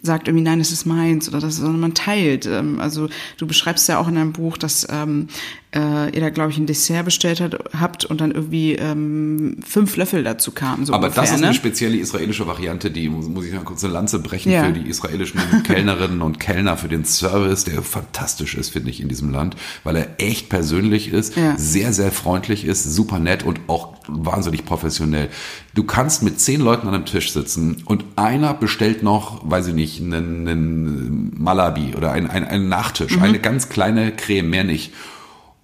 [0.00, 2.46] sagt irgendwie, nein, das ist meins oder das, sondern man teilt.
[2.46, 3.08] Ähm, also
[3.38, 5.26] du beschreibst ja auch in deinem Buch, dass ähm,
[5.74, 9.96] äh, ihr da, glaube ich, ein Dessert bestellt hat, habt und dann irgendwie ähm, fünf
[9.96, 10.86] Löffel dazu kamen.
[10.86, 11.46] So Aber ungefähr, das ist ne?
[11.48, 14.64] eine spezielle israelische Variante, die muss, muss ich mal kurz eine Lanze brechen Ja.
[14.64, 19.08] für die israelischen Kellnerinnen und Kellner, für den Service, der fantastisch ist, finde ich, in
[19.08, 21.54] diesem Land, weil er echt persönlich ist, Ja.
[21.58, 25.28] sehr, sehr freundlich ist, super nett und auch wahnsinnig professionell.
[25.74, 29.74] Du kannst mit zehn Leuten an einem Tisch sitzen und einer bestellt noch, weiß ich
[29.74, 33.22] nicht, einen, einen Malabi oder einen, einen, einen Nachtisch, Mhm.
[33.22, 34.92] eine ganz kleine Creme, mehr nicht.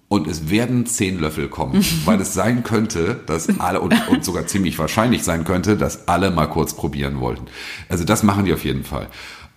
[0.07, 4.45] Und es werden zehn Löffel kommen, weil es sein könnte, dass alle, und, und sogar
[4.45, 7.45] ziemlich wahrscheinlich sein könnte, dass alle mal kurz probieren wollten.
[7.89, 9.07] Also das machen die auf jeden Fall.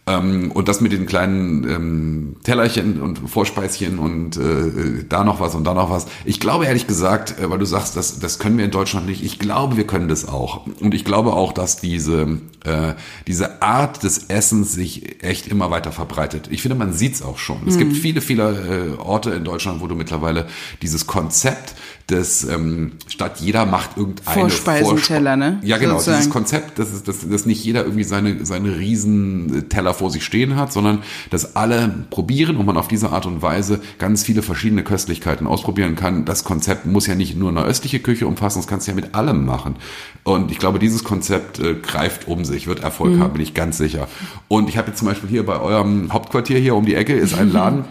[0.09, 5.55] Ähm, und das mit den kleinen ähm, Tellerchen und Vorspeischen und äh, da noch was
[5.55, 6.07] und da noch was.
[6.25, 9.23] Ich glaube ehrlich gesagt, äh, weil du sagst, das, das können wir in Deutschland nicht,
[9.23, 10.67] ich glaube, wir können das auch.
[10.81, 12.95] Und ich glaube auch, dass diese, äh,
[13.27, 16.49] diese Art des Essens sich echt immer weiter verbreitet.
[16.51, 17.67] Ich finde, man sieht's auch schon.
[17.67, 20.47] Es gibt viele, viele äh, Orte in Deutschland, wo du mittlerweile
[20.81, 21.75] dieses Konzept
[22.11, 25.61] des, ähm, statt jeder macht irgendeine Vorspeisenteller, ne?
[25.63, 25.95] Ja, genau.
[25.95, 26.19] Sozusagen.
[26.19, 30.57] Dieses Konzept, dass, dass, dass nicht jeder irgendwie seine, seine riesen Teller vor sich stehen
[30.57, 34.83] hat, sondern dass alle probieren und man auf diese Art und Weise ganz viele verschiedene
[34.85, 36.25] Köstlichkeiten ausprobieren kann.
[36.25, 39.15] Das Konzept muss ja nicht nur eine östliche Küche umfassen, das kannst du ja mit
[39.15, 39.77] allem machen.
[40.25, 43.23] Und ich glaube, dieses Konzept äh, greift um sich, wird Erfolg Mhm.
[43.23, 44.09] haben, bin ich ganz sicher.
[44.49, 47.35] Und ich habe jetzt zum Beispiel hier bei eurem Hauptquartier hier um die Ecke ist
[47.35, 47.85] ein Laden,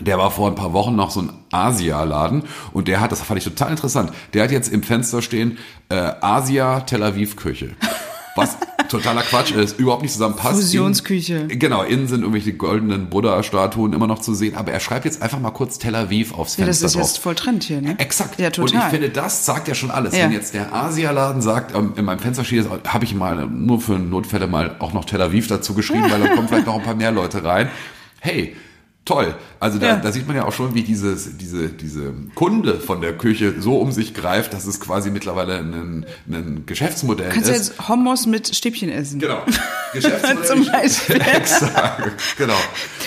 [0.00, 2.42] der war vor ein paar Wochen noch so ein Asia-Laden
[2.72, 5.94] und der hat, das fand ich total interessant, der hat jetzt im Fenster stehen äh,
[6.20, 7.70] Asia Tel Aviv Küche.
[8.36, 8.56] Was
[8.88, 10.56] totaler Quatsch ist, überhaupt nicht zusammenpasst.
[10.56, 11.34] Fusionsküche.
[11.36, 15.22] Innen- Genau, innen sind irgendwelche goldenen Buddha-Statuen immer noch zu sehen, aber er schreibt jetzt
[15.22, 17.02] einfach mal kurz Tel Aviv aufs Ja, das Fenster ist drauf.
[17.14, 17.94] jetzt voll Trend hier, ne?
[17.98, 18.40] Exakt.
[18.40, 18.90] Ja, Und ich total.
[18.90, 20.16] finde, das sagt ja schon alles.
[20.16, 20.24] Ja.
[20.24, 23.96] Wenn jetzt der Asialaden sagt, ähm, in meinem Fenster steht, habe ich mal nur für
[24.00, 26.96] Notfälle mal auch noch Tel Aviv dazu geschrieben, weil dann kommen vielleicht noch ein paar
[26.96, 27.68] mehr Leute rein.
[28.18, 28.56] Hey,
[29.04, 29.34] toll.
[29.60, 29.96] Also da, Ja.
[29.96, 33.76] da sieht man ja auch schon, wie dieses, diese, diese Kunde von der Küche so
[33.78, 37.68] um sich greift, dass es quasi mittlerweile ein, ein Geschäftsmodell Kannst du ist.
[37.68, 39.20] jetzt Hummus mit Stäbchen essen?
[39.20, 39.42] Genau.
[39.92, 40.44] Geschäftsmodell.
[40.44, 41.16] Zum Beispiel.
[41.34, 42.36] Exakt.
[42.36, 42.56] Genau.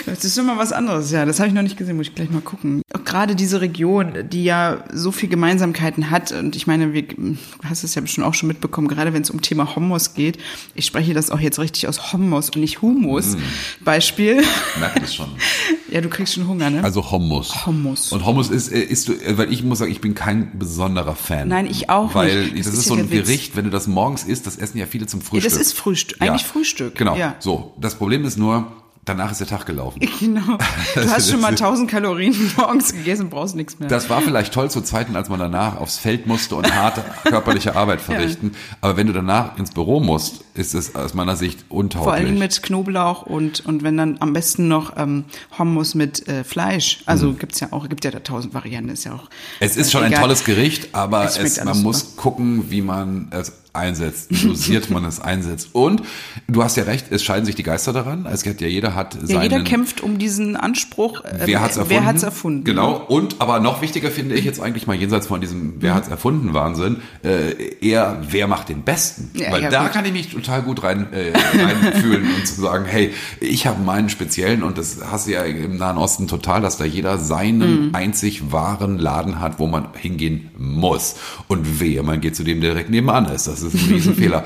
[0.05, 1.25] Das ist immer was anderes, ja.
[1.25, 2.81] Das habe ich noch nicht gesehen, muss ich gleich mal gucken.
[3.05, 7.83] Gerade diese Region, die ja so viel Gemeinsamkeiten hat, und ich meine, wir, du hast
[7.83, 10.37] es ja bestimmt auch schon mitbekommen, gerade wenn es um Thema Hummus geht.
[10.75, 13.35] Ich spreche das auch jetzt richtig aus Hummus und nicht Humus.
[13.35, 13.83] Mm.
[13.83, 14.43] Beispiel.
[14.79, 15.27] Merkt es schon.
[15.89, 16.83] Ja, du kriegst schon Hunger, ne?
[16.83, 17.65] Also Hummus.
[17.65, 18.11] Hummus.
[18.11, 21.15] Und Hummus ist, äh, ist du, äh, weil ich muss sagen, ich bin kein besonderer
[21.15, 21.47] Fan.
[21.47, 22.59] Nein, ich auch weil nicht.
[22.59, 23.09] das, Das ist, so ein.
[23.09, 25.51] Gericht, wenn du das morgens isst, das essen ja viele zum Frühstück.
[25.51, 26.21] das ist Frühstück.
[26.21, 27.15] Eigentlich Frühstück, Genau.
[27.15, 27.35] ja.
[27.39, 27.73] So.
[27.79, 28.67] Das Problem ist nur,
[29.07, 29.99] danach ist der Tag gelaufen.
[30.19, 30.57] Genau.
[30.95, 33.87] Du hast schon mal 1000 Kalorien morgens gegessen, brauchst nichts mehr.
[33.87, 37.75] Das war vielleicht toll zu Zeiten, als man danach aufs Feld musste und harte körperliche
[37.75, 38.53] Arbeit verrichten.
[38.81, 42.13] Aber wenn du danach ins Büro musst, ist es aus meiner Sicht untauglich.
[42.13, 45.25] Vor Dingen mit Knoblauch und, und wenn dann am besten noch ähm,
[45.57, 47.03] Hummus mit äh, Fleisch.
[47.05, 49.23] Also gibt's ja auch, gibt ja da tausend Varianten, ist ja auch.
[49.23, 49.27] Mhm.
[49.59, 50.23] es ist äh, schon ein egal.
[50.23, 55.19] tolles Gericht, aber Es es, man muss gucken, wie man es einsetzt, dosiert man es
[55.21, 55.69] einsetzt.
[55.73, 56.01] Und
[56.47, 58.25] du hast ja recht, es scheiden sich die Geister daran.
[58.25, 61.23] Es hat ja jeder hat Ja, seinen jeder kämpft um diesen Anspruch.
[61.23, 61.89] äh, Wer hat's erfunden?
[62.01, 62.63] Wer hat's erfunden?
[62.63, 62.95] Genau.
[63.07, 66.53] Und aber noch wichtiger finde ich jetzt eigentlich mal jenseits von diesem Wer hat's erfunden
[66.53, 69.29] Wahnsinn, äh, eher wer macht den besten.
[69.33, 69.93] Ja, Weil ja, da gut.
[69.93, 74.09] kann ich mich total gut rein äh, reinfühlen und zu sagen, hey, ich habe meinen
[74.09, 77.57] speziellen und das hast du ja im Nahen Osten total, dass da jeder seinen
[77.87, 77.89] Mhm.
[77.95, 81.15] einzig wahren Laden hat, wo man hingehen muss.
[81.47, 83.47] Und wehe, man geht zu dem, direkt nebenan ist.
[83.47, 84.43] Das ist ein Riesenfehler.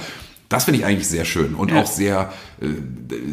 [0.50, 1.82] Das finde ich eigentlich sehr schön und Ja.
[1.82, 2.66] auch sehr, äh,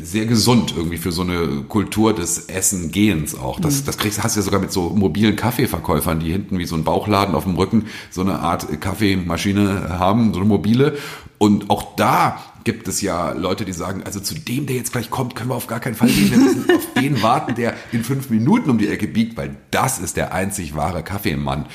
[0.05, 3.59] sehr gesund irgendwie für so eine Kultur des Essen-Gehens auch.
[3.59, 3.63] Mhm.
[3.63, 6.77] Das, das kriegst, hast du ja sogar mit so mobilen Kaffeeverkäufern, die hinten wie so
[6.77, 10.97] ein Bauchladen auf dem Rücken so eine Art Kaffeemaschine haben, so eine mobile.
[11.39, 15.11] Und auch da gibt es ja Leute, die sagen, also zu dem, der jetzt gleich
[15.11, 16.31] kommt, können wir auf gar keinen Fall gehen.
[16.31, 19.99] Wir müssen auf den warten, der in fünf Minuten um die Ecke biegt, weil das
[19.99, 21.67] ist der einzig wahre Kaffeemann.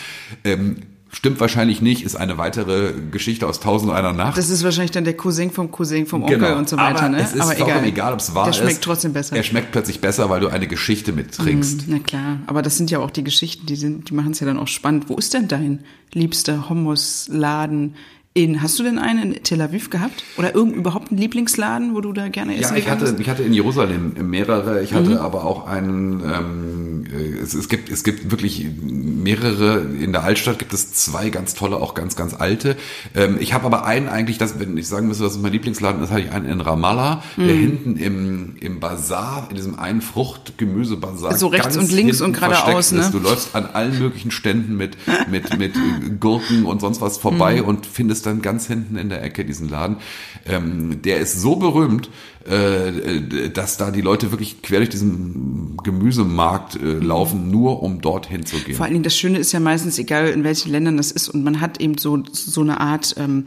[0.46, 0.78] Ähm,
[1.16, 4.36] Stimmt wahrscheinlich nicht, ist eine weitere Geschichte aus Tausend und einer Nacht.
[4.36, 7.00] Das ist wahrscheinlich dann der Cousin vom Cousin vom Onkel und so weiter, Genau.
[7.06, 7.22] Aber ne?
[7.22, 8.58] es ist vollkommen egal, ob es wahr Der ist.
[8.58, 9.36] schmeckt trotzdem besser.
[9.36, 11.84] Er schmeckt plötzlich besser, weil du eine Geschichte mittrinkst.
[11.88, 14.48] Na klar, aber das sind ja auch die Geschichten, die sind, die machen es ja
[14.48, 15.08] dann auch spannend.
[15.08, 15.84] Wo ist denn dein
[16.14, 17.94] liebster Hummusladen
[18.36, 18.62] in?
[18.62, 20.24] Hast du denn einen in Tel Aviv gehabt?
[20.38, 23.44] Oder irgend überhaupt einen Lieblingsladen, wo du da gerne essen Ja, ich hatte, ich hatte
[23.44, 24.82] in Jerusalem mehrere.
[24.82, 25.18] Ich hatte Mhm.
[25.18, 26.22] aber auch einen.
[26.22, 29.82] Ähm, äh, es, es gibt es gibt wirklich mehrere.
[30.00, 32.76] In der Altstadt gibt es zwei ganz tolle, auch ganz ganz alte.
[33.16, 36.02] Ähm, ich habe aber einen eigentlich, das, wenn ich sagen müsste, das ist mein Lieblingsladen,
[36.02, 37.46] das hatte ich einen in Ramallah, Mhm.
[37.48, 42.92] der hinten im im Bazar, in diesem einen Frucht-Gemüse-Bazar, So rechts und links und geradeaus,
[42.92, 43.10] ne?
[43.12, 44.98] Du läufst an allen möglichen Ständen mit
[45.30, 45.80] mit mit äh,
[46.20, 47.68] Gurken und sonst was vorbei Mhm.
[47.68, 49.98] und findest dann ganz hinten in der Ecke diesen Laden.
[50.46, 52.10] Ähm, der ist so berühmt,
[52.46, 58.46] äh, dass da die Leute wirklich quer durch diesen Gemüsemarkt äh, laufen, nur um dorthin
[58.46, 58.76] zu gehen.
[58.76, 61.44] Vor allen Dingen das Schöne ist ja meistens, egal in welchen Ländern das ist, und
[61.44, 63.46] man hat eben so, so eine Art ähm,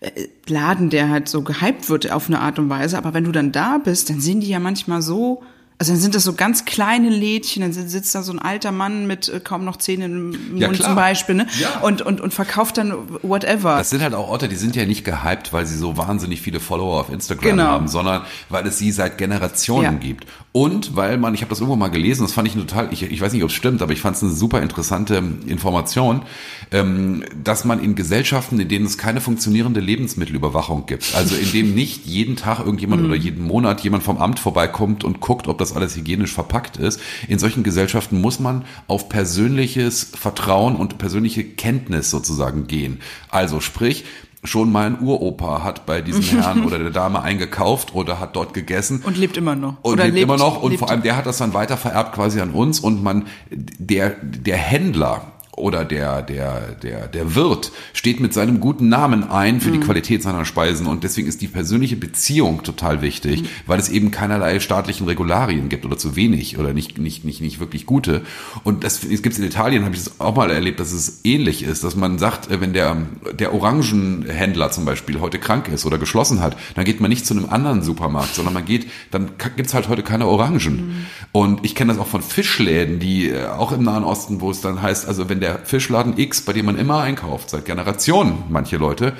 [0.00, 0.10] äh,
[0.46, 2.98] Laden, der halt so gehypt wird auf eine Art und Weise.
[2.98, 5.42] Aber wenn du dann da bist, dann sind die ja manchmal so
[5.78, 9.06] also dann sind das so ganz kleine Lädchen, dann sitzt da so ein alter Mann
[9.06, 10.88] mit äh, kaum noch Zähnen im ja, Mund klar.
[10.88, 11.46] zum Beispiel, ne?
[11.60, 11.80] Ja.
[11.80, 13.76] Und, und, und verkauft dann whatever.
[13.76, 16.60] Das sind halt auch Orte, die sind ja nicht gehypt, weil sie so wahnsinnig viele
[16.60, 17.64] Follower auf Instagram genau.
[17.64, 19.92] haben, sondern weil es sie seit Generationen ja.
[19.92, 20.26] gibt.
[20.52, 23.20] Und weil man, ich habe das irgendwo mal gelesen, das fand ich total, ich, ich
[23.20, 26.22] weiß nicht, ob es stimmt, aber ich fand es eine super interessante Information,
[26.70, 31.74] ähm, dass man in Gesellschaften, in denen es keine funktionierende Lebensmittelüberwachung gibt, also in dem
[31.74, 33.08] nicht jeden Tag irgendjemand mhm.
[33.08, 36.76] oder jeden Monat jemand vom Amt vorbeikommt und guckt, ob das das alles hygienisch verpackt
[36.76, 37.00] ist.
[37.28, 43.00] In solchen Gesellschaften muss man auf persönliches Vertrauen und persönliche Kenntnis sozusagen gehen.
[43.28, 44.04] Also sprich,
[44.46, 49.02] schon mein Uropa hat bei diesem Herrn oder der Dame eingekauft oder hat dort gegessen.
[49.04, 49.76] Und lebt immer noch.
[49.82, 50.62] Und oder lebt, lebt immer noch.
[50.62, 54.16] Und vor allem der hat das dann weiter vererbt quasi an uns und man, der,
[54.22, 59.70] der Händler, oder der, der, der, der Wirt steht mit seinem guten Namen ein für
[59.70, 59.72] mhm.
[59.72, 63.46] die Qualität seiner Speisen und deswegen ist die persönliche Beziehung total wichtig, mhm.
[63.66, 67.58] weil es eben keinerlei staatlichen Regularien gibt oder zu wenig oder nicht, nicht, nicht, nicht
[67.58, 68.22] wirklich gute.
[68.64, 71.20] Und das, das gibt es in Italien, habe ich das auch mal erlebt, dass es
[71.24, 72.98] ähnlich ist, dass man sagt, äh, wenn der,
[73.32, 77.32] der Orangenhändler zum Beispiel heute krank ist oder geschlossen hat, dann geht man nicht zu
[77.32, 80.56] einem anderen Supermarkt, sondern man geht, dann gibt's halt heute keine Orangen.
[80.76, 81.06] Mhm.
[81.32, 84.60] Und ich kenne das auch von Fischläden, die äh, auch im Nahen Osten, wo es
[84.60, 88.44] dann heißt, also wenn der der Fischladen X, bei dem man immer einkauft, seit Generationen,
[88.48, 89.12] manche Leute,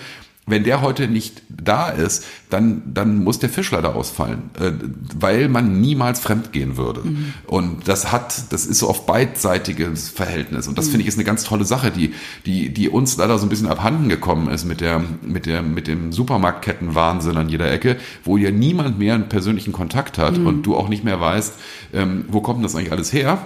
[0.48, 4.70] wenn der heute nicht da ist, dann, dann muss der Fisch leider ausfallen, äh,
[5.18, 7.00] weil man niemals fremd gehen würde.
[7.00, 7.34] Mhm.
[7.46, 10.68] Und das hat, das ist so auf beidseitiges Verhältnis.
[10.68, 10.90] Und das mhm.
[10.90, 12.14] finde ich ist eine ganz tolle Sache, die,
[12.46, 15.88] die, die uns leider so ein bisschen abhanden gekommen ist mit der, mit der, mit
[15.88, 20.46] dem Supermarktkettenwahnsinn an jeder Ecke, wo ja niemand mehr einen persönlichen Kontakt hat mhm.
[20.46, 21.54] und du auch nicht mehr weißt,
[21.92, 23.40] ähm, wo kommt das eigentlich alles her?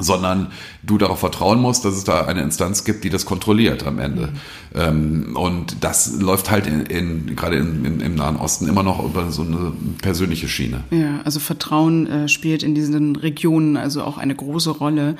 [0.00, 0.48] Sondern
[0.82, 4.28] du darauf vertrauen musst, dass es da eine Instanz gibt, die das kontrolliert am Ende.
[4.28, 4.30] Mhm.
[4.74, 9.04] Ähm, und das läuft halt in, in gerade in, in, im Nahen Osten immer noch
[9.04, 10.84] über so eine persönliche Schiene.
[10.90, 15.16] Ja, also Vertrauen äh, spielt in diesen Regionen also auch eine große Rolle.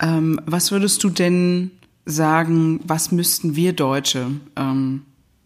[0.00, 1.70] Ähm, was würdest du denn
[2.04, 4.26] sagen, was müssten wir Deutsche
[4.56, 5.02] ähm,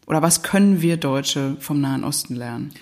[0.06, 2.72] oder was können wir Deutsche vom Nahen Osten lernen?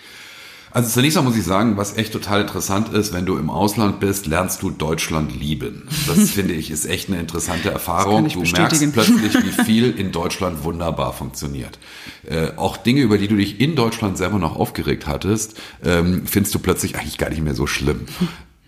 [0.75, 4.01] Also zunächst mal muss ich sagen, was echt total interessant ist, wenn du im Ausland
[4.01, 5.83] bist, lernst du Deutschland lieben.
[6.07, 8.29] Das finde ich ist echt eine interessante Erfahrung.
[8.29, 11.79] Du merkst plötzlich, wie viel in Deutschland wunderbar funktioniert.
[12.27, 16.55] Äh, auch Dinge, über die du dich in Deutschland selber noch aufgeregt hattest, ähm, findest
[16.55, 18.07] du plötzlich eigentlich gar nicht mehr so schlimm.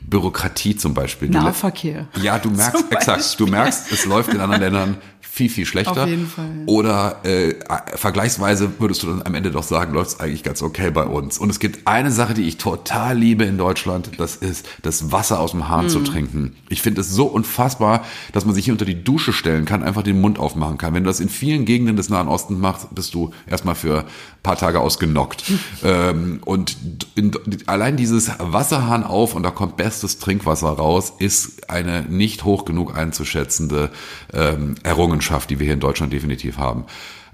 [0.07, 1.31] Bürokratie zum Beispiel.
[1.31, 2.09] Nahverkehr.
[2.23, 4.97] Ja, du merkst, exakt, du merkst, es läuft in anderen Ländern
[5.35, 6.05] viel, viel schlechter.
[6.05, 6.49] Auf jeden Fall.
[6.67, 7.57] Oder äh,
[7.97, 11.39] vergleichsweise würdest du dann am Ende doch sagen, läuft es eigentlich ganz okay bei uns.
[11.39, 15.41] Und es gibt eine Sache, die ich total liebe in Deutschland, das ist das Wasser
[15.41, 15.89] aus dem Hahn mm.
[15.89, 16.55] zu trinken.
[16.69, 20.05] Ich finde es so unfassbar, dass man sich hier unter die Dusche stellen kann, einfach
[20.05, 20.95] den Mund aufmachen kann.
[20.95, 24.05] Wenn du das in vielen Gegenden des Nahen Ostens machst, bist du erstmal für
[24.45, 25.43] paar Tage ausgenockt.
[25.83, 26.77] ähm, und
[27.17, 27.33] in,
[27.67, 32.97] allein dieses Wasserhahn auf und da kommt bestes Trinkwasser raus, ist eine nicht hoch genug
[32.97, 33.91] einzuschätzende
[34.33, 36.85] ähm, Errungenschaft die wir hier in Deutschland definitiv haben.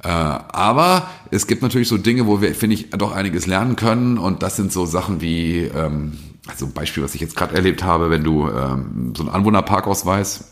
[0.02, 4.18] Äh, aber es gibt natürlich so Dinge, wo wir, finde ich, doch einiges lernen können.
[4.18, 7.82] Und das sind so Sachen wie, ähm, also ein Beispiel, was ich jetzt gerade erlebt
[7.84, 10.49] habe, wenn du ähm, so einen Anwohnerparkausweis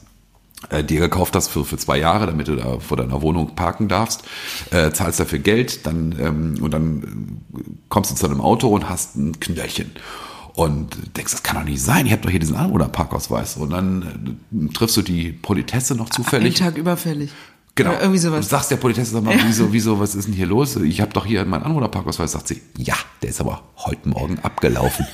[0.83, 4.25] dir gekauft hast für, für zwei Jahre, damit du da vor deiner Wohnung parken darfst,
[4.71, 7.43] äh, zahlst dafür Geld, dann ähm, und dann
[7.89, 9.93] kommst du zu einem Auto und hast ein Knöllchen
[10.59, 13.57] und denkst, das kann doch nicht sein, ich habe doch hier diesen Anwohnerparkausweis.
[13.59, 16.61] Und dann äh, triffst du die Politesse noch zufällig.
[16.61, 17.31] Einen Tag überfällig.
[17.79, 17.91] Genau.
[17.91, 18.45] Oder irgendwie sowas.
[18.47, 19.45] Du sagst der Politesse, sag mal, ja.
[19.47, 20.75] wieso, wieso, was ist denn hier los?
[20.75, 22.33] Ich habe doch hier meinen Anwohnerparkausweis.
[22.33, 25.07] Sagt sie, ja, der ist aber heute Morgen abgelaufen.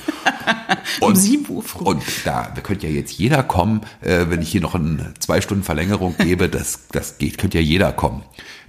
[0.99, 1.83] und, um sieben Uhr früh.
[1.85, 5.63] Und da könnte ja jetzt jeder kommen, äh, wenn ich hier noch eine zwei Stunden
[5.63, 8.23] Verlängerung gebe, das, das geht, könnte ja jeder kommen.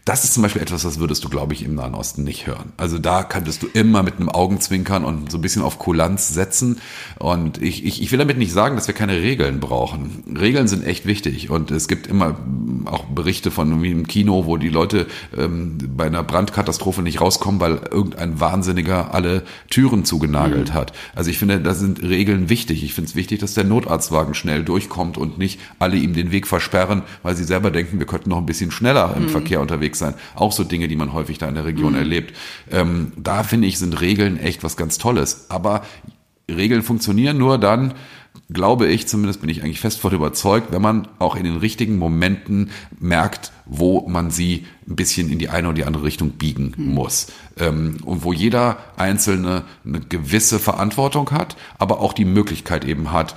[0.06, 2.72] Das ist zum Beispiel etwas, das würdest du, glaube ich, im Nahen Osten nicht hören.
[2.76, 6.80] Also da könntest du immer mit einem Augenzwinkern und so ein bisschen auf Kulanz setzen.
[7.18, 10.22] Und ich, ich, ich will damit nicht sagen, dass wir keine Regeln brauchen.
[10.38, 11.50] Regeln sind echt wichtig.
[11.50, 12.36] Und es gibt immer
[12.84, 17.60] auch Berichte von wie im Kino, wo die Leute ähm, bei einer Brandkatastrophe nicht rauskommen,
[17.60, 20.74] weil irgendein Wahnsinniger alle Türen zugenagelt mhm.
[20.74, 20.92] hat.
[21.16, 22.84] Also ich finde, da sind Regeln wichtig.
[22.84, 26.46] Ich finde es wichtig, dass der Notarztwagen schnell durchkommt und nicht alle ihm den Weg
[26.46, 29.28] versperren, weil sie selber denken, wir könnten noch ein bisschen schneller im mhm.
[29.30, 30.14] Verkehr unterwegs unterwegs sein.
[30.34, 31.98] Auch so Dinge, die man häufig da in der Region mhm.
[31.98, 32.36] erlebt.
[32.70, 35.46] Ähm, da finde ich, sind Regeln echt was ganz Tolles.
[35.48, 35.82] Aber
[36.48, 37.94] Regeln funktionieren nur dann,
[38.50, 41.96] glaube ich, zumindest bin ich eigentlich fest von überzeugt, wenn man auch in den richtigen
[41.96, 42.70] Momenten
[43.00, 46.94] merkt, wo man sie ein bisschen in die eine oder die andere Richtung biegen mhm.
[46.94, 47.28] muss.
[47.58, 53.34] Ähm, und wo jeder Einzelne eine gewisse Verantwortung hat, aber auch die Möglichkeit eben hat,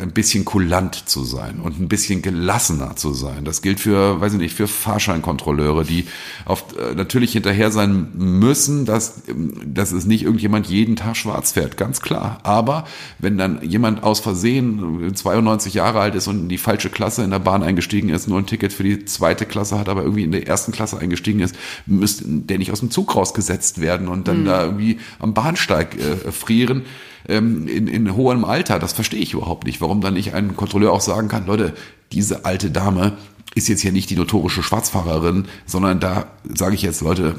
[0.00, 3.44] ein bisschen kulant zu sein und ein bisschen gelassener zu sein.
[3.44, 6.06] Das gilt für, weiß ich nicht, für Fahrscheinkontrolleure, die
[6.44, 11.52] auf, äh, natürlich hinterher sein müssen, dass, ähm, dass es nicht irgendjemand jeden Tag schwarz
[11.52, 12.40] fährt, ganz klar.
[12.42, 12.84] Aber
[13.18, 17.30] wenn dann jemand aus Versehen 92 Jahre alt ist und in die falsche Klasse in
[17.30, 20.32] der Bahn eingestiegen ist, nur ein Ticket für die zweite Klasse hat, aber irgendwie in
[20.32, 21.54] der ersten Klasse eingestiegen ist,
[21.86, 24.46] müsste der nicht aus dem Zug rausgesetzt werden und dann mhm.
[24.46, 26.84] da irgendwie am Bahnsteig äh, frieren
[27.30, 28.78] ähm, in, in hohem Alter.
[28.78, 29.80] Das verstehe ich überhaupt nicht.
[29.80, 31.74] Warum dann nicht ein Kontrolleur auch sagen kann, Leute,
[32.12, 33.16] diese alte Dame
[33.54, 37.36] ist jetzt hier nicht die notorische Schwarzfahrerin, sondern da sage ich jetzt, Leute,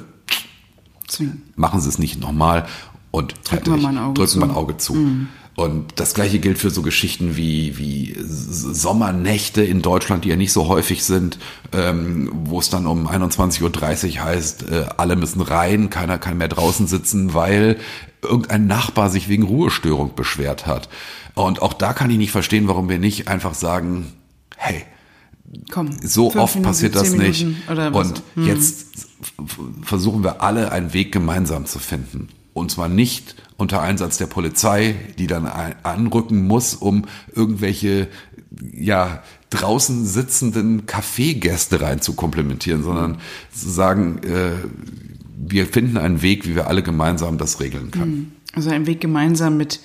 [1.55, 2.65] machen Sie es nicht nochmal
[3.11, 4.39] und drücken wir ein Auge drücken zu.
[4.39, 4.93] Mal ein Auge zu.
[4.93, 5.27] Mhm.
[5.55, 10.53] Und das gleiche gilt für so Geschichten wie, wie Sommernächte in Deutschland, die ja nicht
[10.53, 11.38] so häufig sind,
[11.73, 13.61] ähm, wo es dann um 21.30
[14.15, 17.77] Uhr heißt, äh, alle müssen rein, keiner kann mehr draußen sitzen, weil
[18.22, 20.89] irgendein Nachbar sich wegen Ruhestörung beschwert hat.
[21.35, 24.14] Und auch da kann ich nicht verstehen, warum wir nicht einfach sagen,
[24.57, 24.84] hey,
[25.69, 27.45] Komm, so oft Minuten, passiert das nicht.
[27.68, 28.45] Und hm.
[28.45, 28.88] jetzt
[29.84, 32.30] versuchen wir alle einen Weg gemeinsam zu finden.
[32.53, 38.07] Und zwar nicht unter Einsatz der Polizei, die dann anrücken muss, um irgendwelche
[38.73, 43.18] ja draußen sitzenden Kaffeegäste rein zu komplementieren, sondern
[43.53, 44.53] zu sagen, äh,
[45.47, 48.11] wir finden einen Weg, wie wir alle gemeinsam das regeln können.
[48.11, 48.31] Hm.
[48.53, 49.80] Also ein Weg gemeinsam mit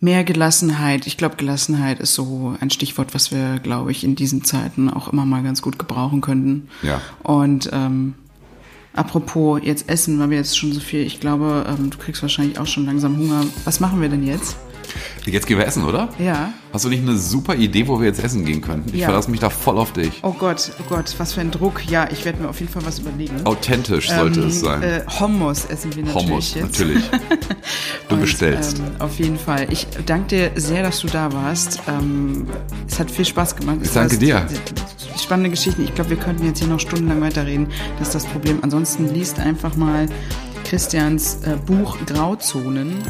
[0.00, 1.06] mehr Gelassenheit.
[1.06, 5.12] Ich glaube, Gelassenheit ist so ein Stichwort, was wir, glaube ich, in diesen Zeiten auch
[5.12, 6.68] immer mal ganz gut gebrauchen könnten.
[6.82, 7.00] Ja.
[7.22, 8.14] Und ähm,
[8.92, 12.58] apropos jetzt essen, weil wir jetzt schon so viel, ich glaube, ähm, du kriegst wahrscheinlich
[12.58, 13.44] auch schon langsam Hunger.
[13.64, 14.56] Was machen wir denn jetzt?
[15.26, 16.08] Jetzt gehen wir essen, oder?
[16.18, 16.52] Ja.
[16.72, 18.90] Hast du nicht eine super Idee, wo wir jetzt essen gehen könnten?
[18.90, 19.06] Ich ja.
[19.06, 20.20] verlasse mich da voll auf dich.
[20.22, 21.86] Oh Gott, oh Gott, was für ein Druck.
[21.88, 23.44] Ja, ich werde mir auf jeden Fall was überlegen.
[23.44, 24.82] Authentisch sollte ähm, es sein.
[24.82, 26.78] Äh, Hummus essen wir natürlich Hummus, jetzt.
[26.78, 27.04] natürlich.
[28.08, 28.78] Du Und, bestellst.
[28.78, 29.66] Ähm, auf jeden Fall.
[29.70, 31.80] Ich danke dir sehr, dass du da warst.
[31.88, 32.46] Ähm,
[32.86, 33.78] es hat viel Spaß gemacht.
[33.82, 34.46] Ich danke dir.
[35.18, 35.84] Spannende Geschichten.
[35.84, 37.68] Ich glaube, wir könnten jetzt hier noch stundenlang weiterreden.
[37.98, 38.60] Das ist das Problem.
[38.62, 40.06] Ansonsten liest einfach mal
[40.68, 43.02] Christians äh, Buch Grauzonen.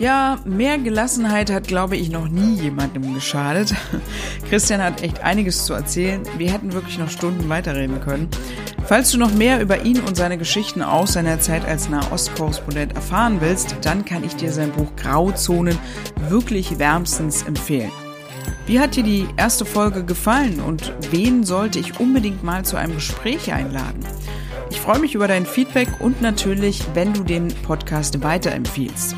[0.00, 3.72] Ja, mehr Gelassenheit hat, glaube ich, noch nie jemandem geschadet.
[4.50, 6.22] Christian hat echt einiges zu erzählen.
[6.36, 8.28] Wir hätten wirklich noch Stunden weiterreden können.
[8.84, 13.36] Falls du noch mehr über ihn und seine Geschichten aus seiner Zeit als Nahostkorrespondent erfahren
[13.40, 15.78] willst, dann kann ich dir sein Buch Grauzonen
[16.28, 17.92] wirklich wärmstens empfehlen.
[18.66, 22.94] Wie hat dir die erste Folge gefallen und wen sollte ich unbedingt mal zu einem
[22.94, 24.00] Gespräch einladen?
[24.70, 29.14] Ich freue mich über dein Feedback und natürlich, wenn du den Podcast weiterempfiehlst.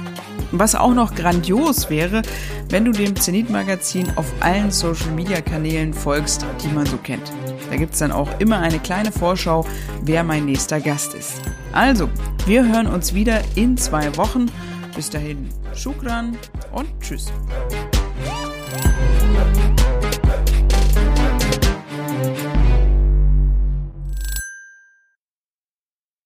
[0.53, 2.23] Was auch noch grandios wäre,
[2.69, 7.33] wenn du dem Zenit-Magazin auf allen Social-Media-Kanälen folgst, die man so kennt.
[7.71, 9.67] Da gibt es dann auch immer eine kleine Vorschau,
[10.03, 11.41] wer mein nächster Gast ist.
[11.73, 12.09] Also,
[12.47, 14.47] wir hören uns wieder in zwei Wochen.
[14.95, 16.37] Bis dahin, Shukran
[16.73, 17.33] und Tschüss.